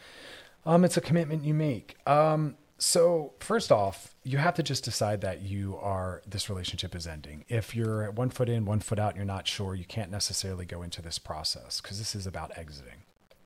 Um, 0.66 0.84
it's 0.84 0.98
a 0.98 1.02
commitment 1.02 1.46
you 1.46 1.54
make. 1.54 1.96
Um, 2.06 2.58
so 2.78 3.32
first 3.40 3.72
off, 3.72 4.14
you 4.26 4.38
have 4.38 4.54
to 4.56 4.64
just 4.64 4.84
decide 4.84 5.22
that 5.22 5.44
you 5.44 5.78
are 5.78 6.22
this 6.28 6.50
relationship 6.50 6.94
is 6.94 7.08
ending. 7.08 7.46
If 7.48 7.74
you're 7.74 8.12
one 8.12 8.32
foot 8.32 8.50
in, 8.50 8.66
one 8.66 8.82
foot 8.82 9.00
out, 9.00 9.16
you're 9.16 9.24
not 9.24 9.48
sure, 9.48 9.76
you 9.76 9.86
can't 9.86 10.12
necessarily 10.12 10.66
go 10.66 10.82
into 10.82 11.02
this 11.02 11.18
process 11.18 11.80
because 11.80 12.00
this 12.00 12.16
is 12.16 12.28
about 12.28 12.52
exiting. 12.58 13.04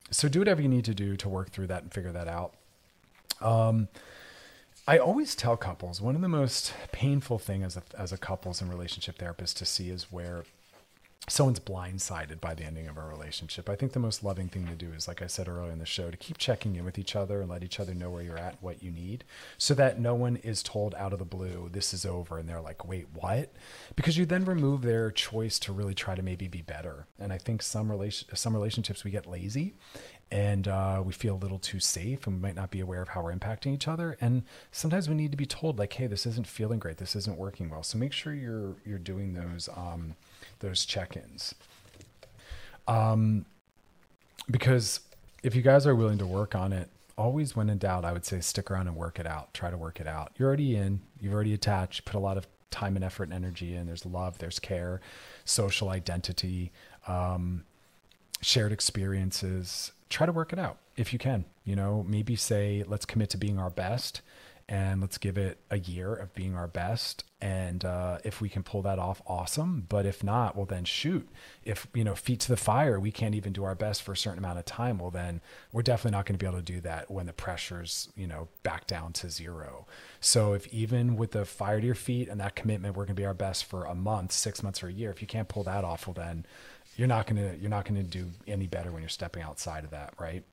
So 0.10 0.28
do 0.28 0.40
whatever 0.40 0.64
you 0.64 0.68
need 0.68 0.86
to 0.86 0.96
do 0.96 1.16
to 1.16 1.30
work 1.30 1.52
through 1.52 1.68
that 1.68 1.84
and 1.84 1.94
figure 1.94 2.12
that 2.12 2.28
out. 2.28 2.56
Um, 3.40 3.88
I 4.90 4.98
always 5.00 5.36
tell 5.36 5.58
couples 5.58 6.00
one 6.00 6.16
of 6.16 6.22
the 6.22 6.30
most 6.30 6.74
painful 6.94 7.40
thing 7.40 7.62
as 7.62 7.76
a 7.76 7.84
as 7.98 8.14
a 8.14 8.18
couples 8.18 8.62
and 8.62 8.70
relationship 8.70 9.18
therapist 9.18 9.58
to 9.58 9.66
see 9.66 9.90
is 9.90 10.12
where 10.12 10.46
someone's 11.30 11.60
blindsided 11.60 12.40
by 12.40 12.54
the 12.54 12.64
ending 12.64 12.88
of 12.88 12.98
a 12.98 13.04
relationship. 13.04 13.70
I 13.70 13.76
think 13.76 13.92
the 13.92 14.00
most 14.00 14.24
loving 14.24 14.48
thing 14.48 14.66
to 14.68 14.76
do 14.76 14.94
is, 14.94 15.10
like 15.10 15.22
I 15.22 15.28
said 15.28 15.50
earlier 15.50 15.72
in 15.72 15.80
the 15.80 15.86
show, 15.86 16.10
to 16.10 16.16
keep 16.16 16.38
checking 16.38 16.78
in 16.78 16.86
with 16.86 16.98
each 16.98 17.18
other 17.18 17.42
and 17.42 17.50
let 17.50 17.64
each 17.64 17.82
other 17.82 17.94
know 17.94 18.10
where 18.10 18.24
you're 18.24 18.38
at, 18.38 18.62
what 18.62 18.82
you 18.82 18.92
need, 18.92 19.26
so 19.58 19.74
that 19.74 20.00
no 20.00 20.16
one 20.16 20.38
is 20.38 20.64
told 20.64 20.96
out 20.96 21.12
of 21.12 21.20
the 21.20 21.26
blue, 21.26 21.70
this 21.70 21.94
is 21.94 22.06
over. 22.06 22.38
And 22.38 22.48
they're 22.48 22.62
like, 22.62 22.88
wait, 22.88 23.08
what? 23.14 23.52
Because 23.98 24.18
you 24.18 24.26
then 24.26 24.46
remove 24.46 24.84
their 24.84 25.12
choice 25.12 25.60
to 25.60 25.74
really 25.74 25.94
try 25.94 26.16
to 26.16 26.24
maybe 26.24 26.48
be 26.48 26.62
better. 26.62 27.08
And 27.20 27.34
I 27.34 27.38
think 27.38 27.62
some 27.62 27.92
relation, 27.92 28.34
some 28.34 28.54
relationships 28.54 29.04
we 29.04 29.12
get 29.12 29.26
lazy 29.26 29.74
and 30.32 30.68
uh, 30.68 31.02
we 31.06 31.14
feel 31.14 31.36
a 31.36 31.38
little 31.38 31.60
too 31.60 31.80
safe 31.80 32.28
and 32.28 32.36
we 32.38 32.42
might 32.42 32.56
not 32.56 32.70
be 32.72 32.80
aware 32.80 33.02
of 33.02 33.10
how 33.10 33.24
we're 33.24 33.34
impacting 33.34 33.74
each 33.74 33.88
other 33.88 34.18
and 34.20 34.44
sometimes 34.72 35.08
we 35.08 35.16
need 35.16 35.32
to 35.32 35.38
be 35.38 35.46
told 35.46 35.80
like 35.80 35.94
hey 35.94 36.06
this 36.06 36.26
isn't 36.26 36.46
feeling 36.46 36.80
great 36.80 36.98
this 36.98 37.16
isn't 37.16 37.38
working 37.38 37.70
well 37.70 37.82
so 37.82 37.98
make 37.98 38.12
sure 38.12 38.34
you're 38.34 38.76
you're 38.86 39.00
doing 39.00 39.34
those 39.34 39.70
um, 39.78 40.16
those 40.60 40.86
check-ins. 40.86 41.56
Um, 42.88 43.46
because 44.50 45.02
if 45.44 45.56
you 45.56 45.62
guys 45.62 45.86
are 45.86 45.96
willing 45.96 46.18
to 46.20 46.26
work 46.26 46.56
on 46.56 46.74
it 46.74 46.90
always 47.18 47.56
when 47.56 47.70
in 47.70 47.78
doubt 47.78 48.06
i 48.06 48.14
would 48.14 48.24
say 48.24 48.40
stick 48.40 48.70
around 48.70 48.88
and 48.88 48.96
work 48.96 49.20
it 49.20 49.26
out. 49.26 49.54
Try 49.54 49.72
to 49.72 49.78
work 49.78 50.00
it 50.00 50.08
out. 50.08 50.32
You're 50.38 50.48
already 50.48 50.76
in. 50.76 51.02
You've 51.20 51.34
already 51.34 51.54
attached. 51.54 52.06
Put 52.06 52.16
a 52.16 52.20
lot 52.20 52.38
of 52.38 52.48
time 52.70 52.96
and 52.96 53.04
effort 53.04 53.24
and 53.24 53.34
energy 53.34 53.76
in. 53.76 53.88
There's 53.88 54.06
love. 54.06 54.38
There's 54.38 54.60
care. 54.60 55.02
Social 55.46 55.90
identity. 55.90 56.72
Um, 57.08 57.66
shared 58.42 58.72
experiences. 58.72 59.92
Try 60.10 60.26
to 60.26 60.32
work 60.32 60.54
it 60.54 60.60
out 60.60 60.78
if 60.96 61.12
you 61.12 61.20
can. 61.20 61.46
You 61.66 61.76
know, 61.76 62.06
maybe 62.08 62.36
say, 62.36 62.84
let's 62.88 63.06
commit 63.06 63.30
to 63.32 63.38
being 63.38 63.58
our 63.58 63.70
best 63.70 64.22
and 64.70 65.00
let's 65.00 65.18
give 65.18 65.38
it 65.38 65.60
a 65.72 65.80
year 65.80 66.14
of 66.14 66.34
being 66.34 66.56
our 66.56 66.68
best. 66.68 67.24
And 67.40 67.86
uh, 67.86 68.18
if 68.26 68.42
we 68.42 68.50
can 68.50 68.64
pull 68.64 68.82
that 68.82 69.00
off, 69.00 69.22
awesome. 69.26 69.86
But 69.88 70.06
if 70.06 70.24
not, 70.24 70.58
well, 70.58 70.66
then 70.66 70.84
shoot. 70.84 71.30
If, 71.64 71.88
you 71.94 72.04
know, 72.04 72.16
feet 72.16 72.42
to 72.42 72.50
the 72.50 72.58
fire, 72.58 73.00
we 73.00 73.12
can't 73.12 73.36
even 73.36 73.54
do 73.54 73.64
our 73.64 73.76
best 73.76 74.04
for 74.04 74.12
a 74.12 74.18
certain 74.18 74.40
amount 74.40 74.60
of 74.60 74.66
time, 74.66 74.98
well, 74.98 75.12
then 75.12 75.40
we're 75.72 75.84
definitely 75.84 76.18
not 76.18 76.26
going 76.26 76.38
to 76.38 76.44
be 76.44 76.48
able 76.48 76.58
to 76.58 76.74
do 76.74 76.82
that 76.82 77.10
when 77.10 77.28
the 77.28 77.34
pressure's, 77.34 78.10
you 78.18 78.28
know, 78.28 78.50
back 78.64 78.88
down 78.88 79.14
to 79.14 79.30
zero. 79.30 79.86
So 80.20 80.54
if 80.54 80.68
even 80.74 81.16
with 81.16 81.32
the 81.32 81.46
fire 81.46 81.80
to 81.80 81.86
your 81.86 81.96
feet 81.96 82.28
and 82.28 82.40
that 82.42 82.56
commitment, 82.56 82.98
we're 82.98 83.06
going 83.06 83.16
to 83.16 83.22
be 83.22 83.26
our 83.26 83.34
best 83.34 83.66
for 83.66 83.86
a 83.86 83.96
month, 83.96 84.34
six 84.34 84.64
months, 84.64 84.84
or 84.84 84.88
a 84.88 84.94
year, 84.94 85.12
if 85.12 85.22
you 85.22 85.28
can't 85.28 85.48
pull 85.48 85.64
that 85.64 85.86
off, 85.86 86.08
well, 86.08 86.14
then 86.14 86.46
you're 86.98 87.08
not 87.08 87.28
going 87.28 87.38
to 87.38 87.58
you're 87.62 87.70
not 87.70 87.86
going 87.86 87.96
to 87.96 88.04
do 88.04 88.30
any 88.48 88.68
better 88.68 88.92
when 88.92 89.02
you're 89.02 89.10
stepping 89.10 89.44
outside 89.44 89.84
of 89.84 89.92
that 89.92 90.14
right 90.20 90.44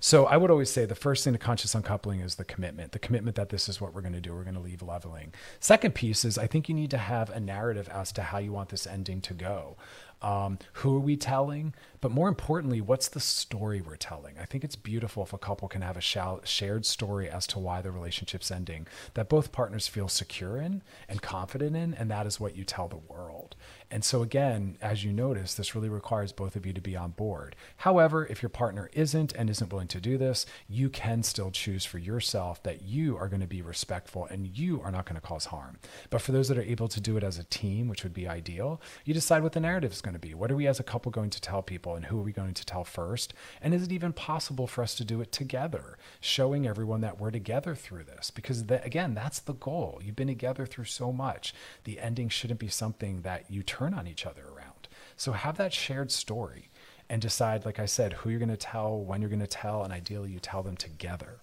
so 0.00 0.26
I 0.26 0.36
would 0.36 0.50
always 0.50 0.70
say 0.70 0.84
the 0.84 0.94
first 0.94 1.24
thing 1.24 1.32
to 1.32 1.38
conscious 1.38 1.74
uncoupling 1.74 2.20
is 2.20 2.36
the 2.36 2.44
commitment, 2.44 2.92
the 2.92 2.98
commitment 2.98 3.36
that 3.36 3.48
this 3.48 3.68
is 3.68 3.80
what 3.80 3.94
we're 3.94 4.02
going 4.02 4.12
to 4.12 4.20
do. 4.20 4.34
We're 4.34 4.44
going 4.44 4.54
to 4.54 4.60
leave 4.60 4.82
leveling. 4.82 5.32
Second 5.60 5.94
piece 5.94 6.24
is 6.24 6.38
I 6.38 6.46
think 6.46 6.68
you 6.68 6.74
need 6.74 6.90
to 6.90 6.98
have 6.98 7.30
a 7.30 7.40
narrative 7.40 7.88
as 7.88 8.12
to 8.12 8.22
how 8.22 8.38
you 8.38 8.52
want 8.52 8.68
this 8.70 8.86
ending 8.86 9.20
to 9.22 9.34
go. 9.34 9.76
Um, 10.22 10.58
who 10.74 10.96
are 10.96 11.00
we 11.00 11.16
telling? 11.16 11.74
But 12.00 12.10
more 12.10 12.28
importantly, 12.28 12.80
what's 12.80 13.08
the 13.08 13.20
story 13.20 13.80
we're 13.80 13.96
telling? 13.96 14.38
I 14.38 14.44
think 14.44 14.64
it's 14.64 14.76
beautiful 14.76 15.22
if 15.22 15.32
a 15.32 15.38
couple 15.38 15.68
can 15.68 15.82
have 15.82 15.96
a 15.96 16.00
shou- 16.00 16.40
shared 16.44 16.86
story 16.86 17.28
as 17.28 17.46
to 17.48 17.58
why 17.58 17.82
the 17.82 17.90
relationship's 17.90 18.50
ending 18.50 18.86
that 19.14 19.28
both 19.28 19.52
partners 19.52 19.88
feel 19.88 20.08
secure 20.08 20.58
in 20.58 20.82
and 21.08 21.20
confident 21.20 21.76
in, 21.76 21.94
and 21.94 22.10
that 22.10 22.26
is 22.26 22.38
what 22.38 22.56
you 22.56 22.64
tell 22.64 22.88
the 22.88 22.96
world. 22.96 23.56
And 23.90 24.04
so, 24.04 24.22
again, 24.22 24.78
as 24.82 25.04
you 25.04 25.12
notice, 25.12 25.54
this 25.54 25.74
really 25.74 25.88
requires 25.88 26.32
both 26.32 26.56
of 26.56 26.66
you 26.66 26.72
to 26.72 26.80
be 26.80 26.96
on 26.96 27.12
board. 27.12 27.54
However, 27.78 28.26
if 28.26 28.42
your 28.42 28.48
partner 28.48 28.90
isn't 28.92 29.32
and 29.34 29.48
isn't 29.48 29.72
willing 29.72 29.88
to 29.88 30.00
do 30.00 30.18
this, 30.18 30.44
you 30.68 30.88
can 30.88 31.22
still 31.22 31.50
choose 31.52 31.84
for 31.84 31.98
yourself 31.98 32.62
that 32.64 32.82
you 32.82 33.16
are 33.16 33.28
going 33.28 33.40
to 33.40 33.46
be 33.46 33.62
respectful 33.62 34.26
and 34.26 34.58
you 34.58 34.80
are 34.82 34.90
not 34.90 35.06
going 35.06 35.20
to 35.20 35.26
cause 35.26 35.46
harm. 35.46 35.78
But 36.10 36.20
for 36.20 36.32
those 36.32 36.48
that 36.48 36.58
are 36.58 36.62
able 36.62 36.88
to 36.88 37.00
do 37.00 37.16
it 37.16 37.22
as 37.22 37.38
a 37.38 37.44
team, 37.44 37.86
which 37.86 38.02
would 38.02 38.14
be 38.14 38.26
ideal, 38.26 38.80
you 39.04 39.14
decide 39.14 39.42
what 39.42 39.52
the 39.52 39.60
narrative 39.60 39.92
is 39.92 40.00
going 40.06 40.14
to 40.14 40.20
be. 40.20 40.34
What 40.34 40.52
are 40.52 40.56
we 40.56 40.68
as 40.68 40.78
a 40.78 40.84
couple 40.84 41.10
going 41.10 41.30
to 41.30 41.40
tell 41.40 41.62
people 41.62 41.96
and 41.96 42.06
who 42.06 42.18
are 42.20 42.22
we 42.22 42.32
going 42.32 42.54
to 42.54 42.64
tell 42.64 42.84
first? 42.84 43.34
And 43.60 43.74
is 43.74 43.82
it 43.82 43.92
even 43.92 44.12
possible 44.12 44.66
for 44.66 44.82
us 44.82 44.94
to 44.94 45.04
do 45.04 45.20
it 45.20 45.32
together, 45.32 45.98
showing 46.20 46.66
everyone 46.66 47.00
that 47.00 47.20
we're 47.20 47.32
together 47.32 47.74
through 47.74 48.04
this? 48.04 48.30
Because, 48.30 48.62
again, 48.70 49.14
that's 49.14 49.40
the 49.40 49.54
goal. 49.54 50.00
You've 50.02 50.16
been 50.16 50.28
together 50.28 50.64
through 50.64 50.84
so 50.84 51.12
much. 51.12 51.52
The 51.84 51.98
ending 51.98 52.28
shouldn't 52.28 52.60
be 52.60 52.68
something 52.68 53.22
that 53.22 53.50
you 53.50 53.62
turn 53.62 53.92
on 53.92 54.06
each 54.06 54.24
other 54.24 54.44
around. 54.44 54.88
So 55.16 55.32
have 55.32 55.56
that 55.56 55.72
shared 55.72 56.12
story 56.12 56.70
and 57.10 57.20
decide, 57.20 57.64
like 57.64 57.78
I 57.78 57.86
said, 57.86 58.12
who 58.12 58.30
you're 58.30 58.38
going 58.38 58.48
to 58.48 58.56
tell, 58.56 58.98
when 58.98 59.20
you're 59.20 59.30
going 59.30 59.40
to 59.40 59.46
tell, 59.46 59.82
and 59.82 59.92
ideally 59.92 60.30
you 60.30 60.38
tell 60.38 60.62
them 60.62 60.76
together. 60.76 61.40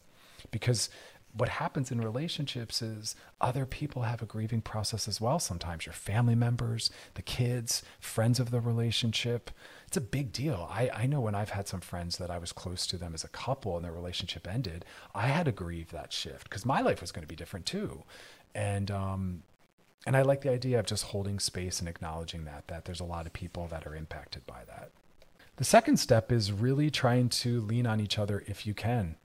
Because 0.52 0.90
what 1.36 1.50
happens 1.50 1.92
in 1.92 2.00
relationships 2.00 2.82
is 2.82 3.16
other 3.42 3.66
people 3.66 4.04
have 4.04 4.22
a 4.22 4.26
grieving 4.26 4.62
process 4.62 5.08
as 5.08 5.20
well. 5.20 5.40
Sometimes 5.40 5.86
your 5.86 5.94
family 5.94 6.36
members, 6.36 6.92
the 7.16 7.24
kids, 7.24 7.82
friends 8.00 8.40
of 8.40 8.52
the 8.52 8.62
relationship. 8.62 9.50
It's 9.88 9.98
a 9.98 10.02
big 10.02 10.32
deal. 10.32 10.68
I, 10.72 10.90
I 10.94 11.06
know 11.08 11.22
when 11.22 11.36
I've 11.36 11.50
had 11.50 11.68
some 11.68 11.82
friends 11.82 12.18
that 12.18 12.30
I 12.30 12.38
was 12.38 12.52
close 12.52 12.86
to 12.88 12.98
them 12.98 13.14
as 13.16 13.24
a 13.24 13.30
couple 13.30 13.76
and 13.76 13.84
their 13.84 13.92
relationship 13.92 14.48
ended, 14.48 14.86
I 15.16 15.28
had 15.28 15.46
to 15.46 15.52
grieve 15.52 15.92
that 15.92 16.14
shift 16.14 16.50
because 16.50 16.66
my 16.66 16.82
life 16.82 17.02
was 17.02 17.12
going 17.12 17.24
to 17.24 17.28
be 17.28 17.36
different 17.36 17.66
too. 17.66 18.04
And 18.54 18.92
um, 18.92 19.44
and 20.06 20.16
I 20.16 20.22
like 20.22 20.42
the 20.42 20.52
idea 20.52 20.80
of 20.80 20.86
just 20.86 21.06
holding 21.06 21.40
space 21.40 21.80
and 21.80 21.90
acknowledging 21.90 22.46
that 22.46 22.68
that 22.68 22.86
there's 22.86 23.00
a 23.00 23.06
lot 23.06 23.26
of 23.26 23.34
people 23.34 23.68
that 23.68 23.88
are 23.88 23.96
impacted 23.96 24.46
by 24.46 24.62
that. 24.68 24.92
The 25.56 25.64
second 25.64 25.98
step 25.98 26.32
is 26.32 26.52
really 26.52 26.90
trying 26.90 27.30
to 27.30 27.62
lean 27.62 27.88
on 27.88 28.00
each 28.00 28.20
other 28.20 28.44
if 28.48 28.68
you 28.68 28.74
can. 28.74 29.16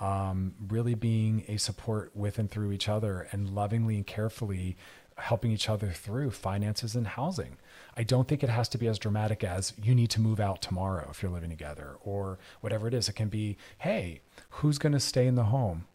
Um, 0.00 0.54
really 0.68 0.94
being 0.94 1.44
a 1.46 1.56
support 1.56 2.10
with 2.16 2.38
and 2.38 2.50
through 2.50 2.72
each 2.72 2.88
other 2.88 3.28
and 3.30 3.48
lovingly 3.50 3.94
and 3.94 4.06
carefully 4.06 4.76
helping 5.16 5.52
each 5.52 5.68
other 5.68 5.90
through 5.90 6.30
finances 6.30 6.96
and 6.96 7.06
housing. 7.06 7.56
I 7.96 8.02
don't 8.02 8.26
think 8.26 8.42
it 8.42 8.48
has 8.50 8.68
to 8.70 8.78
be 8.78 8.88
as 8.88 8.98
dramatic 8.98 9.44
as 9.44 9.72
you 9.80 9.94
need 9.94 10.10
to 10.10 10.20
move 10.20 10.40
out 10.40 10.60
tomorrow 10.60 11.08
if 11.10 11.22
you're 11.22 11.30
living 11.30 11.50
together 11.50 11.96
or 12.00 12.38
whatever 12.60 12.88
it 12.88 12.94
is. 12.94 13.08
It 13.08 13.14
can 13.14 13.28
be, 13.28 13.56
hey, 13.78 14.22
who's 14.50 14.78
going 14.78 14.92
to 14.92 15.00
stay 15.00 15.26
in 15.26 15.36
the 15.36 15.44
home? 15.44 15.86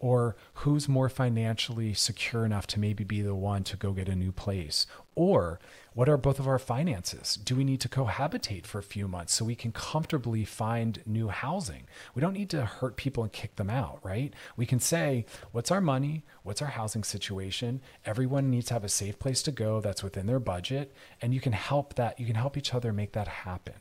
Or 0.00 0.34
who's 0.54 0.88
more 0.88 1.10
financially 1.10 1.92
secure 1.92 2.46
enough 2.46 2.66
to 2.68 2.80
maybe 2.80 3.04
be 3.04 3.20
the 3.20 3.34
one 3.34 3.64
to 3.64 3.76
go 3.76 3.92
get 3.92 4.08
a 4.08 4.16
new 4.16 4.32
place? 4.32 4.86
Or 5.14 5.60
what 5.92 6.08
are 6.08 6.16
both 6.16 6.38
of 6.38 6.48
our 6.48 6.58
finances? 6.58 7.34
Do 7.34 7.54
we 7.54 7.64
need 7.64 7.82
to 7.82 7.88
cohabitate 7.88 8.64
for 8.64 8.78
a 8.78 8.82
few 8.82 9.06
months 9.06 9.34
so 9.34 9.44
we 9.44 9.54
can 9.54 9.72
comfortably 9.72 10.46
find 10.46 11.02
new 11.04 11.28
housing? 11.28 11.86
We 12.14 12.22
don't 12.22 12.32
need 12.32 12.48
to 12.50 12.64
hurt 12.64 12.96
people 12.96 13.24
and 13.24 13.32
kick 13.32 13.56
them 13.56 13.68
out, 13.68 14.00
right? 14.02 14.32
We 14.56 14.64
can 14.64 14.80
say, 14.80 15.26
what's 15.52 15.70
our 15.70 15.82
money? 15.82 16.24
What's 16.44 16.62
our 16.62 16.68
housing 16.68 17.04
situation? 17.04 17.82
Everyone 18.06 18.50
needs 18.50 18.68
to 18.68 18.74
have 18.74 18.84
a 18.84 18.88
safe 18.88 19.18
place 19.18 19.42
to 19.42 19.52
go 19.52 19.82
that's 19.82 20.02
within 20.02 20.26
their 20.26 20.40
budget. 20.40 20.94
And 21.20 21.34
you 21.34 21.40
can 21.42 21.52
help 21.52 21.96
that, 21.96 22.18
you 22.18 22.24
can 22.24 22.36
help 22.36 22.56
each 22.56 22.72
other 22.72 22.94
make 22.94 23.12
that 23.12 23.28
happen. 23.28 23.74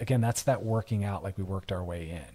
Again, 0.00 0.20
that's 0.20 0.42
that 0.42 0.64
working 0.64 1.04
out 1.04 1.22
like 1.22 1.38
we 1.38 1.44
worked 1.44 1.70
our 1.70 1.84
way 1.84 2.10
in 2.10 2.33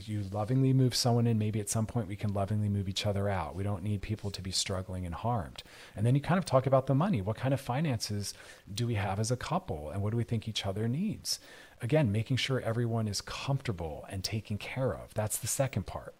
you 0.00 0.24
lovingly 0.32 0.72
move 0.72 0.94
someone 0.94 1.26
in 1.26 1.38
maybe 1.38 1.60
at 1.60 1.68
some 1.68 1.86
point 1.86 2.08
we 2.08 2.16
can 2.16 2.32
lovingly 2.34 2.68
move 2.68 2.88
each 2.88 3.06
other 3.06 3.28
out 3.28 3.54
we 3.54 3.62
don't 3.62 3.84
need 3.84 4.02
people 4.02 4.30
to 4.30 4.42
be 4.42 4.50
struggling 4.50 5.06
and 5.06 5.14
harmed 5.14 5.62
and 5.94 6.04
then 6.04 6.14
you 6.14 6.20
kind 6.20 6.38
of 6.38 6.44
talk 6.44 6.66
about 6.66 6.86
the 6.86 6.94
money 6.94 7.22
what 7.22 7.36
kind 7.36 7.54
of 7.54 7.60
finances 7.60 8.34
do 8.72 8.86
we 8.86 8.94
have 8.94 9.20
as 9.20 9.30
a 9.30 9.36
couple 9.36 9.90
and 9.90 10.02
what 10.02 10.10
do 10.10 10.16
we 10.16 10.24
think 10.24 10.48
each 10.48 10.66
other 10.66 10.88
needs 10.88 11.38
again 11.80 12.10
making 12.10 12.36
sure 12.36 12.60
everyone 12.60 13.06
is 13.06 13.20
comfortable 13.20 14.04
and 14.10 14.24
taken 14.24 14.58
care 14.58 14.92
of 14.92 15.14
that's 15.14 15.38
the 15.38 15.46
second 15.46 15.86
part 15.86 16.14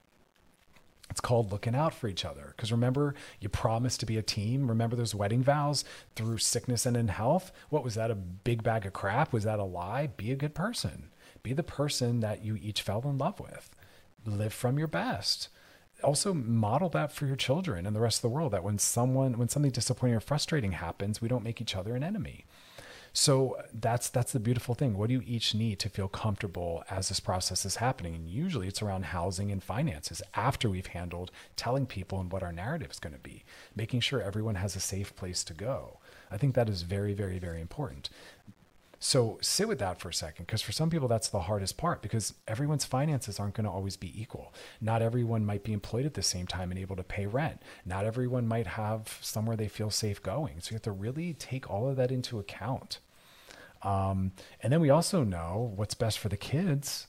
it's 1.11 1.21
called 1.21 1.51
looking 1.51 1.75
out 1.75 1.93
for 1.93 2.07
each 2.07 2.25
other. 2.25 2.55
Because 2.57 2.71
remember, 2.71 3.17
you 3.41 3.49
promised 3.49 3.99
to 4.01 4.07
be 4.07 4.17
a 4.17 4.23
team. 4.23 4.69
Remember 4.69 4.95
those 4.95 5.15
wedding 5.15 5.43
vows 5.43 5.85
through 6.15 6.39
sickness 6.39 6.87
and 6.87 6.97
in 6.97 7.09
health? 7.09 7.51
What 7.69 7.83
was 7.83 7.97
that? 7.97 8.13
A 8.13 8.15
big 8.15 8.63
bag 8.63 8.87
of 8.87 8.93
crap? 8.93 9.33
Was 9.33 9.43
that 9.43 9.59
a 9.59 9.65
lie? 9.65 10.07
Be 10.07 10.31
a 10.31 10.37
good 10.37 10.55
person. 10.55 11.11
Be 11.43 11.53
the 11.53 11.63
person 11.63 12.21
that 12.21 12.45
you 12.45 12.59
each 12.61 12.83
fell 12.83 13.03
in 13.05 13.19
love 13.19 13.41
with. 13.41 13.71
Live 14.27 14.53
from 14.53 14.79
your 14.79 14.89
best. 14.89 15.49
Also 16.03 16.33
model 16.33 16.89
that 16.91 17.13
for 17.13 17.27
your 17.27 17.37
children 17.37 17.87
and 17.87 17.95
the 17.95 18.01
rest 18.01 18.19
of 18.19 18.23
the 18.23 18.35
world 18.35 18.53
that 18.53 18.65
when 18.65 18.79
someone 18.79 19.37
when 19.39 19.49
something 19.49 19.71
disappointing 19.71 20.17
or 20.17 20.21
frustrating 20.21 20.73
happens, 20.73 21.21
we 21.21 21.29
don't 21.29 21.45
make 21.45 21.61
each 21.61 21.77
other 21.77 21.95
an 21.95 22.03
enemy. 22.03 22.45
So 23.13 23.57
that's 23.73 24.09
that's 24.09 24.33
the 24.33 24.41
beautiful 24.41 24.75
thing. 24.75 24.97
What 24.97 25.09
do 25.09 25.15
you 25.15 25.23
each 25.27 25.55
need 25.55 25.79
to 25.81 25.89
feel 25.89 26.09
comfortable 26.09 26.85
as 26.89 27.09
this 27.09 27.21
process 27.21 27.65
is 27.65 27.77
happening? 27.77 28.15
And 28.15 28.29
usually 28.29 28.69
it's 28.69 28.83
around 28.83 29.07
housing 29.07 29.51
and 29.51 29.63
finances 29.63 30.23
after 30.35 30.71
we've 30.71 30.87
handled 30.87 31.31
telling 31.57 31.87
people 31.87 32.21
and 32.21 32.31
what 32.31 32.43
our 32.43 32.53
narrative 32.53 32.91
is 32.91 33.01
going 33.01 33.15
to 33.15 33.19
be, 33.19 33.43
making 33.75 34.01
sure 34.01 34.23
everyone 34.23 34.55
has 34.57 34.77
a 34.77 34.81
safe 34.81 35.15
place 35.17 35.43
to 35.45 35.55
go. 35.55 35.99
I 36.31 36.37
think 36.37 36.55
that 36.55 36.69
is 36.69 36.83
very, 36.83 37.13
very, 37.13 37.41
very 37.41 37.61
important. 37.61 38.11
So 39.03 39.39
sit 39.41 39.67
with 39.67 39.79
that 39.79 39.99
for 39.99 40.11
a 40.11 40.15
second, 40.15 40.45
because 40.47 40.61
for 40.61 40.73
some 40.73 40.91
people, 40.91 41.09
that's 41.09 41.31
the 41.31 41.41
hardest 41.41 41.79
part 41.79 42.03
because 42.03 42.35
everyone's 42.47 42.85
finances 42.85 43.41
aren't 43.41 43.55
going 43.55 43.65
to 43.65 43.71
always 43.71 43.97
be 43.97 44.21
equal. 44.21 44.53
Not 44.79 45.01
everyone 45.01 45.47
might 45.47 45.65
be 45.65 45.73
employed 45.73 46.05
at 46.05 46.13
the 46.13 46.23
same 46.23 46.47
time 46.47 46.71
and 46.71 46.79
able 46.79 46.97
to 46.97 47.03
pay 47.03 47.25
rent. 47.25 47.63
Not 47.87 48.05
everyone 48.05 48.47
might 48.47 48.67
have 48.67 49.19
somewhere 49.23 49.57
they 49.57 49.69
feel 49.69 49.89
safe 49.89 50.23
going. 50.23 50.61
So 50.61 50.73
you 50.73 50.75
have 50.75 50.83
to 50.83 50.93
really 50.93 51.33
take 51.33 51.71
all 51.71 51.89
of 51.89 51.97
that 51.97 52.13
into 52.13 52.39
account. 52.39 52.99
Um, 53.83 54.33
and 54.63 54.71
then 54.71 54.81
we 54.81 54.91
also 54.91 55.25
know 55.25 55.73
what's 55.77 55.95
best 55.95 56.19
for 56.19 56.29
the 56.29 56.37
kids 56.37 57.07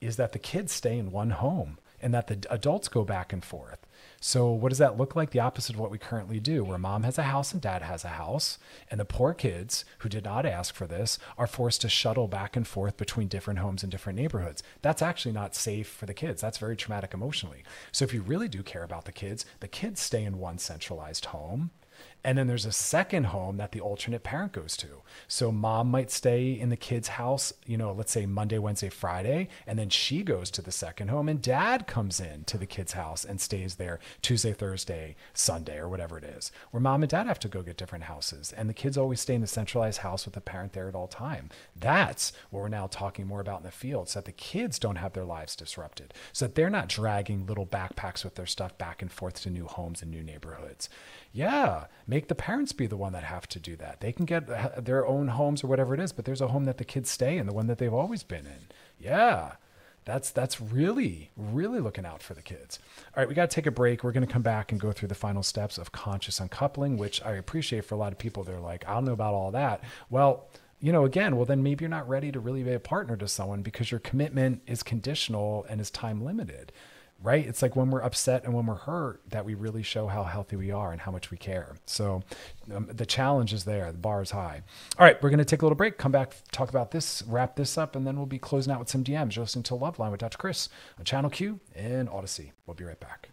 is 0.00 0.16
that 0.16 0.32
the 0.32 0.40
kids 0.40 0.72
stay 0.72 0.98
in 0.98 1.12
one 1.12 1.30
home 1.30 1.78
and 2.02 2.12
that 2.14 2.26
the 2.26 2.44
adults 2.50 2.88
go 2.88 3.04
back 3.04 3.32
and 3.32 3.44
forth. 3.44 3.78
So, 4.20 4.50
what 4.50 4.70
does 4.70 4.78
that 4.78 4.96
look 4.96 5.14
like? 5.14 5.30
The 5.30 5.40
opposite 5.40 5.76
of 5.76 5.80
what 5.80 5.90
we 5.90 5.98
currently 5.98 6.40
do, 6.40 6.64
where 6.64 6.78
mom 6.78 7.04
has 7.04 7.18
a 7.18 7.24
house 7.24 7.52
and 7.52 7.62
dad 7.62 7.82
has 7.82 8.04
a 8.04 8.08
house, 8.08 8.58
and 8.90 8.98
the 8.98 9.04
poor 9.04 9.32
kids 9.32 9.84
who 9.98 10.08
did 10.08 10.24
not 10.24 10.44
ask 10.44 10.74
for 10.74 10.86
this 10.86 11.18
are 11.36 11.46
forced 11.46 11.82
to 11.82 11.88
shuttle 11.88 12.26
back 12.26 12.56
and 12.56 12.66
forth 12.66 12.96
between 12.96 13.28
different 13.28 13.60
homes 13.60 13.82
and 13.84 13.92
different 13.92 14.18
neighborhoods. 14.18 14.62
That's 14.82 15.02
actually 15.02 15.32
not 15.32 15.54
safe 15.54 15.88
for 15.88 16.06
the 16.06 16.14
kids. 16.14 16.40
That's 16.40 16.58
very 16.58 16.76
traumatic 16.76 17.14
emotionally. 17.14 17.62
So, 17.92 18.04
if 18.04 18.12
you 18.12 18.22
really 18.22 18.48
do 18.48 18.62
care 18.64 18.82
about 18.82 19.04
the 19.04 19.12
kids, 19.12 19.46
the 19.60 19.68
kids 19.68 20.00
stay 20.00 20.24
in 20.24 20.38
one 20.38 20.58
centralized 20.58 21.26
home 21.26 21.70
and 22.24 22.36
then 22.36 22.46
there's 22.46 22.66
a 22.66 22.72
second 22.72 23.24
home 23.24 23.56
that 23.56 23.72
the 23.72 23.80
alternate 23.80 24.22
parent 24.22 24.52
goes 24.52 24.76
to. 24.78 25.02
So 25.28 25.52
mom 25.52 25.90
might 25.90 26.10
stay 26.10 26.52
in 26.52 26.68
the 26.68 26.76
kid's 26.76 27.08
house, 27.08 27.52
you 27.64 27.76
know, 27.76 27.92
let's 27.92 28.12
say 28.12 28.26
Monday, 28.26 28.58
Wednesday, 28.58 28.88
Friday, 28.88 29.48
and 29.66 29.78
then 29.78 29.88
she 29.88 30.22
goes 30.22 30.50
to 30.52 30.62
the 30.62 30.72
second 30.72 31.08
home 31.08 31.28
and 31.28 31.40
dad 31.40 31.86
comes 31.86 32.20
in 32.20 32.44
to 32.44 32.58
the 32.58 32.66
kid's 32.66 32.92
house 32.92 33.24
and 33.24 33.40
stays 33.40 33.76
there 33.76 34.00
Tuesday, 34.20 34.52
Thursday, 34.52 35.16
Sunday, 35.32 35.78
or 35.78 35.88
whatever 35.88 36.18
it 36.18 36.24
is. 36.24 36.50
Where 36.70 36.80
mom 36.80 37.02
and 37.02 37.10
dad 37.10 37.26
have 37.26 37.38
to 37.40 37.48
go 37.48 37.62
get 37.62 37.76
different 37.76 38.04
houses 38.04 38.52
and 38.56 38.68
the 38.68 38.74
kids 38.74 38.98
always 38.98 39.20
stay 39.20 39.34
in 39.34 39.40
the 39.40 39.46
centralized 39.46 40.00
house 40.00 40.24
with 40.24 40.34
the 40.34 40.40
parent 40.40 40.72
there 40.72 40.88
at 40.88 40.94
all 40.94 41.08
time. 41.08 41.50
That's 41.76 42.32
what 42.50 42.60
we're 42.60 42.68
now 42.68 42.88
talking 42.88 43.26
more 43.26 43.40
about 43.40 43.60
in 43.60 43.64
the 43.64 43.70
field 43.70 44.08
so 44.08 44.18
that 44.18 44.26
the 44.26 44.32
kids 44.32 44.78
don't 44.78 44.96
have 44.96 45.12
their 45.12 45.24
lives 45.24 45.56
disrupted. 45.56 46.12
So 46.32 46.46
that 46.46 46.54
they're 46.54 46.70
not 46.70 46.88
dragging 46.88 47.46
little 47.46 47.66
backpacks 47.66 48.24
with 48.24 48.34
their 48.34 48.46
stuff 48.46 48.76
back 48.78 49.02
and 49.02 49.10
forth 49.12 49.42
to 49.42 49.50
new 49.50 49.66
homes 49.66 50.02
and 50.02 50.10
new 50.10 50.22
neighborhoods. 50.22 50.88
Yeah, 51.32 51.86
make 52.18 52.26
the 52.26 52.34
parents 52.34 52.72
be 52.72 52.88
the 52.88 52.96
one 52.96 53.12
that 53.12 53.22
have 53.22 53.46
to 53.46 53.60
do 53.60 53.76
that. 53.76 54.00
They 54.00 54.10
can 54.10 54.24
get 54.24 54.84
their 54.84 55.06
own 55.06 55.28
homes 55.28 55.62
or 55.62 55.68
whatever 55.68 55.94
it 55.94 56.00
is, 56.00 56.12
but 56.12 56.24
there's 56.24 56.40
a 56.40 56.48
home 56.48 56.64
that 56.64 56.78
the 56.78 56.84
kids 56.84 57.08
stay 57.08 57.38
in, 57.38 57.46
the 57.46 57.52
one 57.52 57.68
that 57.68 57.78
they've 57.78 57.94
always 57.94 58.24
been 58.24 58.44
in. 58.44 58.66
Yeah. 58.98 59.52
That's 60.04 60.30
that's 60.30 60.60
really 60.60 61.30
really 61.36 61.78
looking 61.78 62.04
out 62.04 62.20
for 62.20 62.34
the 62.34 62.42
kids. 62.42 62.80
All 63.14 63.20
right, 63.20 63.28
we 63.28 63.36
got 63.36 63.50
to 63.50 63.54
take 63.54 63.66
a 63.66 63.70
break. 63.70 64.02
We're 64.02 64.10
going 64.10 64.26
to 64.26 64.32
come 64.32 64.42
back 64.42 64.72
and 64.72 64.80
go 64.80 64.90
through 64.90 65.08
the 65.08 65.14
final 65.14 65.44
steps 65.44 65.78
of 65.78 65.92
conscious 65.92 66.40
uncoupling, 66.40 66.96
which 66.96 67.22
I 67.22 67.34
appreciate 67.34 67.84
for 67.84 67.94
a 67.94 67.98
lot 67.98 68.10
of 68.10 68.18
people. 68.18 68.42
They're 68.42 68.58
like, 68.58 68.88
I 68.88 68.94
don't 68.94 69.04
know 69.04 69.12
about 69.12 69.34
all 69.34 69.52
that. 69.52 69.84
Well, 70.10 70.48
you 70.80 70.90
know, 70.90 71.04
again, 71.04 71.36
well, 71.36 71.44
then 71.44 71.62
maybe 71.62 71.84
you're 71.84 71.90
not 71.90 72.08
ready 72.08 72.32
to 72.32 72.40
really 72.40 72.64
be 72.64 72.72
a 72.72 72.80
partner 72.80 73.16
to 73.16 73.28
someone 73.28 73.62
because 73.62 73.92
your 73.92 74.00
commitment 74.00 74.62
is 74.66 74.82
conditional 74.82 75.64
and 75.68 75.80
is 75.80 75.90
time 75.90 76.24
limited 76.24 76.72
right? 77.22 77.46
It's 77.46 77.62
like 77.62 77.74
when 77.74 77.90
we're 77.90 78.02
upset 78.02 78.44
and 78.44 78.54
when 78.54 78.66
we're 78.66 78.74
hurt 78.74 79.22
that 79.28 79.44
we 79.44 79.54
really 79.54 79.82
show 79.82 80.06
how 80.06 80.24
healthy 80.24 80.56
we 80.56 80.70
are 80.70 80.92
and 80.92 81.00
how 81.00 81.10
much 81.10 81.30
we 81.30 81.36
care. 81.36 81.76
So 81.86 82.22
um, 82.72 82.88
the 82.92 83.06
challenge 83.06 83.52
is 83.52 83.64
there. 83.64 83.90
The 83.90 83.98
bar 83.98 84.22
is 84.22 84.30
high. 84.30 84.62
All 84.98 85.04
right, 85.04 85.20
we're 85.22 85.30
going 85.30 85.38
to 85.38 85.44
take 85.44 85.62
a 85.62 85.64
little 85.64 85.76
break, 85.76 85.98
come 85.98 86.12
back, 86.12 86.34
talk 86.52 86.68
about 86.68 86.90
this, 86.90 87.22
wrap 87.26 87.56
this 87.56 87.76
up, 87.76 87.96
and 87.96 88.06
then 88.06 88.16
we'll 88.16 88.26
be 88.26 88.38
closing 88.38 88.72
out 88.72 88.78
with 88.78 88.88
some 88.88 89.02
DMs. 89.02 89.34
You're 89.34 89.44
listening 89.44 89.64
to 89.64 89.74
Loveline 89.74 90.10
with 90.10 90.20
Dr. 90.20 90.38
Chris 90.38 90.68
on 90.98 91.04
Channel 91.04 91.30
Q 91.30 91.60
and 91.74 92.08
Audacy. 92.08 92.52
We'll 92.66 92.74
be 92.74 92.84
right 92.84 93.00
back. 93.00 93.30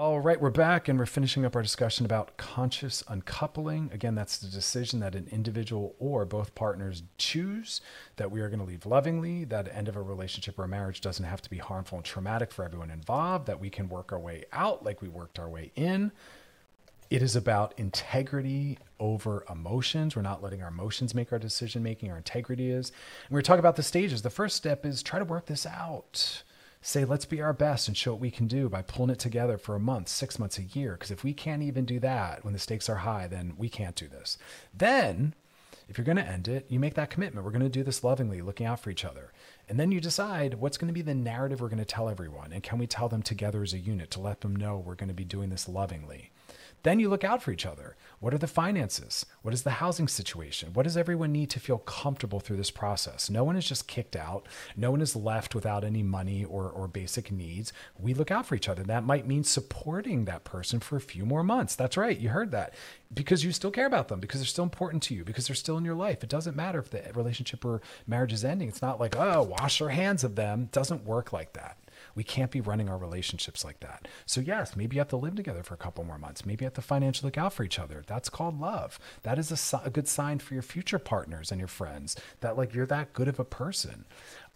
All 0.00 0.18
right, 0.18 0.40
we're 0.40 0.50
back 0.50 0.88
and 0.88 0.98
we're 0.98 1.06
finishing 1.06 1.44
up 1.44 1.54
our 1.54 1.62
discussion 1.62 2.04
about 2.04 2.36
conscious 2.36 3.04
uncoupling. 3.06 3.90
Again, 3.92 4.16
that's 4.16 4.38
the 4.38 4.48
decision 4.48 4.98
that 4.98 5.14
an 5.14 5.28
individual 5.30 5.94
or 6.00 6.24
both 6.24 6.56
partners 6.56 7.04
choose 7.16 7.80
that 8.16 8.32
we 8.32 8.40
are 8.40 8.48
going 8.48 8.58
to 8.58 8.64
leave 8.64 8.86
lovingly, 8.86 9.44
that 9.44 9.72
end 9.72 9.86
of 9.86 9.94
a 9.94 10.02
relationship 10.02 10.58
or 10.58 10.64
a 10.64 10.68
marriage 10.68 11.00
doesn't 11.00 11.24
have 11.24 11.40
to 11.42 11.48
be 11.48 11.58
harmful 11.58 11.98
and 11.98 12.04
traumatic 12.04 12.50
for 12.50 12.64
everyone 12.64 12.90
involved, 12.90 13.46
that 13.46 13.60
we 13.60 13.70
can 13.70 13.88
work 13.88 14.12
our 14.12 14.18
way 14.18 14.42
out 14.52 14.84
like 14.84 15.00
we 15.00 15.08
worked 15.08 15.38
our 15.38 15.48
way 15.48 15.70
in. 15.76 16.10
It 17.08 17.22
is 17.22 17.36
about 17.36 17.72
integrity 17.76 18.78
over 18.98 19.44
emotions. 19.48 20.16
We're 20.16 20.22
not 20.22 20.42
letting 20.42 20.60
our 20.60 20.70
emotions 20.70 21.14
make 21.14 21.32
our 21.32 21.38
decision 21.38 21.84
making. 21.84 22.10
Our 22.10 22.16
integrity 22.16 22.68
is. 22.68 22.90
And 23.28 23.34
we're 23.36 23.42
talking 23.42 23.60
about 23.60 23.76
the 23.76 23.84
stages. 23.84 24.22
The 24.22 24.30
first 24.30 24.56
step 24.56 24.84
is 24.84 25.04
try 25.04 25.20
to 25.20 25.24
work 25.24 25.46
this 25.46 25.64
out 25.64 26.42
say, 26.86 27.04
let's 27.04 27.24
be 27.24 27.40
our 27.40 27.54
best 27.54 27.88
and 27.88 27.96
show 27.96 28.12
what 28.12 28.20
we 28.20 28.30
can 28.30 28.46
do 28.46 28.68
by 28.68 28.82
pulling 28.82 29.10
it 29.10 29.18
together 29.18 29.56
for 29.56 29.74
a 29.74 29.80
month, 29.80 30.06
six 30.06 30.38
months, 30.38 30.58
a 30.58 30.62
year. 30.62 30.92
Because 30.92 31.10
if 31.10 31.24
we 31.24 31.32
can't 31.32 31.62
even 31.62 31.86
do 31.86 31.98
that 32.00 32.44
when 32.44 32.52
the 32.52 32.58
stakes 32.58 32.90
are 32.90 32.96
high, 32.96 33.26
then 33.26 33.54
we 33.56 33.70
can't 33.70 33.96
do 33.96 34.06
this. 34.06 34.36
Then, 34.72 35.34
if 35.88 35.96
you're 35.96 36.04
going 36.04 36.18
to 36.18 36.28
end 36.28 36.46
it, 36.46 36.66
you 36.68 36.78
make 36.78 36.92
that 36.94 37.08
commitment. 37.08 37.42
We're 37.42 37.52
going 37.52 37.62
to 37.62 37.70
do 37.70 37.82
this 37.82 38.04
lovingly, 38.04 38.42
looking 38.42 38.66
out 38.66 38.80
for 38.80 38.90
each 38.90 39.04
other. 39.04 39.32
And 39.66 39.80
then 39.80 39.92
you 39.92 40.00
decide 40.00 40.54
what's 40.54 40.76
going 40.76 40.88
to 40.88 40.94
be 40.94 41.00
the 41.00 41.14
narrative 41.14 41.62
we're 41.62 41.68
going 41.68 41.78
to 41.78 41.86
tell 41.86 42.10
everyone. 42.10 42.52
And 42.52 42.62
can 42.62 42.78
we 42.78 42.86
tell 42.86 43.08
them 43.08 43.22
together 43.22 43.62
as 43.62 43.72
a 43.72 43.78
unit 43.78 44.10
to 44.10 44.20
let 44.20 44.42
them 44.42 44.54
know 44.54 44.76
we're 44.76 44.94
going 44.94 45.08
to 45.08 45.14
be 45.14 45.24
doing 45.24 45.48
this 45.48 45.66
lovingly? 45.66 46.32
Then 46.84 47.00
you 47.00 47.08
look 47.08 47.24
out 47.24 47.42
for 47.42 47.50
each 47.50 47.64
other. 47.64 47.96
What 48.20 48.34
are 48.34 48.38
the 48.38 48.46
finances? 48.46 49.24
What 49.40 49.54
is 49.54 49.62
the 49.62 49.70
housing 49.70 50.06
situation? 50.06 50.74
What 50.74 50.84
does 50.84 50.98
everyone 50.98 51.32
need 51.32 51.48
to 51.50 51.60
feel 51.60 51.78
comfortable 51.78 52.40
through 52.40 52.58
this 52.58 52.70
process? 52.70 53.30
No 53.30 53.42
one 53.42 53.56
is 53.56 53.66
just 53.66 53.88
kicked 53.88 54.14
out. 54.14 54.46
No 54.76 54.90
one 54.90 55.00
is 55.00 55.16
left 55.16 55.54
without 55.54 55.82
any 55.82 56.02
money 56.02 56.44
or, 56.44 56.68
or 56.68 56.86
basic 56.86 57.32
needs. 57.32 57.72
We 57.98 58.12
look 58.12 58.30
out 58.30 58.44
for 58.44 58.54
each 58.54 58.68
other. 58.68 58.82
That 58.82 59.02
might 59.02 59.26
mean 59.26 59.44
supporting 59.44 60.26
that 60.26 60.44
person 60.44 60.78
for 60.78 60.96
a 60.96 61.00
few 61.00 61.24
more 61.24 61.42
months. 61.42 61.74
That's 61.74 61.96
right. 61.96 62.18
You 62.18 62.28
heard 62.28 62.50
that. 62.50 62.74
Because 63.12 63.44
you 63.44 63.52
still 63.52 63.70
care 63.70 63.86
about 63.86 64.08
them, 64.08 64.20
because 64.20 64.40
they're 64.40 64.46
still 64.46 64.64
important 64.64 65.02
to 65.04 65.14
you, 65.14 65.24
because 65.24 65.46
they're 65.46 65.56
still 65.56 65.78
in 65.78 65.84
your 65.86 65.94
life. 65.94 66.22
It 66.22 66.28
doesn't 66.28 66.56
matter 66.56 66.80
if 66.80 66.90
the 66.90 67.02
relationship 67.14 67.64
or 67.64 67.80
marriage 68.06 68.32
is 68.32 68.44
ending. 68.44 68.68
It's 68.68 68.82
not 68.82 69.00
like, 69.00 69.16
oh, 69.16 69.42
wash 69.42 69.80
our 69.80 69.88
hands 69.88 70.22
of 70.22 70.36
them. 70.36 70.64
It 70.64 70.72
doesn't 70.72 71.04
work 71.06 71.32
like 71.32 71.54
that. 71.54 71.78
We 72.14 72.24
can't 72.24 72.50
be 72.50 72.60
running 72.60 72.88
our 72.88 72.98
relationships 72.98 73.64
like 73.64 73.80
that. 73.80 74.08
So, 74.26 74.40
yes, 74.40 74.76
maybe 74.76 74.96
you 74.96 75.00
have 75.00 75.08
to 75.08 75.16
live 75.16 75.34
together 75.34 75.62
for 75.62 75.74
a 75.74 75.78
couple 75.78 76.04
more 76.04 76.18
months. 76.18 76.46
Maybe 76.46 76.64
you 76.64 76.66
have 76.66 76.74
to 76.74 76.82
financially 76.82 77.28
look 77.28 77.38
out 77.38 77.52
for 77.52 77.64
each 77.64 77.78
other. 77.78 78.02
That's 78.06 78.28
called 78.28 78.60
love. 78.60 78.98
That 79.22 79.38
is 79.38 79.72
a, 79.72 79.80
a 79.84 79.90
good 79.90 80.08
sign 80.08 80.38
for 80.38 80.54
your 80.54 80.62
future 80.62 80.98
partners 80.98 81.50
and 81.50 81.58
your 81.60 81.68
friends 81.68 82.16
that, 82.40 82.56
like, 82.56 82.74
you're 82.74 82.86
that 82.86 83.12
good 83.12 83.28
of 83.28 83.40
a 83.40 83.44
person. 83.44 84.04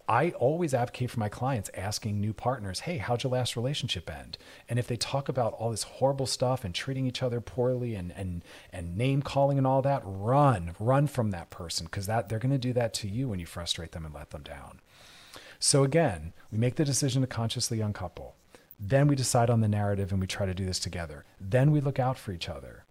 I 0.09 0.31
always 0.31 0.73
advocate 0.73 1.11
for 1.11 1.21
my 1.21 1.29
clients 1.29 1.71
asking 1.75 2.19
new 2.19 2.33
partners, 2.33 2.81
hey, 2.81 2.97
how'd 2.97 3.23
your 3.23 3.33
last 3.33 3.57
relationship 3.57 4.11
end? 4.11 4.39
And 4.67 4.79
if 4.79 4.87
they 4.87 4.97
talk 4.97 5.29
about 5.29 5.53
all 5.53 5.71
this 5.71 5.83
horrible 5.83 6.25
stuff 6.25 6.65
and 6.65 6.75
treating 6.75 7.07
each 7.07 7.23
other 7.23 7.43
poorly 7.43 7.95
and 7.95 8.13
and 8.17 8.43
and 8.73 8.97
name 8.97 9.21
calling 9.21 9.59
and 9.59 9.67
all 9.67 9.83
that, 9.83 10.01
run, 10.05 10.75
run 10.81 11.09
from 11.09 11.31
that 11.33 11.51
person 11.51 11.85
because 11.85 12.07
that 12.07 12.31
they're 12.31 12.39
gonna 12.39 12.57
do 12.57 12.73
that 12.73 12.95
to 12.95 13.09
you 13.09 13.29
when 13.29 13.39
you 13.39 13.45
frustrate 13.45 13.93
them 13.93 14.07
and 14.07 14.15
let 14.15 14.31
them 14.31 14.43
down. 14.43 14.81
So 15.59 15.83
again, 15.83 16.33
we 16.53 16.59
make 16.59 16.77
the 16.77 16.85
decision 16.85 17.23
to 17.23 17.27
consciously 17.27 17.81
uncouple. 17.81 18.37
Then 18.79 19.09
we 19.09 19.17
decide 19.17 19.51
on 19.51 19.61
the 19.61 19.69
narrative 19.69 20.13
and 20.13 20.21
we 20.21 20.27
try 20.27 20.47
to 20.47 20.55
do 20.55 20.65
this 20.65 20.79
together. 20.79 21.25
Then 21.41 21.73
we 21.73 21.81
look 21.81 21.99
out 21.99 22.17
for 22.17 22.33
each 22.33 22.49
other. 22.49 22.85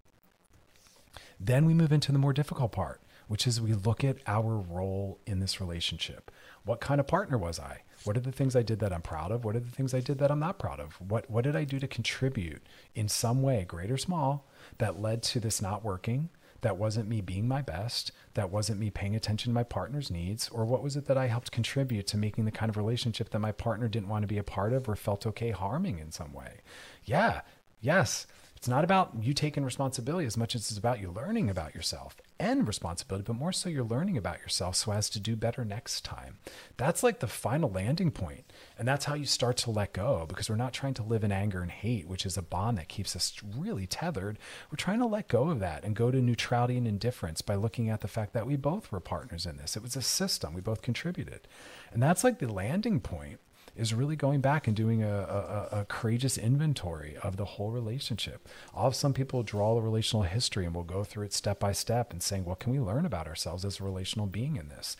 Then 1.39 1.65
we 1.65 1.74
move 1.74 1.93
into 1.93 2.11
the 2.11 2.20
more 2.20 2.34
difficult 2.34 2.74
part, 2.74 2.99
which 3.28 3.47
is 3.47 3.61
we 3.61 3.74
look 3.74 4.03
at 4.03 4.18
our 4.28 4.57
role 4.57 5.20
in 5.26 5.39
this 5.39 5.61
relationship. 5.61 6.30
What 6.65 6.82
kind 6.82 6.99
of 6.99 7.07
partner 7.07 7.38
was 7.38 7.59
I? 7.59 7.84
What 8.03 8.18
are 8.18 8.22
the 8.22 8.32
things 8.32 8.55
I 8.55 8.63
did 8.63 8.80
that 8.80 8.91
I'm 8.91 9.01
proud 9.01 9.32
of? 9.32 9.45
What 9.45 9.55
are 9.55 9.61
the 9.61 9.72
things 9.72 9.93
I 9.93 10.01
did 10.01 10.18
that 10.20 10.32
I'm 10.32 10.39
not 10.39 10.59
proud 10.59 10.80
of? 10.80 10.99
What 10.99 11.30
what 11.30 11.43
did 11.43 11.55
I 11.55 11.63
do 11.63 11.80
to 11.80 11.88
contribute 11.88 12.61
in 12.95 13.07
some 13.07 13.41
way, 13.41 13.65
great 13.65 13.91
or 13.91 13.97
small, 13.97 14.45
that 14.78 14.99
led 14.99 15.24
to 15.24 15.39
this 15.39 15.61
not 15.61 15.86
working? 15.86 16.30
That 16.62 16.78
wasn't 16.78 17.10
me 17.10 17.22
being 17.22 17.47
my 17.47 17.62
best, 17.62 18.12
that 18.34 18.51
wasn't 18.51 18.80
me 18.80 18.89
paying 18.89 19.16
attention 19.16 19.51
to 19.51 19.55
my 19.55 19.64
partner's 19.64 20.12
needs, 20.12 20.49
or 20.49 20.66
what 20.66 20.84
was 20.84 20.95
it 20.95 21.05
that 21.05 21.18
I 21.18 21.28
helped 21.28 21.51
contribute 21.51 22.08
to 22.08 22.18
making 22.18 22.45
the 22.45 22.51
kind 22.51 22.70
of 22.70 22.78
relationship 22.78 23.30
that 23.30 23.39
my 23.39 23.51
partner 23.51 23.88
didn't 23.88 24.10
want 24.10 24.24
to 24.24 24.28
be 24.28 24.38
a 24.38 24.43
part 24.43 24.74
of 24.74 24.88
or 24.89 24.95
felt 24.95 25.26
okay 25.28 25.51
harming 25.51 25.99
in 25.99 26.12
some 26.12 26.34
way? 26.34 26.62
Yeah, 27.05 27.41
yes, 27.82 28.28
it's 28.68 28.70
not 28.70 28.84
about 28.84 29.13
you 29.22 29.34
taking 29.34 29.63
responsibility 29.63 30.28
as 30.28 30.36
much 30.36 30.53
as 30.53 30.70
it's 30.70 30.78
about 30.78 30.99
you 30.99 31.09
learning 31.09 31.49
about 31.49 31.74
yourself 31.74 32.18
and 32.38 32.68
responsibility, 32.68 33.24
but 33.26 33.38
more 33.38 33.53
so 33.53 33.70
you're 33.70 33.82
learning 33.82 34.18
about 34.18 34.39
yourself 34.39 34.76
so 34.76 34.91
as 34.91 35.09
to 35.11 35.22
do 35.22 35.38
better 35.38 35.63
next 35.63 36.03
time. 36.03 36.36
That's 36.76 37.01
like 37.01 37.22
the 37.22 37.28
final 37.28 37.72
landing 37.72 38.11
point. 38.11 38.51
And 38.78 38.86
that's 38.86 39.05
how 39.05 39.13
you 39.13 39.26
start 39.26 39.55
to 39.59 39.72
let 39.72 39.93
go 39.93 40.26
because 40.28 40.49
we're 40.49 40.57
not 40.57 40.74
trying 40.74 40.95
to 40.95 41.03
live 41.03 41.24
in 41.24 41.32
anger 41.32 41.61
and 41.61 41.72
hate, 41.72 42.09
which 42.09 42.26
is 42.26 42.36
a 42.36 42.41
bond 42.41 42.78
that 42.78 42.89
keeps 42.89 43.15
us 43.15 43.41
really 43.57 43.88
tethered. 43.88 44.38
We're 44.70 44.76
trying 44.76 44.99
to 44.99 45.05
let 45.05 45.30
go 45.30 45.49
of 45.49 45.61
that 45.61 45.86
and 45.86 45.95
go 45.95 46.11
to 46.11 46.20
neutrality 46.20 46.76
and 46.76 46.86
indifference 46.86 47.41
by 47.41 47.55
looking 47.55 47.88
at 47.88 48.01
the 48.01 48.09
fact 48.09 48.34
that 48.34 48.45
we 48.45 48.57
both 48.57 48.91
were 48.91 48.99
partners 48.99 49.45
in 49.45 49.55
this. 49.55 49.78
It 49.78 49.82
was 49.82 49.95
a 49.95 50.01
system, 50.01 50.53
we 50.53 50.59
both 50.59 50.82
contributed. 50.82 51.47
And 51.93 52.03
that's 52.03 52.26
like 52.26 52.39
the 52.39 52.51
landing 52.51 52.99
point 52.99 53.39
is 53.78 53.93
really 53.93 54.15
going 54.15 54.41
back 54.41 54.67
and 54.67 54.75
doing 54.75 55.03
a, 55.03 55.07
a, 55.07 55.80
a, 55.80 55.86
courageous 55.86 56.38
inventory 56.38 57.15
of 57.23 57.38
the 57.38 57.45
whole 57.45 57.71
relationship. 57.71 58.47
I'll 58.75 58.86
have 58.86 58.95
some 58.95 59.13
people 59.13 59.43
draw 59.43 59.75
the 59.75 59.82
relational 59.82 60.23
history 60.23 60.65
and 60.65 60.73
we'll 60.73 60.84
go 60.84 61.03
through 61.03 61.25
it 61.25 61.34
step 61.34 61.59
by 61.59 61.71
step 61.71 62.11
and 62.11 62.21
saying, 62.21 62.45
what 62.45 62.59
can 62.59 62.71
we 62.71 62.80
learn 62.80 63.05
about 63.05 63.28
ourselves 63.28 63.63
as 63.63 63.80
a 63.80 63.84
relational 63.84 64.25
being 64.25 64.55
in 64.55 64.69
this? 64.69 64.97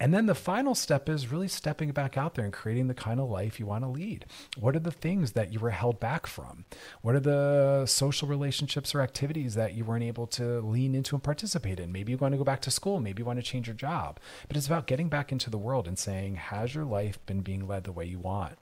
And 0.00 0.14
then 0.14 0.26
the 0.26 0.34
final 0.34 0.76
step 0.76 1.08
is 1.08 1.32
really 1.32 1.48
stepping 1.48 1.90
back 1.90 2.16
out 2.16 2.34
there 2.34 2.44
and 2.44 2.54
creating 2.54 2.86
the 2.86 2.94
kind 2.94 3.18
of 3.18 3.28
life 3.28 3.58
you 3.58 3.66
want 3.66 3.82
to 3.82 3.88
lead. 3.88 4.26
What 4.56 4.76
are 4.76 4.80
the 4.80 4.92
things 4.92 5.32
that 5.32 5.52
you 5.52 5.58
were 5.58 5.70
held 5.70 5.98
back 5.98 6.28
from? 6.28 6.66
What 7.02 7.16
are 7.16 7.20
the 7.20 7.84
social 7.86 8.28
relationships 8.28 8.94
or 8.94 9.00
activities 9.00 9.56
that 9.56 9.74
you 9.74 9.84
weren't 9.84 10.04
able 10.04 10.28
to 10.28 10.60
lean 10.60 10.94
into 10.94 11.16
and 11.16 11.22
participate 11.22 11.80
in? 11.80 11.90
Maybe 11.90 12.12
you 12.12 12.18
want 12.18 12.32
to 12.32 12.38
go 12.38 12.44
back 12.44 12.60
to 12.62 12.70
school, 12.70 13.00
maybe 13.00 13.22
you 13.22 13.26
want 13.26 13.40
to 13.40 13.42
change 13.44 13.66
your 13.66 13.74
job. 13.74 14.20
But 14.46 14.56
it's 14.56 14.68
about 14.68 14.86
getting 14.86 15.08
back 15.08 15.32
into 15.32 15.50
the 15.50 15.58
world 15.58 15.88
and 15.88 15.98
saying, 15.98 16.36
has 16.36 16.76
your 16.76 16.84
life 16.84 17.18
been 17.26 17.40
being 17.40 17.66
led 17.66 17.82
the 17.82 17.92
way 17.92 18.04
you 18.04 18.20
want? 18.20 18.54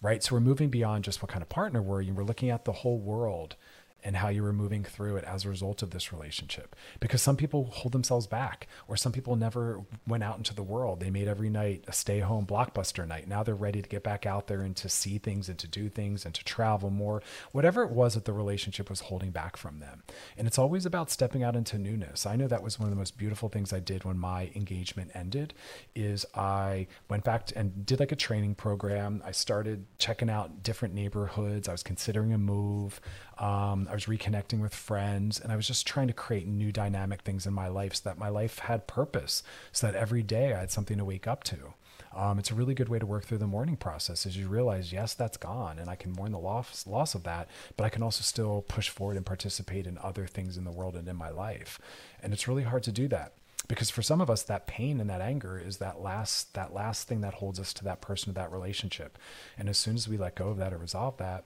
Right? 0.00 0.22
So 0.22 0.34
we're 0.34 0.40
moving 0.40 0.70
beyond 0.70 1.04
just 1.04 1.22
what 1.22 1.30
kind 1.30 1.42
of 1.42 1.48
partner 1.50 1.82
we're 1.82 2.00
you. 2.00 2.14
We're 2.14 2.24
looking 2.24 2.50
at 2.50 2.64
the 2.64 2.72
whole 2.72 2.98
world 2.98 3.56
and 4.04 4.16
how 4.16 4.28
you 4.28 4.42
were 4.42 4.52
moving 4.52 4.84
through 4.84 5.16
it 5.16 5.24
as 5.24 5.44
a 5.44 5.48
result 5.48 5.82
of 5.82 5.90
this 5.90 6.12
relationship. 6.12 6.74
Because 7.00 7.22
some 7.22 7.36
people 7.36 7.66
hold 7.72 7.92
themselves 7.92 8.26
back, 8.26 8.66
or 8.88 8.96
some 8.96 9.12
people 9.12 9.36
never 9.36 9.82
went 10.06 10.24
out 10.24 10.38
into 10.38 10.54
the 10.54 10.62
world. 10.62 11.00
They 11.00 11.10
made 11.10 11.28
every 11.28 11.50
night 11.50 11.84
a 11.86 11.92
stay 11.92 12.20
home 12.20 12.46
blockbuster 12.46 13.06
night. 13.06 13.28
Now 13.28 13.42
they're 13.42 13.54
ready 13.54 13.82
to 13.82 13.88
get 13.88 14.02
back 14.02 14.26
out 14.26 14.46
there 14.46 14.62
and 14.62 14.76
to 14.76 14.88
see 14.88 15.18
things 15.18 15.48
and 15.48 15.58
to 15.58 15.66
do 15.66 15.88
things 15.88 16.24
and 16.24 16.34
to 16.34 16.44
travel 16.44 16.90
more, 16.90 17.22
whatever 17.52 17.82
it 17.82 17.90
was 17.90 18.14
that 18.14 18.24
the 18.24 18.32
relationship 18.32 18.90
was 18.90 19.00
holding 19.00 19.30
back 19.30 19.56
from 19.56 19.78
them. 19.78 20.02
And 20.36 20.46
it's 20.46 20.58
always 20.58 20.86
about 20.86 21.10
stepping 21.10 21.42
out 21.42 21.56
into 21.56 21.78
newness. 21.78 22.26
I 22.26 22.36
know 22.36 22.48
that 22.48 22.62
was 22.62 22.78
one 22.78 22.88
of 22.88 22.90
the 22.90 22.98
most 22.98 23.16
beautiful 23.16 23.48
things 23.48 23.72
I 23.72 23.80
did 23.80 24.04
when 24.04 24.18
my 24.18 24.50
engagement 24.54 25.10
ended 25.14 25.54
is 25.94 26.26
I 26.34 26.86
went 27.08 27.24
back 27.24 27.50
and 27.54 27.84
did 27.86 28.00
like 28.00 28.12
a 28.12 28.16
training 28.16 28.54
program. 28.54 29.22
I 29.24 29.32
started 29.32 29.86
checking 29.98 30.30
out 30.30 30.62
different 30.62 30.94
neighborhoods. 30.94 31.68
I 31.68 31.72
was 31.72 31.82
considering 31.82 32.32
a 32.32 32.38
move. 32.38 33.00
Um, 33.42 33.88
I 33.90 33.94
was 33.94 34.04
reconnecting 34.04 34.60
with 34.60 34.72
friends 34.72 35.40
and 35.40 35.50
I 35.50 35.56
was 35.56 35.66
just 35.66 35.84
trying 35.84 36.06
to 36.06 36.14
create 36.14 36.46
new 36.46 36.70
dynamic 36.70 37.22
things 37.22 37.44
in 37.44 37.52
my 37.52 37.66
life 37.66 37.96
so 37.96 38.08
that 38.08 38.16
my 38.16 38.28
life 38.28 38.60
had 38.60 38.86
purpose, 38.86 39.42
so 39.72 39.88
that 39.88 39.96
every 39.96 40.22
day 40.22 40.54
I 40.54 40.60
had 40.60 40.70
something 40.70 40.96
to 40.96 41.04
wake 41.04 41.26
up 41.26 41.42
to. 41.44 41.74
Um, 42.14 42.38
it's 42.38 42.52
a 42.52 42.54
really 42.54 42.74
good 42.74 42.88
way 42.88 43.00
to 43.00 43.06
work 43.06 43.24
through 43.24 43.38
the 43.38 43.48
mourning 43.48 43.76
process 43.76 44.26
as 44.26 44.36
you 44.36 44.46
realize, 44.46 44.92
yes, 44.92 45.14
that's 45.14 45.36
gone 45.36 45.80
and 45.80 45.90
I 45.90 45.96
can 45.96 46.12
mourn 46.12 46.30
the 46.30 46.38
loss, 46.38 46.86
loss 46.86 47.16
of 47.16 47.24
that, 47.24 47.48
but 47.76 47.82
I 47.82 47.88
can 47.88 48.04
also 48.04 48.22
still 48.22 48.64
push 48.68 48.88
forward 48.88 49.16
and 49.16 49.26
participate 49.26 49.88
in 49.88 49.98
other 49.98 50.28
things 50.28 50.56
in 50.56 50.62
the 50.62 50.70
world 50.70 50.94
and 50.94 51.08
in 51.08 51.16
my 51.16 51.30
life. 51.30 51.80
And 52.22 52.32
it's 52.32 52.46
really 52.46 52.62
hard 52.62 52.84
to 52.84 52.92
do 52.92 53.08
that 53.08 53.32
because 53.66 53.90
for 53.90 54.02
some 54.02 54.20
of 54.20 54.30
us 54.30 54.44
that 54.44 54.68
pain 54.68 55.00
and 55.00 55.10
that 55.10 55.20
anger 55.20 55.58
is 55.58 55.78
that 55.78 56.00
last 56.00 56.54
that 56.54 56.72
last 56.72 57.08
thing 57.08 57.22
that 57.22 57.34
holds 57.34 57.58
us 57.58 57.72
to 57.72 57.84
that 57.84 58.00
person 58.00 58.30
or 58.30 58.34
that 58.34 58.52
relationship 58.52 59.18
and 59.56 59.68
as 59.68 59.78
soon 59.78 59.94
as 59.94 60.08
we 60.08 60.16
let 60.16 60.34
go 60.34 60.48
of 60.48 60.58
that 60.58 60.72
or 60.72 60.78
resolve 60.78 61.16
that 61.16 61.44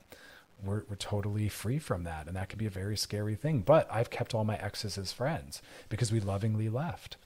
we're, 0.64 0.84
we're 0.88 0.96
totally 0.96 1.48
free 1.48 1.78
from 1.78 2.04
that. 2.04 2.26
And 2.26 2.36
that 2.36 2.48
could 2.48 2.59
be 2.59 2.66
a 2.66 2.70
very 2.70 2.96
scary 2.96 3.34
thing. 3.34 3.61
But 3.61 3.88
I've 3.90 4.11
kept 4.11 4.34
all 4.34 4.44
my 4.44 4.57
exes 4.57 4.98
as 4.98 5.12
friends 5.12 5.62
because 5.88 6.12
we 6.12 6.20
lovingly 6.20 6.68
left. 6.68 7.16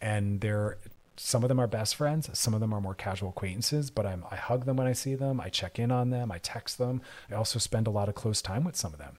And 0.00 0.40
they're, 0.40 0.78
some 1.16 1.42
of 1.44 1.48
them 1.48 1.60
are 1.60 1.66
best 1.66 1.94
friends, 1.94 2.28
some 2.38 2.54
of 2.54 2.60
them 2.60 2.72
are 2.72 2.80
more 2.80 2.94
casual 2.94 3.28
acquaintances, 3.28 3.90
but 3.90 4.06
I'm, 4.06 4.24
I 4.30 4.36
hug 4.36 4.64
them 4.64 4.76
when 4.76 4.86
I 4.86 4.94
see 4.94 5.14
them. 5.14 5.40
I 5.40 5.48
check 5.50 5.78
in 5.78 5.90
on 5.90 6.10
them. 6.10 6.32
I 6.32 6.38
text 6.38 6.78
them. 6.78 7.02
I 7.30 7.34
also 7.34 7.58
spend 7.58 7.86
a 7.86 7.90
lot 7.90 8.08
of 8.08 8.14
close 8.14 8.42
time 8.42 8.64
with 8.64 8.76
some 8.76 8.92
of 8.92 8.98
them. 8.98 9.18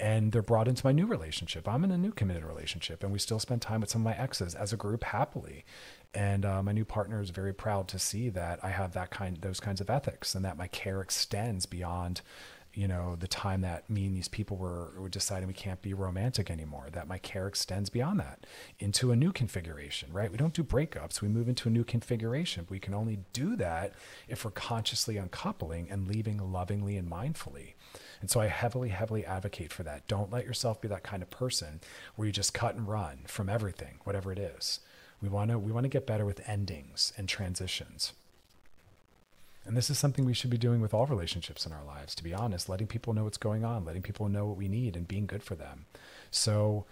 And 0.00 0.32
they're 0.32 0.42
brought 0.42 0.68
into 0.68 0.84
my 0.84 0.92
new 0.92 1.06
relationship. 1.06 1.66
I'm 1.66 1.84
in 1.84 1.90
a 1.90 1.98
new 1.98 2.12
committed 2.12 2.44
relationship, 2.44 3.02
and 3.02 3.12
we 3.12 3.18
still 3.18 3.38
spend 3.38 3.62
time 3.62 3.80
with 3.80 3.90
some 3.90 4.02
of 4.02 4.04
my 4.04 4.16
exes 4.16 4.54
as 4.54 4.72
a 4.72 4.76
group 4.76 5.04
happily. 5.04 5.64
And 6.14 6.44
uh, 6.44 6.62
my 6.62 6.72
new 6.72 6.84
partner 6.84 7.20
is 7.20 7.30
very 7.30 7.52
proud 7.52 7.88
to 7.88 7.98
see 7.98 8.28
that 8.30 8.60
I 8.62 8.70
have 8.70 8.92
that 8.92 9.10
kind, 9.10 9.36
those 9.40 9.60
kinds 9.60 9.80
of 9.80 9.90
ethics, 9.90 10.34
and 10.34 10.44
that 10.44 10.56
my 10.56 10.66
care 10.68 11.00
extends 11.00 11.66
beyond 11.66 12.20
you 12.78 12.86
know, 12.86 13.16
the 13.18 13.26
time 13.26 13.62
that 13.62 13.90
me 13.90 14.06
and 14.06 14.14
these 14.14 14.28
people 14.28 14.56
were, 14.56 14.92
were 14.96 15.08
deciding 15.08 15.48
we 15.48 15.52
can't 15.52 15.82
be 15.82 15.94
romantic 15.94 16.48
anymore, 16.48 16.86
that 16.92 17.08
my 17.08 17.18
care 17.18 17.48
extends 17.48 17.90
beyond 17.90 18.20
that 18.20 18.46
into 18.78 19.10
a 19.10 19.16
new 19.16 19.32
configuration, 19.32 20.12
right? 20.12 20.30
We 20.30 20.36
don't 20.36 20.54
do 20.54 20.62
breakups, 20.62 21.20
we 21.20 21.26
move 21.26 21.48
into 21.48 21.68
a 21.68 21.72
new 21.72 21.82
configuration. 21.82 22.68
We 22.70 22.78
can 22.78 22.94
only 22.94 23.18
do 23.32 23.56
that 23.56 23.94
if 24.28 24.44
we're 24.44 24.52
consciously 24.52 25.16
uncoupling 25.16 25.90
and 25.90 26.06
leaving 26.06 26.38
lovingly 26.52 26.96
and 26.96 27.10
mindfully. 27.10 27.72
And 28.20 28.30
so 28.30 28.38
I 28.38 28.46
heavily, 28.46 28.90
heavily 28.90 29.26
advocate 29.26 29.72
for 29.72 29.82
that. 29.82 30.06
Don't 30.06 30.30
let 30.30 30.44
yourself 30.44 30.80
be 30.80 30.86
that 30.86 31.02
kind 31.02 31.20
of 31.20 31.30
person 31.30 31.80
where 32.14 32.26
you 32.26 32.32
just 32.32 32.54
cut 32.54 32.76
and 32.76 32.86
run 32.86 33.24
from 33.26 33.48
everything, 33.48 33.98
whatever 34.04 34.30
it 34.30 34.38
is. 34.38 34.78
We 35.20 35.28
want 35.28 35.50
to 35.50 35.58
we 35.58 35.72
want 35.72 35.82
to 35.82 35.88
get 35.88 36.06
better 36.06 36.24
with 36.24 36.48
endings 36.48 37.12
and 37.16 37.28
transitions. 37.28 38.12
And 39.68 39.76
this 39.76 39.90
is 39.90 39.98
something 39.98 40.24
we 40.24 40.32
should 40.32 40.48
be 40.48 40.56
doing 40.56 40.80
with 40.80 40.94
all 40.94 41.04
relationships 41.04 41.66
in 41.66 41.72
our 41.72 41.84
lives, 41.84 42.14
to 42.14 42.24
be 42.24 42.32
honest, 42.32 42.70
letting 42.70 42.86
people 42.86 43.12
know 43.12 43.24
what's 43.24 43.36
going 43.36 43.66
on, 43.66 43.84
letting 43.84 44.00
people 44.00 44.26
know 44.30 44.46
what 44.46 44.56
we 44.56 44.66
need 44.66 44.96
and 44.96 45.06
being 45.06 45.26
good 45.26 45.42
for 45.42 45.56
them. 45.56 45.84
So 46.30 46.86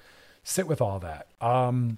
sit 0.45 0.69
with 0.69 0.83
all 0.83 0.99
that. 0.99 1.27
Um, 1.41 1.97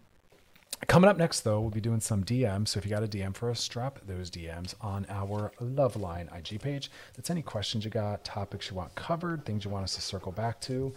coming 0.87 1.11
up 1.11 1.17
next, 1.17 1.41
though, 1.41 1.61
we'll 1.61 1.71
be 1.71 1.81
doing 1.81 1.99
some 1.99 2.23
DMs. 2.23 2.69
So 2.69 2.79
if 2.79 2.85
you 2.85 2.93
got 2.93 3.03
a 3.03 3.09
DM 3.09 3.35
for 3.35 3.51
us, 3.51 3.67
drop 3.67 3.99
those 4.07 4.31
DMs 4.31 4.77
on 4.81 5.05
our 5.09 5.51
Loveline 5.61 6.29
IG 6.33 6.61
page. 6.61 6.93
That's 7.17 7.29
any 7.29 7.43
questions 7.43 7.85
you 7.85 7.91
got, 7.91 8.23
topics 8.23 8.71
you 8.71 8.77
want 8.77 8.95
covered, 8.95 9.45
things 9.45 9.65
you 9.65 9.73
want 9.73 9.83
us 9.83 9.97
to 9.97 10.01
circle 10.01 10.31
back 10.31 10.61
to. 10.61 10.95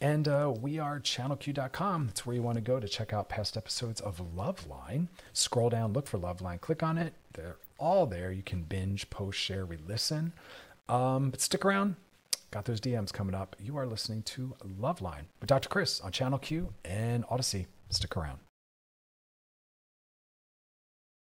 And 0.00 0.26
uh, 0.26 0.54
we 0.58 0.78
are 0.78 1.00
channelq.com. 1.00 2.06
That's 2.06 2.24
where 2.24 2.34
you 2.34 2.42
want 2.42 2.54
to 2.54 2.62
go 2.62 2.80
to 2.80 2.88
check 2.88 3.12
out 3.12 3.28
past 3.28 3.58
episodes 3.58 4.00
of 4.00 4.22
Loveline. 4.34 5.08
Scroll 5.34 5.68
down, 5.68 5.92
look 5.92 6.06
for 6.06 6.18
Loveline, 6.18 6.62
click 6.62 6.82
on 6.82 6.96
it. 6.96 7.12
They're 7.34 7.56
all 7.78 8.06
there. 8.06 8.32
You 8.32 8.42
can 8.42 8.62
binge, 8.62 9.08
post, 9.10 9.38
share, 9.38 9.64
re 9.64 9.78
listen. 9.86 10.32
Um, 10.88 11.30
but 11.30 11.40
stick 11.40 11.64
around. 11.64 11.96
Got 12.50 12.64
those 12.64 12.80
DMs 12.80 13.12
coming 13.12 13.34
up. 13.34 13.56
You 13.60 13.76
are 13.76 13.86
listening 13.86 14.22
to 14.22 14.54
Loveline 14.80 15.24
with 15.40 15.48
Dr. 15.48 15.68
Chris 15.68 16.00
on 16.00 16.12
Channel 16.12 16.38
Q 16.38 16.72
and 16.84 17.26
Audacy. 17.26 17.66
Stick 17.90 18.16
around. 18.16 18.38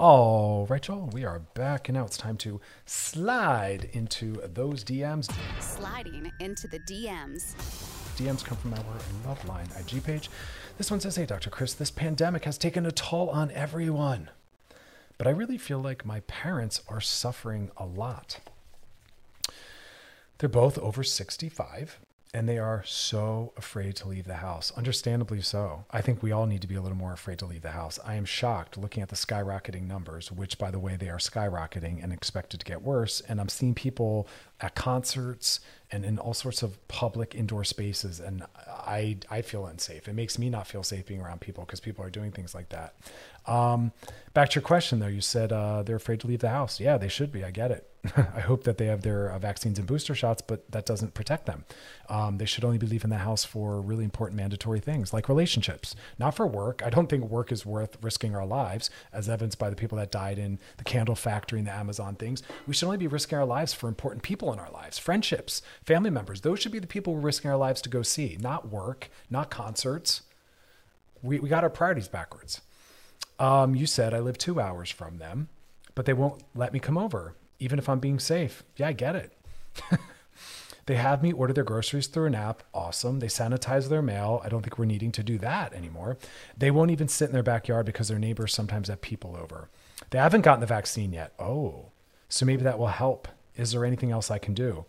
All 0.00 0.64
right, 0.66 0.86
y'all, 0.86 1.10
we 1.12 1.24
are 1.24 1.40
back, 1.54 1.88
and 1.88 1.98
now 1.98 2.04
it's 2.04 2.16
time 2.16 2.36
to 2.36 2.60
slide 2.86 3.90
into 3.92 4.40
those 4.46 4.84
DMs. 4.84 5.28
Sliding 5.58 6.30
into 6.38 6.68
the 6.68 6.78
DMs. 6.78 7.56
DMs 8.16 8.44
come 8.44 8.58
from 8.58 8.74
our 8.74 8.84
Loveline 9.26 9.68
IG 9.80 10.04
page. 10.04 10.30
This 10.76 10.88
one 10.88 11.00
says, 11.00 11.16
Hey, 11.16 11.26
Dr. 11.26 11.50
Chris, 11.50 11.74
this 11.74 11.90
pandemic 11.90 12.44
has 12.44 12.56
taken 12.56 12.86
a 12.86 12.92
toll 12.92 13.28
on 13.30 13.50
everyone. 13.50 14.30
But 15.16 15.26
I 15.26 15.30
really 15.30 15.58
feel 15.58 15.80
like 15.80 16.06
my 16.06 16.20
parents 16.20 16.80
are 16.86 17.00
suffering 17.00 17.72
a 17.76 17.84
lot. 17.84 18.38
They're 20.38 20.48
both 20.48 20.78
over 20.78 21.02
65 21.02 21.98
and 22.34 22.48
they 22.48 22.58
are 22.58 22.82
so 22.84 23.52
afraid 23.56 23.96
to 23.96 24.08
leave 24.08 24.26
the 24.26 24.34
house. 24.34 24.70
Understandably 24.76 25.40
so. 25.40 25.84
I 25.90 26.02
think 26.02 26.22
we 26.22 26.32
all 26.32 26.46
need 26.46 26.60
to 26.62 26.68
be 26.68 26.74
a 26.74 26.82
little 26.82 26.96
more 26.96 27.12
afraid 27.12 27.38
to 27.38 27.46
leave 27.46 27.62
the 27.62 27.70
house. 27.70 27.98
I 28.04 28.14
am 28.14 28.24
shocked 28.24 28.76
looking 28.76 29.02
at 29.02 29.08
the 29.08 29.16
skyrocketing 29.16 29.86
numbers, 29.86 30.30
which, 30.30 30.58
by 30.58 30.70
the 30.70 30.78
way, 30.78 30.96
they 30.96 31.08
are 31.08 31.18
skyrocketing 31.18 32.02
and 32.02 32.12
expected 32.12 32.60
to 32.60 32.66
get 32.66 32.82
worse. 32.82 33.20
And 33.22 33.40
I'm 33.40 33.48
seeing 33.48 33.74
people 33.74 34.28
at 34.60 34.74
concerts 34.74 35.60
and 35.90 36.04
in 36.04 36.18
all 36.18 36.34
sorts 36.34 36.62
of 36.62 36.86
public 36.88 37.34
indoor 37.34 37.64
spaces, 37.64 38.20
and 38.20 38.44
I 38.68 39.18
I 39.30 39.42
feel 39.42 39.66
unsafe. 39.66 40.08
It 40.08 40.14
makes 40.14 40.38
me 40.38 40.50
not 40.50 40.66
feel 40.66 40.82
safe 40.82 41.06
being 41.06 41.20
around 41.20 41.40
people 41.40 41.64
because 41.64 41.80
people 41.80 42.04
are 42.04 42.10
doing 42.10 42.32
things 42.32 42.54
like 42.54 42.68
that. 42.70 42.94
Um, 43.46 43.92
back 44.34 44.50
to 44.50 44.56
your 44.56 44.62
question, 44.62 44.98
though, 44.98 45.06
you 45.06 45.22
said 45.22 45.52
uh, 45.52 45.82
they're 45.82 45.96
afraid 45.96 46.20
to 46.20 46.26
leave 46.26 46.40
the 46.40 46.50
house. 46.50 46.78
Yeah, 46.80 46.98
they 46.98 47.08
should 47.08 47.32
be. 47.32 47.44
I 47.44 47.50
get 47.50 47.70
it. 47.70 47.88
I 48.16 48.40
hope 48.40 48.64
that 48.64 48.78
they 48.78 48.86
have 48.86 49.02
their 49.02 49.30
uh, 49.30 49.38
vaccines 49.38 49.78
and 49.78 49.86
booster 49.86 50.14
shots, 50.14 50.40
but 50.40 50.70
that 50.70 50.86
doesn't 50.86 51.14
protect 51.14 51.46
them. 51.46 51.64
Um, 52.08 52.38
they 52.38 52.44
should 52.44 52.64
only 52.64 52.78
be 52.78 52.86
leaving 52.86 53.10
the 53.10 53.18
house 53.18 53.44
for 53.44 53.80
really 53.80 54.04
important 54.04 54.36
mandatory 54.36 54.80
things 54.80 55.12
like 55.12 55.28
relationships, 55.28 55.96
not 56.18 56.34
for 56.34 56.46
work. 56.46 56.82
I 56.84 56.90
don't 56.90 57.08
think 57.08 57.24
work 57.24 57.50
is 57.50 57.66
worth 57.66 57.98
risking 58.00 58.36
our 58.36 58.46
lives, 58.46 58.90
as 59.12 59.28
evidenced 59.28 59.58
by 59.58 59.68
the 59.68 59.76
people 59.76 59.98
that 59.98 60.12
died 60.12 60.38
in 60.38 60.58
the 60.76 60.84
candle 60.84 61.16
factory 61.16 61.58
and 61.58 61.66
the 61.66 61.72
Amazon 61.72 62.14
things. 62.14 62.42
We 62.66 62.74
should 62.74 62.86
only 62.86 62.98
be 62.98 63.08
risking 63.08 63.36
our 63.38 63.44
lives 63.44 63.72
for 63.74 63.88
important 63.88 64.22
people 64.22 64.52
in 64.52 64.58
our 64.58 64.70
lives, 64.70 64.98
friendships, 64.98 65.60
family 65.84 66.10
members. 66.10 66.40
Those 66.40 66.60
should 66.60 66.72
be 66.72 66.78
the 66.78 66.86
people 66.86 67.14
we're 67.14 67.20
risking 67.20 67.50
our 67.50 67.56
lives 67.56 67.80
to 67.82 67.88
go 67.88 68.02
see, 68.02 68.36
not 68.40 68.68
work, 68.68 69.10
not 69.30 69.50
concerts. 69.50 70.22
We, 71.22 71.38
we 71.38 71.48
got 71.48 71.64
our 71.64 71.70
priorities 71.70 72.08
backwards. 72.08 72.60
Um, 73.38 73.74
you 73.74 73.86
said 73.86 74.14
I 74.14 74.20
live 74.20 74.38
two 74.38 74.60
hours 74.60 74.90
from 74.90 75.18
them, 75.18 75.48
but 75.94 76.06
they 76.06 76.12
won't 76.12 76.42
let 76.54 76.72
me 76.72 76.80
come 76.80 76.98
over, 76.98 77.34
even 77.58 77.78
if 77.78 77.88
I'm 77.88 78.00
being 78.00 78.18
safe. 78.18 78.64
Yeah, 78.76 78.88
I 78.88 78.92
get 78.92 79.16
it. 79.16 79.32
they 80.86 80.96
have 80.96 81.22
me 81.22 81.32
order 81.32 81.52
their 81.52 81.64
groceries 81.64 82.08
through 82.08 82.26
an 82.26 82.34
app. 82.34 82.62
Awesome. 82.74 83.20
They 83.20 83.28
sanitize 83.28 83.88
their 83.88 84.02
mail. 84.02 84.40
I 84.44 84.48
don't 84.48 84.62
think 84.62 84.78
we're 84.78 84.86
needing 84.86 85.12
to 85.12 85.22
do 85.22 85.38
that 85.38 85.72
anymore. 85.72 86.18
They 86.56 86.70
won't 86.70 86.90
even 86.90 87.08
sit 87.08 87.28
in 87.28 87.32
their 87.32 87.42
backyard 87.42 87.86
because 87.86 88.08
their 88.08 88.18
neighbors 88.18 88.54
sometimes 88.54 88.88
have 88.88 89.00
people 89.00 89.36
over. 89.36 89.68
They 90.10 90.18
haven't 90.18 90.42
gotten 90.42 90.60
the 90.60 90.66
vaccine 90.66 91.12
yet. 91.12 91.32
Oh, 91.38 91.86
so 92.28 92.44
maybe 92.46 92.64
that 92.64 92.78
will 92.78 92.88
help. 92.88 93.28
Is 93.56 93.72
there 93.72 93.84
anything 93.84 94.10
else 94.10 94.30
I 94.30 94.38
can 94.38 94.54
do? 94.54 94.84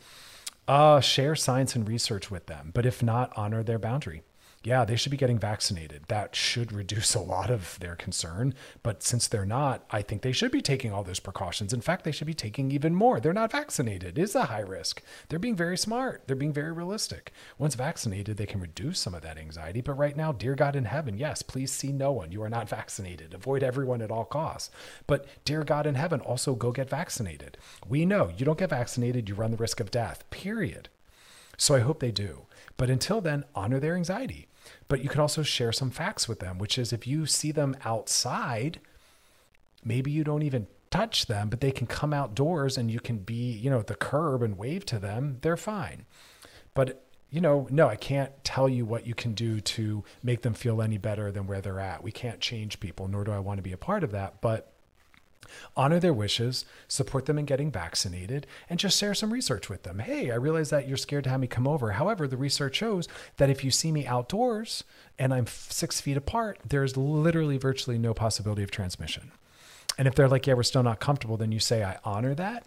Uh, 0.69 1.01
share 1.01 1.35
science 1.35 1.75
and 1.75 1.87
research 1.87 2.29
with 2.29 2.45
them, 2.45 2.69
but 2.75 2.85
if 2.85 3.01
not, 3.01 3.33
honor 3.35 3.63
their 3.63 3.79
boundary 3.79 4.21
yeah, 4.69 4.85
they 4.85 4.95
should 4.95 5.09
be 5.09 5.17
getting 5.17 5.39
vaccinated. 5.39 6.03
That 6.09 6.35
should 6.35 6.71
reduce 6.71 7.15
a 7.15 7.19
lot 7.19 7.49
of 7.49 7.79
their 7.79 7.95
concern. 7.95 8.53
But 8.83 9.01
since 9.01 9.27
they're 9.27 9.43
not, 9.43 9.83
I 9.89 10.03
think 10.03 10.21
they 10.21 10.31
should 10.31 10.51
be 10.51 10.61
taking 10.61 10.93
all 10.93 11.03
those 11.03 11.19
precautions. 11.19 11.73
In 11.73 11.81
fact, 11.81 12.03
they 12.03 12.11
should 12.11 12.27
be 12.27 12.35
taking 12.35 12.69
even 12.69 12.93
more. 12.93 13.19
They're 13.19 13.33
not 13.33 13.51
vaccinated. 13.51 14.19
It 14.19 14.21
is 14.21 14.35
a 14.35 14.43
high 14.45 14.59
risk. 14.59 15.01
They're 15.27 15.39
being 15.39 15.55
very 15.55 15.75
smart. 15.75 16.21
They're 16.27 16.35
being 16.35 16.53
very 16.53 16.71
realistic. 16.71 17.33
Once 17.57 17.73
vaccinated, 17.73 18.37
they 18.37 18.45
can 18.45 18.61
reduce 18.61 18.99
some 18.99 19.15
of 19.15 19.23
that 19.23 19.39
anxiety. 19.39 19.81
But 19.81 19.97
right 19.97 20.15
now, 20.15 20.31
dear 20.31 20.53
God 20.53 20.75
in 20.75 20.85
heaven, 20.85 21.17
yes, 21.17 21.41
please 21.41 21.71
see 21.71 21.91
no 21.91 22.11
one. 22.11 22.31
You 22.31 22.43
are 22.43 22.49
not 22.49 22.69
vaccinated. 22.69 23.33
Avoid 23.33 23.63
everyone 23.63 24.03
at 24.03 24.11
all 24.11 24.25
costs. 24.25 24.69
But 25.07 25.25
dear 25.45 25.63
God 25.63 25.87
in 25.87 25.95
heaven, 25.95 26.21
also 26.21 26.53
go 26.53 26.71
get 26.71 26.91
vaccinated. 26.91 27.57
We 27.87 28.05
know 28.05 28.29
you 28.37 28.45
don't 28.45 28.59
get 28.59 28.69
vaccinated, 28.69 29.29
you 29.29 29.33
run 29.33 29.49
the 29.49 29.57
risk 29.57 29.79
of 29.79 29.89
death, 29.89 30.29
period. 30.29 30.89
So 31.57 31.73
I 31.73 31.79
hope 31.79 32.01
they 32.01 32.11
do. 32.11 32.45
But 32.77 32.91
until 32.91 33.19
then, 33.19 33.45
honor 33.55 33.79
their 33.79 33.95
anxiety. 33.95 34.48
But 34.89 35.01
you 35.01 35.09
can 35.09 35.21
also 35.21 35.43
share 35.43 35.71
some 35.71 35.91
facts 35.91 36.27
with 36.27 36.39
them, 36.39 36.57
which 36.57 36.77
is 36.77 36.91
if 36.91 37.07
you 37.07 37.25
see 37.25 37.53
them 37.53 37.77
outside, 37.85 38.81
maybe 39.85 40.11
you 40.11 40.25
don't 40.25 40.43
even 40.43 40.67
touch 40.91 41.27
them, 41.27 41.47
but 41.49 41.61
they 41.61 41.71
can 41.71 41.87
come 41.87 42.11
outdoors 42.11 42.77
and 42.77 42.91
you 42.91 42.99
can 42.99 43.19
be, 43.19 43.51
you 43.51 43.69
know, 43.69 43.79
at 43.79 43.87
the 43.87 43.95
curb 43.95 44.41
and 44.41 44.57
wave 44.57 44.85
to 44.87 44.99
them, 44.99 45.37
they're 45.41 45.55
fine. 45.55 46.05
But 46.73 47.05
you 47.29 47.41
know, 47.41 47.67
no, 47.69 47.87
I 47.87 47.95
can't 47.95 48.31
tell 48.43 48.67
you 48.67 48.85
what 48.85 49.05
you 49.05 49.13
can 49.13 49.33
do 49.33 49.61
to 49.61 50.03
make 50.23 50.41
them 50.41 50.55
feel 50.55 50.81
any 50.81 50.97
better 50.97 51.31
than 51.31 51.45
where 51.45 51.61
they're 51.61 51.79
at. 51.79 52.03
We 52.03 52.11
can't 52.11 52.39
change 52.39 52.79
people, 52.79 53.07
nor 53.07 53.23
do 53.23 53.31
I 53.31 53.39
want 53.39 53.59
to 53.59 53.63
be 53.63 53.71
a 53.71 53.77
part 53.77 54.03
of 54.03 54.11
that. 54.11 54.41
But 54.41 54.73
honor 55.75 55.99
their 55.99 56.13
wishes, 56.13 56.65
support 56.87 57.25
them 57.25 57.37
in 57.39 57.45
getting 57.45 57.71
vaccinated, 57.71 58.47
and 58.69 58.79
just 58.79 58.99
share 58.99 59.13
some 59.13 59.33
research 59.33 59.69
with 59.69 59.83
them. 59.83 59.99
Hey, 59.99 60.31
I 60.31 60.35
realize 60.35 60.69
that 60.69 60.87
you're 60.87 60.97
scared 60.97 61.23
to 61.25 61.29
have 61.29 61.39
me 61.39 61.47
come 61.47 61.67
over. 61.67 61.91
However, 61.91 62.27
the 62.27 62.37
research 62.37 62.75
shows 62.75 63.07
that 63.37 63.49
if 63.49 63.63
you 63.63 63.71
see 63.71 63.91
me 63.91 64.05
outdoors 64.05 64.83
and 65.17 65.33
I'm 65.33 65.47
six 65.47 66.01
feet 66.01 66.17
apart, 66.17 66.59
there's 66.67 66.97
literally 66.97 67.57
virtually 67.57 67.97
no 67.97 68.13
possibility 68.13 68.63
of 68.63 68.71
transmission. 68.71 69.31
And 69.97 70.07
if 70.07 70.15
they're 70.15 70.29
like, 70.29 70.47
yeah, 70.47 70.53
we're 70.53 70.63
still 70.63 70.83
not 70.83 70.99
comfortable, 70.99 71.35
then 71.35 71.51
you 71.51 71.59
say, 71.59 71.83
I 71.83 71.97
honor 72.05 72.33
that. 72.35 72.65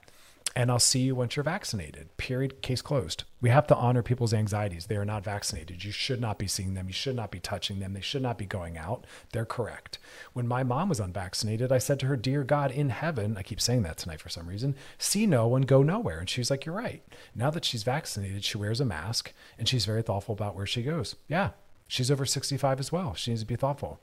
And 0.55 0.71
I'll 0.71 0.79
see 0.79 1.01
you 1.01 1.15
once 1.15 1.37
you're 1.37 1.43
vaccinated. 1.43 2.15
Period. 2.17 2.61
Case 2.63 2.83
closed. 2.83 3.25
We 3.41 3.49
have 3.51 3.67
to 3.69 3.77
honor 3.77 4.03
people's 4.03 4.35
anxieties. 4.35 4.87
They 4.87 4.97
are 4.97 5.05
not 5.05 5.25
vaccinated. 5.25 5.83
You 5.83 5.91
should 5.91 6.21
not 6.21 6.39
be 6.39 6.47
seeing 6.47 6.75
them. 6.75 6.89
You 6.89 6.93
should 6.93 7.17
not 7.17 7.31
be 7.31 7.41
touching 7.41 7.81
them. 7.81 7.95
They 7.95 8.01
should 8.01 8.23
not 8.23 8.39
be 8.39 8.45
going 8.45 8.77
out. 8.77 9.07
They're 9.33 9.45
correct. 9.47 9.99
When 10.33 10.47
my 10.47 10.63
mom 10.63 10.89
was 10.89 11.01
unvaccinated, 11.01 11.73
I 11.73 11.79
said 11.79 11.99
to 12.01 12.07
her, 12.07 12.17
Dear 12.17 12.45
God 12.45 12.71
in 12.71 12.91
heaven, 12.91 13.37
I 13.37 13.43
keep 13.43 13.61
saying 13.61 13.83
that 13.83 13.97
tonight 13.99 14.21
for 14.21 14.29
some 14.29 14.47
reason, 14.47 14.75
see 14.99 15.27
no 15.27 15.47
one, 15.47 15.63
go 15.63 15.83
nowhere. 15.83 16.19
And 16.19 16.29
she's 16.29 16.51
like, 16.51 16.67
You're 16.67 16.75
right. 16.75 17.03
Now 17.35 17.51
that 17.51 17.65
she's 17.65 17.83
vaccinated, 17.83 18.45
she 18.45 18.59
wears 18.59 18.81
a 18.81 18.85
mask 18.85 19.33
and 19.59 19.69
she's 19.69 19.87
very 19.87 20.03
thoughtful 20.03 20.35
about 20.35 20.55
where 20.55 20.67
she 20.67 20.83
goes. 20.83 21.17
Yeah, 21.29 21.51
she's 21.89 22.11
over 22.11 22.27
65 22.27 22.79
as 22.79 22.93
well. 22.93 23.15
She 23.15 23.31
needs 23.31 23.43
to 23.43 23.47
be 23.47 23.57
thoughtful. 23.57 24.01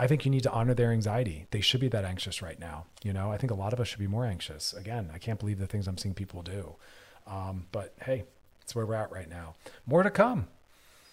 I 0.00 0.06
think 0.06 0.24
you 0.24 0.30
need 0.30 0.44
to 0.44 0.50
honor 0.50 0.72
their 0.72 0.92
anxiety. 0.92 1.46
They 1.50 1.60
should 1.60 1.80
be 1.80 1.88
that 1.88 2.06
anxious 2.06 2.40
right 2.40 2.58
now. 2.58 2.86
You 3.02 3.12
know, 3.12 3.30
I 3.30 3.36
think 3.36 3.50
a 3.50 3.54
lot 3.54 3.74
of 3.74 3.80
us 3.80 3.88
should 3.88 3.98
be 3.98 4.06
more 4.06 4.24
anxious. 4.24 4.72
Again, 4.72 5.10
I 5.12 5.18
can't 5.18 5.38
believe 5.38 5.58
the 5.58 5.66
things 5.66 5.86
I'm 5.86 5.98
seeing 5.98 6.14
people 6.14 6.40
do. 6.40 6.76
Um, 7.26 7.66
but 7.70 7.92
hey, 8.02 8.24
it's 8.62 8.74
where 8.74 8.86
we're 8.86 8.94
at 8.94 9.12
right 9.12 9.28
now. 9.28 9.56
More 9.84 10.02
to 10.02 10.08
come. 10.08 10.48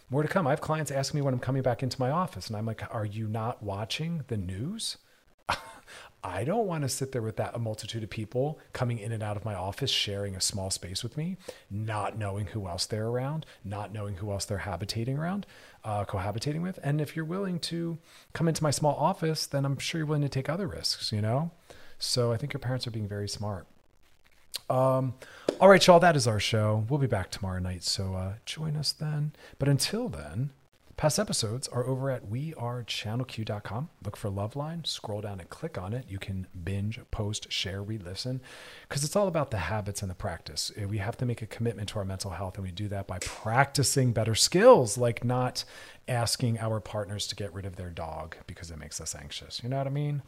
More 0.09 0.21
to 0.21 0.29
come. 0.29 0.47
I 0.47 0.51
have 0.51 0.61
clients 0.61 0.89
asking 0.89 1.19
me 1.19 1.21
when 1.21 1.33
I'm 1.33 1.41
coming 1.41 1.63
back 1.63 1.83
into 1.83 1.99
my 1.99 2.11
office, 2.11 2.47
and 2.47 2.55
I'm 2.55 2.65
like, 2.65 2.81
"Are 2.95 3.05
you 3.05 3.27
not 3.27 3.61
watching 3.61 4.23
the 4.29 4.37
news?" 4.37 4.95
I 6.23 6.43
don't 6.43 6.65
want 6.65 6.81
to 6.83 6.89
sit 6.89 7.11
there 7.11 7.21
with 7.21 7.37
that 7.37 7.55
a 7.55 7.59
multitude 7.59 8.03
of 8.03 8.09
people 8.09 8.59
coming 8.73 8.97
in 8.97 9.11
and 9.11 9.21
out 9.21 9.37
of 9.37 9.45
my 9.45 9.53
office, 9.53 9.91
sharing 9.91 10.35
a 10.35 10.41
small 10.41 10.69
space 10.69 11.03
with 11.03 11.15
me, 11.15 11.37
not 11.69 12.17
knowing 12.17 12.47
who 12.47 12.67
else 12.67 12.85
they're 12.85 13.07
around, 13.07 13.45
not 13.63 13.93
knowing 13.93 14.15
who 14.15 14.31
else 14.31 14.43
they're 14.43 14.57
habitating 14.59 15.17
around, 15.17 15.45
uh, 15.83 16.05
cohabitating 16.05 16.61
with. 16.61 16.79
And 16.83 16.99
if 16.99 17.15
you're 17.15 17.23
willing 17.23 17.59
to 17.59 17.97
come 18.33 18.47
into 18.47 18.63
my 18.63 18.71
small 18.71 18.95
office, 18.95 19.45
then 19.45 19.63
I'm 19.63 19.77
sure 19.77 19.99
you're 19.99 20.07
willing 20.07 20.23
to 20.23 20.29
take 20.29 20.49
other 20.49 20.67
risks, 20.67 21.11
you 21.11 21.21
know? 21.21 21.51
So 21.99 22.31
I 22.31 22.37
think 22.37 22.53
your 22.53 22.59
parents 22.59 22.87
are 22.87 22.91
being 22.91 23.07
very 23.07 23.29
smart. 23.29 23.67
Um, 24.69 25.13
all 25.61 25.69
right, 25.69 25.85
y'all, 25.85 25.99
that 25.99 26.15
is 26.15 26.27
our 26.27 26.39
show. 26.39 26.85
We'll 26.89 26.99
be 26.99 27.07
back 27.07 27.31
tomorrow 27.31 27.59
night, 27.59 27.83
so 27.83 28.15
uh, 28.15 28.33
join 28.45 28.75
us 28.75 28.91
then. 28.91 29.33
But 29.59 29.69
until 29.69 30.09
then, 30.09 30.49
Past 30.97 31.19
episodes 31.19 31.67
are 31.67 31.85
over 31.85 32.09
at 32.09 32.25
wearechannelq.com. 32.27 33.89
Look 34.03 34.17
for 34.17 34.31
Loveline, 34.31 34.87
scroll 34.87 35.21
down 35.21 35.39
and 35.39 35.47
click 35.47 35.77
on 35.77 35.93
it. 35.93 36.05
You 36.09 36.17
can 36.17 36.47
binge, 36.63 36.99
post, 37.11 37.51
share, 37.51 37.83
re 37.83 37.99
listen, 37.99 38.41
because 38.89 39.03
it's 39.03 39.15
all 39.15 39.27
about 39.27 39.51
the 39.51 39.57
habits 39.57 40.01
and 40.01 40.09
the 40.09 40.15
practice. 40.15 40.71
Eh, 40.75 40.85
we 40.85 40.97
have 40.97 41.15
to 41.17 41.25
make 41.27 41.43
a 41.43 41.45
commitment 41.45 41.89
to 41.89 41.99
our 41.99 42.05
mental 42.05 42.31
health, 42.31 42.55
and 42.55 42.65
we 42.65 42.71
do 42.71 42.87
that 42.87 43.05
by 43.05 43.19
practicing 43.19 44.11
better 44.11 44.33
skills, 44.33 44.97
like 44.97 45.23
not 45.23 45.63
asking 46.07 46.59
our 46.59 46.79
partners 46.79 47.27
to 47.27 47.35
get 47.35 47.53
rid 47.53 47.65
of 47.65 47.75
their 47.75 47.89
dog 47.89 48.35
because 48.47 48.71
it 48.71 48.79
makes 48.79 49.01
us 49.01 49.13
anxious. 49.15 49.61
You 49.61 49.69
know 49.69 49.77
what 49.77 49.87
I 49.87 49.91
mean? 49.91 50.21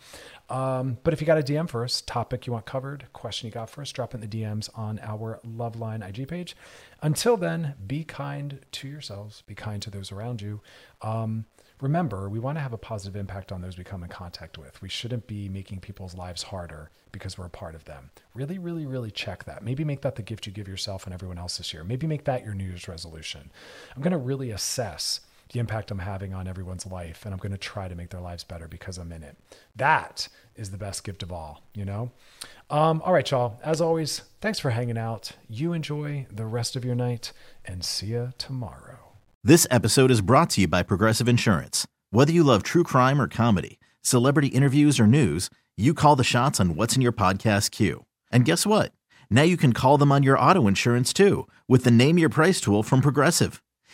Um, 0.50 0.98
but 1.04 1.14
if 1.14 1.22
you 1.22 1.28
got 1.28 1.38
a 1.38 1.44
DM 1.44 1.70
for 1.70 1.84
us, 1.84 2.02
topic 2.02 2.46
you 2.46 2.54
want 2.54 2.66
covered, 2.66 3.08
question 3.14 3.48
you 3.48 3.52
got 3.52 3.70
for 3.70 3.82
us, 3.82 3.92
drop 3.92 4.14
in 4.14 4.22
the 4.22 4.28
DMs 4.28 4.70
on 4.76 5.00
our 5.02 5.40
Loveline 5.46 6.08
IG 6.08 6.28
page. 6.28 6.56
Until 7.02 7.38
then, 7.38 7.76
be 7.88 8.04
kind 8.04 8.60
to 8.74 8.88
yourselves, 8.88 9.44
be 9.48 9.56
kind 9.56 9.82
to 9.82 9.90
those 9.90 10.12
around 10.12 10.42
you. 10.42 10.62
Um, 11.02 11.46
remember, 11.80 12.30
we 12.30 12.40
want 12.40 12.58
to 12.58 12.62
have 12.62 12.74
a 12.74 12.78
positive 12.78 13.16
impact 13.16 13.52
on 13.52 13.62
those 13.62 13.78
we 13.78 13.84
come 13.84 14.04
in 14.04 14.10
contact 14.10 14.58
with. 14.58 14.82
We 14.82 14.90
shouldn't 14.90 15.28
be 15.28 15.48
making 15.48 15.80
people's 15.80 16.16
lives 16.16 16.44
harder 16.44 16.92
because 17.12 17.38
we're 17.38 17.46
a 17.46 17.50
part 17.50 17.76
of 17.76 17.86
them. 17.86 18.12
Really, 18.34 18.60
really, 18.60 18.86
really 18.86 19.12
check 19.12 19.46
that. 19.46 19.64
Maybe 19.64 19.84
make 19.84 20.02
that 20.02 20.16
the 20.16 20.22
gift 20.22 20.46
you 20.46 20.52
give 20.52 20.68
yourself 20.68 21.06
and 21.06 21.14
everyone 21.14 21.38
else 21.40 21.58
this 21.58 21.74
year. 21.74 21.84
Maybe 21.84 22.06
make 22.06 22.26
that 22.26 22.44
your 22.44 22.54
New 22.54 22.66
Year's 22.66 22.88
resolution. 22.88 23.50
I'm 23.96 24.02
going 24.02 24.12
to 24.12 24.18
really 24.18 24.52
assess 24.52 25.22
the 25.52 25.60
impact 25.60 25.90
I'm 25.90 26.00
having 26.00 26.34
on 26.34 26.48
everyone's 26.48 26.86
life, 26.86 27.26
and 27.26 27.34
I'm 27.34 27.40
going 27.40 27.52
to 27.52 27.58
try 27.58 27.88
to 27.88 27.96
make 27.96 28.10
their 28.10 28.22
lives 28.22 28.44
better 28.44 28.68
because 28.68 28.98
I'm 28.98 29.12
in 29.12 29.24
it. 29.24 29.36
That 29.76 30.28
is 30.56 30.72
the 30.72 30.78
best 30.78 31.04
gift 31.04 31.24
of 31.24 31.32
all, 31.32 31.64
you 31.74 31.86
know? 31.86 32.12
Um, 32.70 33.02
all 33.04 33.14
right, 33.14 33.30
y'all. 33.30 33.60
As 33.64 33.82
always, 33.82 34.22
thanks 34.42 34.60
for 34.60 34.70
hanging 34.70 34.98
out. 34.98 35.32
You 35.50 35.74
enjoy 35.74 36.28
the 36.32 36.46
rest 36.46 36.76
of 36.76 36.86
your 36.86 36.96
night, 36.96 37.32
and 37.66 37.84
see 37.84 38.08
you 38.08 38.34
tomorrow. 38.38 39.00
This 39.44 39.66
episode 39.72 40.12
is 40.12 40.22
brought 40.22 40.52
to 40.52 40.62
you 40.62 40.68
by 40.68 40.84
Progressive 40.84 41.28
Insurance. 41.28 41.88
Whether 42.12 42.32
you 42.32 42.44
love 42.44 42.62
true 42.62 42.84
crime 42.84 43.22
or 43.22 43.28
comedy, 43.28 43.80
celebrity 44.02 44.48
interviews 44.50 45.00
or 45.00 45.08
news, 45.08 45.50
you 45.78 45.94
call 45.94 46.16
the 46.16 46.24
shots 46.24 46.60
on 46.60 46.76
what's 46.76 46.96
in 46.96 47.02
your 47.02 47.14
podcast 47.14 47.72
queue. 47.72 48.06
And 48.32 48.46
guess 48.46 48.66
what? 48.66 48.92
Now 49.30 49.44
you 49.44 49.58
can 49.58 49.74
call 49.74 49.98
them 49.98 50.12
on 50.12 50.24
your 50.24 50.38
auto 50.38 50.68
insurance 50.68 51.14
too 51.14 51.48
with 51.68 51.86
the 51.86 51.92
Name 51.92 52.18
Your 52.18 52.30
Price 52.30 52.60
tool 52.60 52.84
from 52.84 53.02
Progressive. 53.02 53.62